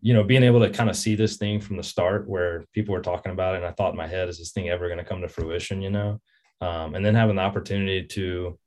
you 0.00 0.12
know, 0.12 0.24
being 0.24 0.42
able 0.42 0.60
to 0.60 0.70
kind 0.70 0.90
of 0.90 0.96
see 0.96 1.14
this 1.14 1.36
thing 1.36 1.60
from 1.60 1.76
the 1.76 1.82
start 1.84 2.28
where 2.28 2.64
people 2.72 2.94
were 2.94 3.02
talking 3.02 3.30
about 3.30 3.54
it, 3.54 3.58
and 3.58 3.66
I 3.66 3.70
thought 3.70 3.92
in 3.92 3.96
my 3.96 4.08
head, 4.08 4.28
is 4.28 4.38
this 4.38 4.50
thing 4.50 4.70
ever 4.70 4.88
going 4.88 4.98
to 4.98 5.04
come 5.04 5.20
to 5.20 5.28
fruition? 5.28 5.80
You 5.80 5.90
know, 5.90 6.20
um, 6.60 6.96
and 6.96 7.06
then 7.06 7.14
having 7.14 7.36
the 7.36 7.42
opportunity 7.42 8.04
to 8.08 8.58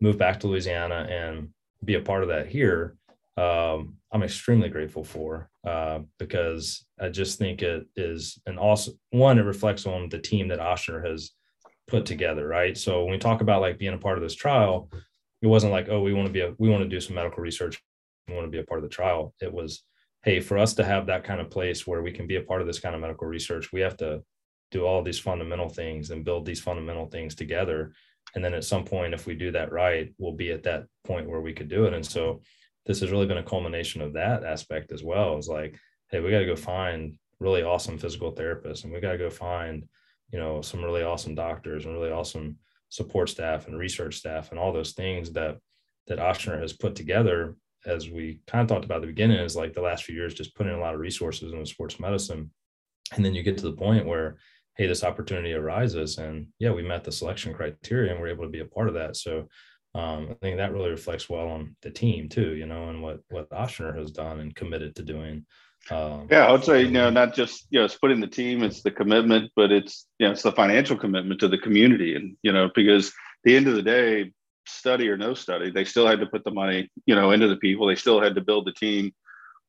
move 0.00 0.18
back 0.18 0.40
to 0.40 0.48
Louisiana 0.48 1.06
and 1.08 1.50
be 1.84 1.94
a 1.94 2.00
part 2.00 2.22
of 2.22 2.28
that 2.28 2.48
here 2.48 2.96
um, 3.36 3.96
I'm 4.12 4.22
extremely 4.22 4.68
grateful 4.68 5.04
for 5.04 5.48
uh, 5.66 6.00
because 6.18 6.84
I 7.00 7.08
just 7.08 7.38
think 7.38 7.62
it 7.62 7.86
is 7.96 8.40
an 8.46 8.58
awesome 8.58 8.98
one. 9.10 9.38
It 9.38 9.42
reflects 9.42 9.86
on 9.86 10.08
the 10.08 10.18
team 10.18 10.48
that 10.48 10.58
Ochsner 10.58 11.06
has 11.06 11.32
put 11.86 12.06
together, 12.06 12.46
right? 12.46 12.76
So 12.76 13.02
when 13.02 13.12
we 13.12 13.18
talk 13.18 13.40
about 13.40 13.60
like 13.60 13.78
being 13.78 13.94
a 13.94 13.98
part 13.98 14.18
of 14.18 14.22
this 14.22 14.34
trial, 14.34 14.90
it 15.40 15.46
wasn't 15.46 15.72
like, 15.72 15.88
oh, 15.88 16.02
we 16.02 16.14
want 16.14 16.26
to 16.26 16.32
be 16.32 16.40
a, 16.40 16.54
we 16.58 16.70
want 16.70 16.82
to 16.82 16.88
do 16.88 17.00
some 17.00 17.16
medical 17.16 17.42
research, 17.42 17.80
we 18.28 18.34
want 18.34 18.46
to 18.46 18.50
be 18.50 18.58
a 18.58 18.64
part 18.64 18.78
of 18.78 18.82
the 18.82 18.94
trial. 18.94 19.34
It 19.40 19.52
was, 19.52 19.82
hey, 20.24 20.40
for 20.40 20.58
us 20.58 20.74
to 20.74 20.84
have 20.84 21.06
that 21.06 21.24
kind 21.24 21.40
of 21.40 21.50
place 21.50 21.86
where 21.86 22.02
we 22.02 22.12
can 22.12 22.26
be 22.26 22.36
a 22.36 22.42
part 22.42 22.60
of 22.60 22.66
this 22.66 22.78
kind 22.78 22.94
of 22.94 23.00
medical 23.00 23.26
research, 23.26 23.72
we 23.72 23.80
have 23.80 23.96
to 23.98 24.22
do 24.70 24.84
all 24.84 25.02
these 25.02 25.18
fundamental 25.18 25.68
things 25.68 26.10
and 26.10 26.24
build 26.24 26.46
these 26.46 26.60
fundamental 26.60 27.06
things 27.06 27.34
together. 27.34 27.92
And 28.34 28.44
then 28.44 28.54
at 28.54 28.64
some 28.64 28.84
point, 28.84 29.14
if 29.14 29.26
we 29.26 29.34
do 29.34 29.50
that 29.52 29.72
right, 29.72 30.12
we'll 30.18 30.32
be 30.32 30.50
at 30.50 30.62
that 30.62 30.86
point 31.04 31.28
where 31.28 31.40
we 31.40 31.52
could 31.52 31.68
do 31.68 31.84
it. 31.84 31.92
And 31.92 32.06
so 32.06 32.40
this 32.86 33.00
has 33.00 33.10
really 33.10 33.26
been 33.26 33.38
a 33.38 33.42
culmination 33.42 34.02
of 34.02 34.14
that 34.14 34.44
aspect 34.44 34.92
as 34.92 35.02
well. 35.02 35.36
It's 35.36 35.48
like, 35.48 35.78
hey, 36.10 36.20
we 36.20 36.30
got 36.30 36.40
to 36.40 36.46
go 36.46 36.56
find 36.56 37.16
really 37.38 37.62
awesome 37.62 37.98
physical 37.98 38.32
therapists 38.32 38.84
and 38.84 38.92
we 38.92 39.00
got 39.00 39.12
to 39.12 39.18
go 39.18 39.30
find, 39.30 39.84
you 40.32 40.38
know, 40.38 40.62
some 40.62 40.82
really 40.82 41.02
awesome 41.02 41.34
doctors 41.34 41.84
and 41.84 41.94
really 41.94 42.10
awesome 42.10 42.58
support 42.88 43.28
staff 43.28 43.66
and 43.66 43.78
research 43.78 44.16
staff 44.16 44.50
and 44.50 44.58
all 44.58 44.72
those 44.72 44.92
things 44.92 45.32
that 45.32 45.58
that 46.08 46.18
Ochsner 46.18 46.60
has 46.60 46.72
put 46.72 46.94
together 46.94 47.56
as 47.86 48.10
we 48.10 48.40
kind 48.46 48.62
of 48.62 48.68
talked 48.68 48.84
about 48.84 48.96
at 48.96 49.00
the 49.02 49.06
beginning 49.06 49.38
is 49.38 49.56
like 49.56 49.72
the 49.72 49.80
last 49.80 50.04
few 50.04 50.14
years 50.14 50.34
just 50.34 50.54
putting 50.54 50.74
a 50.74 50.80
lot 50.80 50.94
of 50.94 51.00
resources 51.00 51.52
into 51.52 51.66
sports 51.66 51.98
medicine 51.98 52.50
and 53.14 53.24
then 53.24 53.34
you 53.34 53.42
get 53.42 53.56
to 53.56 53.64
the 53.64 53.72
point 53.72 54.06
where 54.06 54.36
hey 54.76 54.86
this 54.86 55.04
opportunity 55.04 55.52
arises 55.52 56.18
and 56.18 56.46
yeah 56.58 56.70
we 56.70 56.82
met 56.82 57.02
the 57.02 57.12
selection 57.12 57.54
criteria 57.54 58.12
and 58.12 58.20
we're 58.20 58.28
able 58.28 58.44
to 58.44 58.50
be 58.50 58.60
a 58.60 58.64
part 58.64 58.88
of 58.88 58.94
that 58.94 59.16
so 59.16 59.48
um, 59.94 60.28
i 60.30 60.34
think 60.34 60.56
that 60.56 60.72
really 60.72 60.90
reflects 60.90 61.28
well 61.28 61.48
on 61.48 61.76
the 61.82 61.90
team 61.90 62.28
too 62.28 62.54
you 62.54 62.66
know 62.66 62.88
and 62.88 63.02
what 63.02 63.20
what 63.30 63.50
Ochsner 63.50 63.96
has 63.96 64.10
done 64.10 64.40
and 64.40 64.54
committed 64.54 64.96
to 64.96 65.02
doing 65.02 65.44
um, 65.90 66.28
yeah, 66.30 66.46
I 66.46 66.52
would 66.52 66.64
say 66.64 66.82
you 66.82 66.90
know 66.90 67.10
not 67.10 67.34
just 67.34 67.66
you 67.70 67.78
know 67.78 67.84
it's 67.84 67.96
putting 67.96 68.20
the 68.20 68.26
team, 68.26 68.62
it's 68.62 68.82
the 68.82 68.90
commitment, 68.90 69.50
but 69.56 69.72
it's 69.72 70.06
you 70.18 70.26
know 70.26 70.32
it's 70.32 70.42
the 70.42 70.52
financial 70.52 70.96
commitment 70.96 71.40
to 71.40 71.48
the 71.48 71.58
community, 71.58 72.14
and 72.14 72.36
you 72.42 72.52
know 72.52 72.70
because 72.74 73.12
the 73.44 73.56
end 73.56 73.66
of 73.66 73.74
the 73.74 73.82
day, 73.82 74.32
study 74.66 75.08
or 75.08 75.16
no 75.16 75.34
study, 75.34 75.70
they 75.70 75.84
still 75.84 76.06
had 76.06 76.20
to 76.20 76.26
put 76.26 76.44
the 76.44 76.52
money 76.52 76.88
you 77.06 77.14
know 77.14 77.32
into 77.32 77.48
the 77.48 77.56
people. 77.56 77.86
They 77.86 77.96
still 77.96 78.20
had 78.20 78.36
to 78.36 78.40
build 78.40 78.66
the 78.66 78.72
team, 78.72 79.12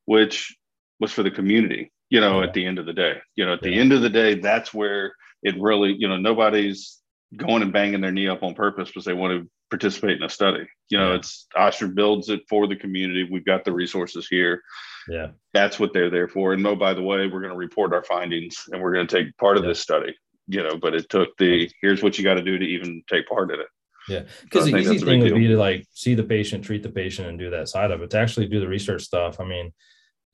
which 0.05 0.55
was 0.99 1.11
for 1.11 1.23
the 1.23 1.31
community. 1.31 1.91
You 2.09 2.21
know, 2.21 2.41
yeah. 2.41 2.47
at 2.47 2.53
the 2.53 2.65
end 2.65 2.77
of 2.77 2.85
the 2.85 2.93
day, 2.93 3.17
you 3.35 3.45
know, 3.45 3.53
at 3.53 3.63
yeah. 3.63 3.69
the 3.69 3.79
end 3.79 3.91
of 3.91 4.01
the 4.03 4.09
day, 4.09 4.35
that's 4.35 4.71
where 4.71 5.15
it 5.41 5.59
really 5.59 5.95
you 5.97 6.07
know 6.07 6.17
nobody's 6.17 6.99
going 7.35 7.61
and 7.61 7.73
banging 7.73 8.01
their 8.01 8.11
knee 8.11 8.27
up 8.27 8.43
on 8.43 8.53
purpose 8.53 8.89
because 8.89 9.05
they 9.05 9.13
want 9.13 9.33
to 9.33 9.49
participate 9.69 10.17
in 10.17 10.23
a 10.23 10.29
study. 10.29 10.65
You 10.89 10.97
know, 10.97 11.09
yeah. 11.09 11.15
it's 11.15 11.47
Ochsner 11.55 11.93
builds 11.93 12.29
it 12.29 12.41
for 12.47 12.67
the 12.67 12.75
community. 12.75 13.27
We've 13.29 13.45
got 13.45 13.65
the 13.65 13.73
resources 13.73 14.27
here. 14.27 14.61
Yeah. 15.07 15.29
That's 15.53 15.79
what 15.79 15.93
they're 15.93 16.09
there 16.09 16.27
for. 16.27 16.53
And 16.53 16.65
oh, 16.65 16.75
by 16.75 16.93
the 16.93 17.01
way, 17.01 17.27
we're 17.27 17.41
going 17.41 17.51
to 17.51 17.57
report 17.57 17.93
our 17.93 18.03
findings 18.03 18.63
and 18.71 18.81
we're 18.81 18.93
going 18.93 19.07
to 19.07 19.23
take 19.23 19.35
part 19.37 19.57
of 19.57 19.63
yeah. 19.63 19.69
this 19.69 19.79
study, 19.79 20.15
you 20.47 20.63
know, 20.63 20.77
but 20.77 20.93
it 20.93 21.09
took 21.09 21.29
the 21.37 21.69
here's 21.81 22.03
what 22.03 22.17
you 22.17 22.23
got 22.23 22.35
to 22.35 22.43
do 22.43 22.57
to 22.57 22.65
even 22.65 23.03
take 23.09 23.27
part 23.27 23.51
in 23.51 23.59
it. 23.59 23.67
Yeah. 24.07 24.23
Because 24.43 24.65
so 24.65 24.71
the 24.71 24.77
easy 24.77 24.99
thing 24.99 25.21
would 25.21 25.35
be 25.35 25.47
to 25.47 25.57
like 25.57 25.85
see 25.93 26.13
the 26.13 26.23
patient, 26.23 26.63
treat 26.63 26.83
the 26.83 26.89
patient, 26.89 27.27
and 27.27 27.39
do 27.39 27.49
that 27.49 27.69
side 27.69 27.91
of 27.91 28.01
it. 28.01 28.09
To 28.11 28.19
actually 28.19 28.47
do 28.47 28.59
the 28.59 28.67
research 28.67 29.03
stuff, 29.03 29.39
I 29.39 29.45
mean, 29.45 29.71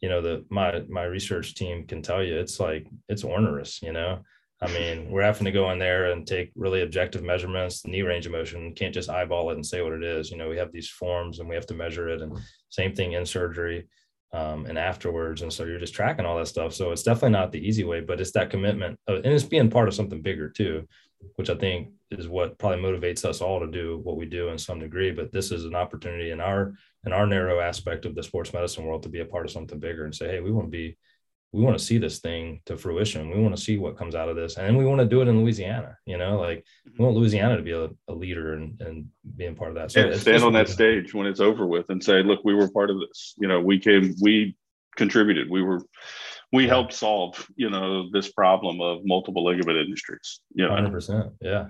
you 0.01 0.09
know, 0.09 0.21
the 0.21 0.45
my 0.49 0.81
my 0.89 1.03
research 1.03 1.55
team 1.55 1.85
can 1.85 2.01
tell 2.01 2.23
you 2.23 2.38
it's 2.39 2.59
like 2.59 2.88
it's 3.07 3.23
onerous, 3.23 3.81
you 3.81 3.93
know. 3.93 4.23
I 4.62 4.67
mean, 4.67 5.10
we're 5.10 5.22
having 5.22 5.45
to 5.45 5.52
go 5.52 5.72
in 5.72 5.80
there 5.80 6.12
and 6.12 6.28
take 6.28 6.52
really 6.56 6.82
objective 6.82 7.24
measurements, 7.24 7.86
knee 7.86 8.02
range 8.02 8.26
of 8.26 8.34
motion. 8.34 8.74
Can't 8.74 8.93
just 8.93 9.10
eyeball 9.10 9.52
it 9.52 9.56
and 9.56 9.65
say 9.65 9.82
what 9.82 9.93
it 9.93 10.04
is. 10.04 10.32
You 10.32 10.38
know, 10.38 10.50
we 10.50 10.58
have 10.58 10.72
these 10.72 10.89
forms 10.89 11.39
and 11.39 11.48
we 11.48 11.56
have 11.56 11.67
to 11.67 11.74
measure 11.74 12.10
it. 12.10 12.22
And 12.22 12.38
same 12.67 12.93
thing 12.93 13.13
in 13.13 13.26
surgery 13.26 13.88
um, 14.34 14.65
and 14.65 14.78
afterwards. 14.78 15.41
And 15.41 15.52
so 15.52 15.63
you're 15.63 15.80
just 15.80 15.93
tracking 15.93 16.26
all 16.26 16.38
that 16.38 16.48
stuff. 16.48 16.74
So 16.74 16.91
it's 16.91 17.04
definitely 17.04 17.32
not 17.32 17.54
the 17.54 17.65
easy 17.65 17.86
way, 17.86 18.02
but 18.02 18.19
it's 18.19 18.34
that 18.34 18.50
commitment, 18.50 19.00
of, 19.08 19.17
and 19.17 19.34
it's 19.34 19.43
being 19.43 19.69
part 19.69 19.88
of 19.88 19.93
something 19.93 20.22
bigger 20.22 20.50
too, 20.50 20.88
which 21.36 21.50
I 21.50 21.56
think 21.56 21.89
is 22.12 22.28
what 22.28 22.58
probably 22.58 22.84
motivates 22.84 23.24
us 23.24 23.39
all 23.39 23.62
to 23.62 23.67
do 23.67 24.02
what 24.04 24.17
we 24.17 24.26
do 24.26 24.50
in 24.50 24.58
some 24.58 24.80
degree. 24.80 25.12
But 25.12 25.32
this 25.32 25.52
is 25.52 25.63
an 25.63 25.76
opportunity 25.76 26.32
in 26.32 26.41
our 26.41 26.74
in 27.06 27.13
our 27.13 27.26
narrow 27.26 27.62
aspect 27.62 28.06
of 28.06 28.13
the 28.13 28.24
sports 28.24 28.52
medicine 28.52 28.84
world 28.84 29.04
to 29.04 29.10
be 29.10 29.22
a 29.22 29.26
part 29.26 29.45
of 29.45 29.52
something 29.52 29.80
bigger 29.80 30.04
and 30.04 30.13
say, 30.13 30.28
hey, 30.28 30.41
we 30.41 30.52
want 30.52 30.67
to 30.67 30.72
be 30.72 30.98
we 31.51 31.63
want 31.63 31.77
to 31.77 31.83
see 31.83 31.97
this 31.97 32.19
thing 32.19 32.62
to 32.65 32.77
fruition. 32.77 33.31
We 33.31 33.41
want 33.41 33.55
to 33.55 33.62
see 33.62 33.77
what 33.77 33.97
comes 33.97 34.13
out 34.13 34.29
of 34.29 34.35
this. 34.35 34.57
And 34.57 34.77
we 34.77 34.85
want 34.85 34.99
to 34.99 35.05
do 35.05 35.21
it 35.21 35.27
in 35.27 35.41
Louisiana, 35.41 35.97
you 36.05 36.17
know, 36.17 36.39
like 36.39 36.63
we 36.85 37.03
want 37.03 37.17
Louisiana 37.17 37.57
to 37.57 37.63
be 37.63 37.71
a, 37.71 37.89
a 38.07 38.13
leader 38.13 38.53
and, 38.53 38.79
and 38.81 39.07
being 39.35 39.55
part 39.55 39.71
of 39.71 39.75
that. 39.75 39.91
So 39.91 40.12
stand 40.13 40.43
on 40.43 40.53
that 40.53 40.69
stage 40.69 41.13
when 41.13 41.25
it's 41.25 41.39
over 41.39 41.65
with 41.65 41.89
and 41.89 42.03
say, 42.03 42.21
look, 42.21 42.41
we 42.43 42.53
were 42.53 42.69
part 42.69 42.91
of 42.91 42.99
this, 42.99 43.33
you 43.39 43.47
know, 43.47 43.59
we 43.59 43.79
came, 43.79 44.13
we 44.21 44.55
contributed, 44.95 45.49
we 45.49 45.63
were, 45.63 45.81
we 46.53 46.63
yeah. 46.63 46.69
helped 46.69 46.93
solve, 46.93 47.47
you 47.55 47.69
know, 47.69 48.09
this 48.12 48.31
problem 48.31 48.79
of 48.79 49.01
multiple 49.03 49.43
ligament 49.43 49.77
industries. 49.77 50.41
You 50.53 50.67
know? 50.67 50.75
100%. 50.75 51.31
Yeah. 51.41 51.65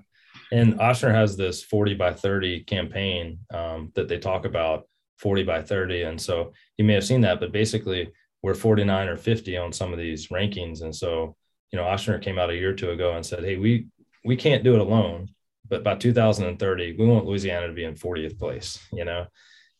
And 0.52 0.74
Ochsner 0.80 1.14
has 1.14 1.38
this 1.38 1.64
40 1.64 1.94
by 1.94 2.14
30 2.14 2.64
campaign 2.66 3.40
um, 3.54 3.92
that 3.96 4.10
they 4.10 4.18
talk 4.18 4.46
about 4.46 4.88
40 5.20 5.44
by 5.44 5.62
30. 5.62 6.04
And 6.04 6.20
so 6.22 6.54
you 6.78 6.86
may 6.86 6.94
have 6.94 7.06
seen 7.06 7.22
that, 7.22 7.40
but 7.40 7.52
basically 7.52 8.12
we're 8.42 8.54
49 8.54 9.08
or 9.08 9.18
50 9.18 9.58
on 9.58 9.74
some 9.74 9.92
of 9.92 10.00
these 10.00 10.28
rankings. 10.28 10.82
And 10.82 10.96
so, 10.96 11.36
you 11.72 11.78
know, 11.78 11.86
Ochsner 11.86 12.22
came 12.22 12.40
out 12.40 12.50
a 12.50 12.56
year 12.56 12.72
or 12.72 12.76
two 12.76 12.92
ago 12.92 13.14
and 13.14 13.26
said, 13.26 13.44
Hey, 13.44 13.58
we, 13.58 13.88
we 14.24 14.36
can't 14.36 14.64
do 14.64 14.76
it 14.76 14.82
alone, 14.82 15.30
but 15.68 15.84
by 15.84 15.96
2030, 15.96 16.96
we 16.98 17.06
want 17.06 17.26
Louisiana 17.26 17.68
to 17.68 17.74
be 17.74 17.84
in 17.84 17.96
40th 17.96 18.38
place, 18.38 18.80
you 18.92 19.06
know, 19.06 19.28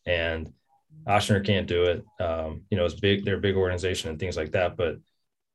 and 0.06 0.52
Ochsner 1.08 1.46
can't 1.46 1.68
do 1.68 1.86
it. 1.86 2.06
Um, 2.20 2.64
you 2.70 2.78
know, 2.78 2.86
it's 2.86 3.00
big, 3.00 3.26
they're 3.26 3.38
a 3.38 3.42
big 3.42 3.56
organization 3.56 4.10
and 4.10 4.20
things 4.20 4.38
like 4.38 4.52
that. 4.52 4.78
But, 4.78 4.98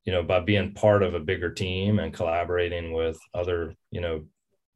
you 0.04 0.12
know, 0.12 0.22
by 0.22 0.40
being 0.40 0.74
part 0.74 1.02
of 1.02 1.14
a 1.14 1.20
bigger 1.20 1.50
team 1.50 1.98
and 1.98 2.12
collaborating 2.12 2.92
with 2.92 3.18
other, 3.32 3.74
you 3.90 4.00
know, 4.00 4.24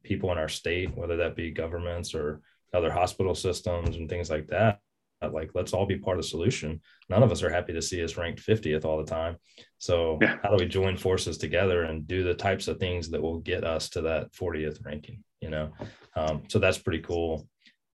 people 0.03 0.31
in 0.31 0.37
our 0.37 0.49
state, 0.49 0.95
whether 0.95 1.17
that 1.17 1.35
be 1.35 1.51
governments 1.51 2.15
or 2.15 2.41
other 2.73 2.91
hospital 2.91 3.35
systems 3.35 3.95
and 3.95 4.09
things 4.09 4.29
like 4.29 4.47
that, 4.47 4.79
like 5.21 5.51
let's 5.53 5.73
all 5.73 5.85
be 5.85 5.97
part 5.97 6.17
of 6.17 6.23
the 6.23 6.29
solution. 6.29 6.79
None 7.09 7.23
of 7.23 7.31
us 7.31 7.43
are 7.43 7.49
happy 7.49 7.73
to 7.73 7.81
see 7.81 8.03
us 8.03 8.17
ranked 8.17 8.45
50th 8.45 8.85
all 8.85 8.97
the 8.97 9.09
time. 9.09 9.37
So 9.77 10.17
yeah. 10.21 10.37
how 10.41 10.49
do 10.49 10.63
we 10.63 10.69
join 10.69 10.97
forces 10.97 11.37
together 11.37 11.83
and 11.83 12.07
do 12.07 12.23
the 12.23 12.33
types 12.33 12.67
of 12.67 12.79
things 12.79 13.09
that 13.09 13.21
will 13.21 13.39
get 13.39 13.63
us 13.63 13.89
to 13.89 14.01
that 14.01 14.31
40th 14.33 14.85
ranking 14.85 15.23
you 15.41 15.49
know? 15.49 15.71
Um, 16.15 16.43
so 16.47 16.59
that's 16.59 16.77
pretty 16.77 16.99
cool 16.99 17.47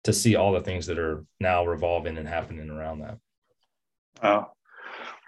to 0.04 0.12
see 0.12 0.36
all 0.36 0.52
the 0.52 0.60
things 0.60 0.86
that 0.86 0.98
are 0.98 1.24
now 1.40 1.64
revolving 1.64 2.18
and 2.18 2.28
happening 2.28 2.70
around 2.70 3.00
that. 3.00 3.18
Wow. 4.22 4.52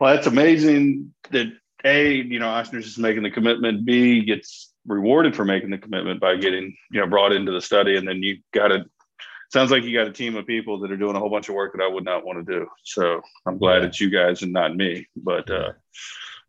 Well 0.00 0.14
that's 0.14 0.26
amazing 0.26 1.14
that 1.30 1.46
a 1.84 2.12
you 2.12 2.38
know 2.38 2.46
Ochsner's 2.46 2.84
just 2.84 2.98
making 2.98 3.22
the 3.22 3.30
commitment. 3.30 3.84
B 3.84 4.22
gets 4.22 4.72
rewarded 4.86 5.34
for 5.34 5.44
making 5.44 5.70
the 5.70 5.78
commitment 5.78 6.20
by 6.20 6.36
getting 6.36 6.76
you 6.90 7.00
know 7.00 7.06
brought 7.06 7.32
into 7.32 7.52
the 7.52 7.60
study. 7.60 7.96
And 7.96 8.06
then 8.06 8.22
you 8.22 8.38
got 8.52 8.68
to 8.68 8.84
sounds 9.56 9.70
like 9.70 9.84
you 9.84 9.96
got 9.96 10.06
a 10.06 10.12
team 10.12 10.36
of 10.36 10.46
people 10.46 10.80
that 10.80 10.92
are 10.92 10.98
doing 10.98 11.16
a 11.16 11.18
whole 11.18 11.30
bunch 11.30 11.48
of 11.48 11.54
work 11.54 11.72
that 11.72 11.82
I 11.82 11.88
would 11.88 12.04
not 12.04 12.26
want 12.26 12.44
to 12.44 12.52
do. 12.52 12.66
So 12.84 13.22
I'm 13.46 13.56
glad 13.56 13.78
yeah. 13.78 13.88
it's 13.88 13.98
you 13.98 14.10
guys 14.10 14.42
and 14.42 14.52
not 14.52 14.76
me. 14.76 15.06
But 15.16 15.50
uh, 15.50 15.72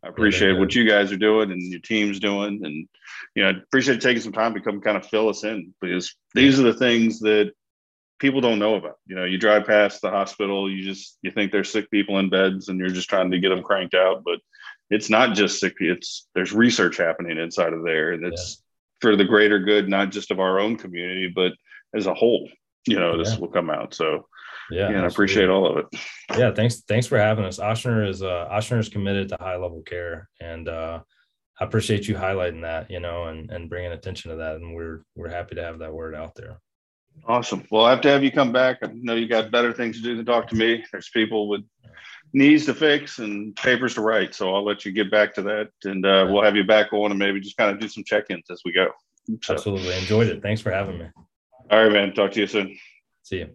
I 0.04 0.08
appreciate 0.08 0.52
yeah, 0.52 0.58
what 0.58 0.74
you 0.74 0.86
guys 0.86 1.10
are 1.10 1.16
doing 1.16 1.50
and 1.50 1.62
your 1.62 1.80
team's 1.80 2.20
doing, 2.20 2.60
and 2.62 2.86
you 3.34 3.42
know, 3.42 3.48
I 3.48 3.52
appreciate 3.52 4.02
taking 4.02 4.20
some 4.20 4.34
time 4.34 4.52
to 4.52 4.60
come 4.60 4.82
kind 4.82 4.98
of 4.98 5.06
fill 5.06 5.30
us 5.30 5.42
in 5.42 5.72
because 5.80 6.14
these 6.34 6.60
are 6.60 6.64
the 6.64 6.74
things 6.74 7.20
that 7.20 7.52
people 8.18 8.42
don't 8.42 8.58
know 8.58 8.74
about. 8.74 8.98
You 9.06 9.16
know, 9.16 9.24
you 9.24 9.38
drive 9.38 9.66
past 9.66 10.02
the 10.02 10.10
hospital, 10.10 10.70
you 10.70 10.82
just 10.82 11.16
you 11.22 11.30
think 11.30 11.50
there's 11.50 11.72
sick 11.72 11.90
people 11.90 12.18
in 12.18 12.28
beds, 12.28 12.68
and 12.68 12.78
you're 12.78 12.90
just 12.90 13.08
trying 13.08 13.30
to 13.30 13.40
get 13.40 13.48
them 13.48 13.62
cranked 13.62 13.94
out, 13.94 14.22
but 14.22 14.38
it's 14.90 15.08
not 15.08 15.34
just 15.34 15.60
sick. 15.60 15.76
It's 15.80 16.28
there's 16.34 16.52
research 16.52 16.98
happening 16.98 17.38
inside 17.38 17.72
of 17.72 17.84
there, 17.84 18.12
and 18.12 18.22
it's 18.26 18.58
yeah. 18.58 19.08
for 19.08 19.16
the 19.16 19.24
greater 19.24 19.60
good, 19.60 19.88
not 19.88 20.10
just 20.10 20.30
of 20.30 20.40
our 20.40 20.60
own 20.60 20.76
community, 20.76 21.32
but 21.34 21.52
as 21.94 22.04
a 22.04 22.12
whole 22.12 22.46
you 22.86 22.98
know, 22.98 23.18
this 23.18 23.36
will 23.36 23.48
come 23.48 23.70
out. 23.70 23.94
So 23.94 24.26
yeah, 24.70 24.88
and 24.88 24.98
I 24.98 25.06
appreciate 25.06 25.48
all 25.48 25.66
of 25.66 25.78
it. 25.78 25.86
Yeah, 26.36 26.52
thanks. 26.52 26.82
Thanks 26.82 27.06
for 27.06 27.18
having 27.18 27.44
us. 27.44 27.58
Ochsner 27.58 28.08
is 28.08 28.22
uh 28.22 28.48
Ochsner 28.50 28.78
is 28.78 28.88
committed 28.88 29.28
to 29.30 29.36
high 29.40 29.56
level 29.56 29.82
care, 29.82 30.28
and 30.40 30.68
uh, 30.68 31.00
I 31.60 31.64
appreciate 31.64 32.06
you 32.06 32.14
highlighting 32.14 32.62
that, 32.62 32.90
you 32.90 33.00
know, 33.00 33.24
and 33.24 33.50
and 33.50 33.68
bringing 33.68 33.92
attention 33.92 34.30
to 34.30 34.36
that. 34.38 34.56
And 34.56 34.74
we're 34.74 35.02
we're 35.16 35.30
happy 35.30 35.54
to 35.56 35.62
have 35.62 35.78
that 35.80 35.92
word 35.92 36.14
out 36.14 36.34
there. 36.34 36.60
Awesome. 37.26 37.66
Well, 37.70 37.84
I 37.84 37.90
have 37.90 38.00
to 38.02 38.10
have 38.10 38.22
you 38.22 38.30
come 38.30 38.52
back. 38.52 38.78
I 38.82 38.90
know 38.92 39.14
you 39.14 39.26
got 39.26 39.50
better 39.50 39.72
things 39.72 39.96
to 39.96 40.02
do 40.02 40.16
than 40.16 40.24
talk 40.24 40.48
to 40.48 40.54
me. 40.54 40.84
There's 40.92 41.08
people 41.08 41.48
with 41.48 41.62
knees 42.32 42.66
to 42.66 42.74
fix 42.74 43.18
and 43.18 43.56
papers 43.56 43.94
to 43.94 44.02
write. 44.02 44.34
So 44.34 44.54
I'll 44.54 44.64
let 44.64 44.84
you 44.84 44.92
get 44.92 45.10
back 45.10 45.34
to 45.34 45.42
that, 45.42 45.70
and 45.84 46.04
uh, 46.04 46.28
we'll 46.30 46.44
have 46.44 46.56
you 46.56 46.64
back 46.64 46.92
on 46.92 47.10
and 47.10 47.18
maybe 47.18 47.40
just 47.40 47.56
kind 47.56 47.70
of 47.70 47.80
do 47.80 47.88
some 47.88 48.04
check-ins 48.04 48.50
as 48.50 48.60
we 48.64 48.72
go. 48.72 48.88
So. 49.42 49.54
Absolutely 49.54 49.96
enjoyed 49.96 50.28
it. 50.28 50.42
Thanks 50.42 50.60
for 50.60 50.70
having 50.70 50.98
me. 50.98 51.06
All 51.70 51.82
right, 51.82 51.92
man. 51.92 52.14
Talk 52.14 52.32
to 52.32 52.40
you 52.40 52.46
soon. 52.46 52.78
See 53.22 53.38
you. 53.38 53.48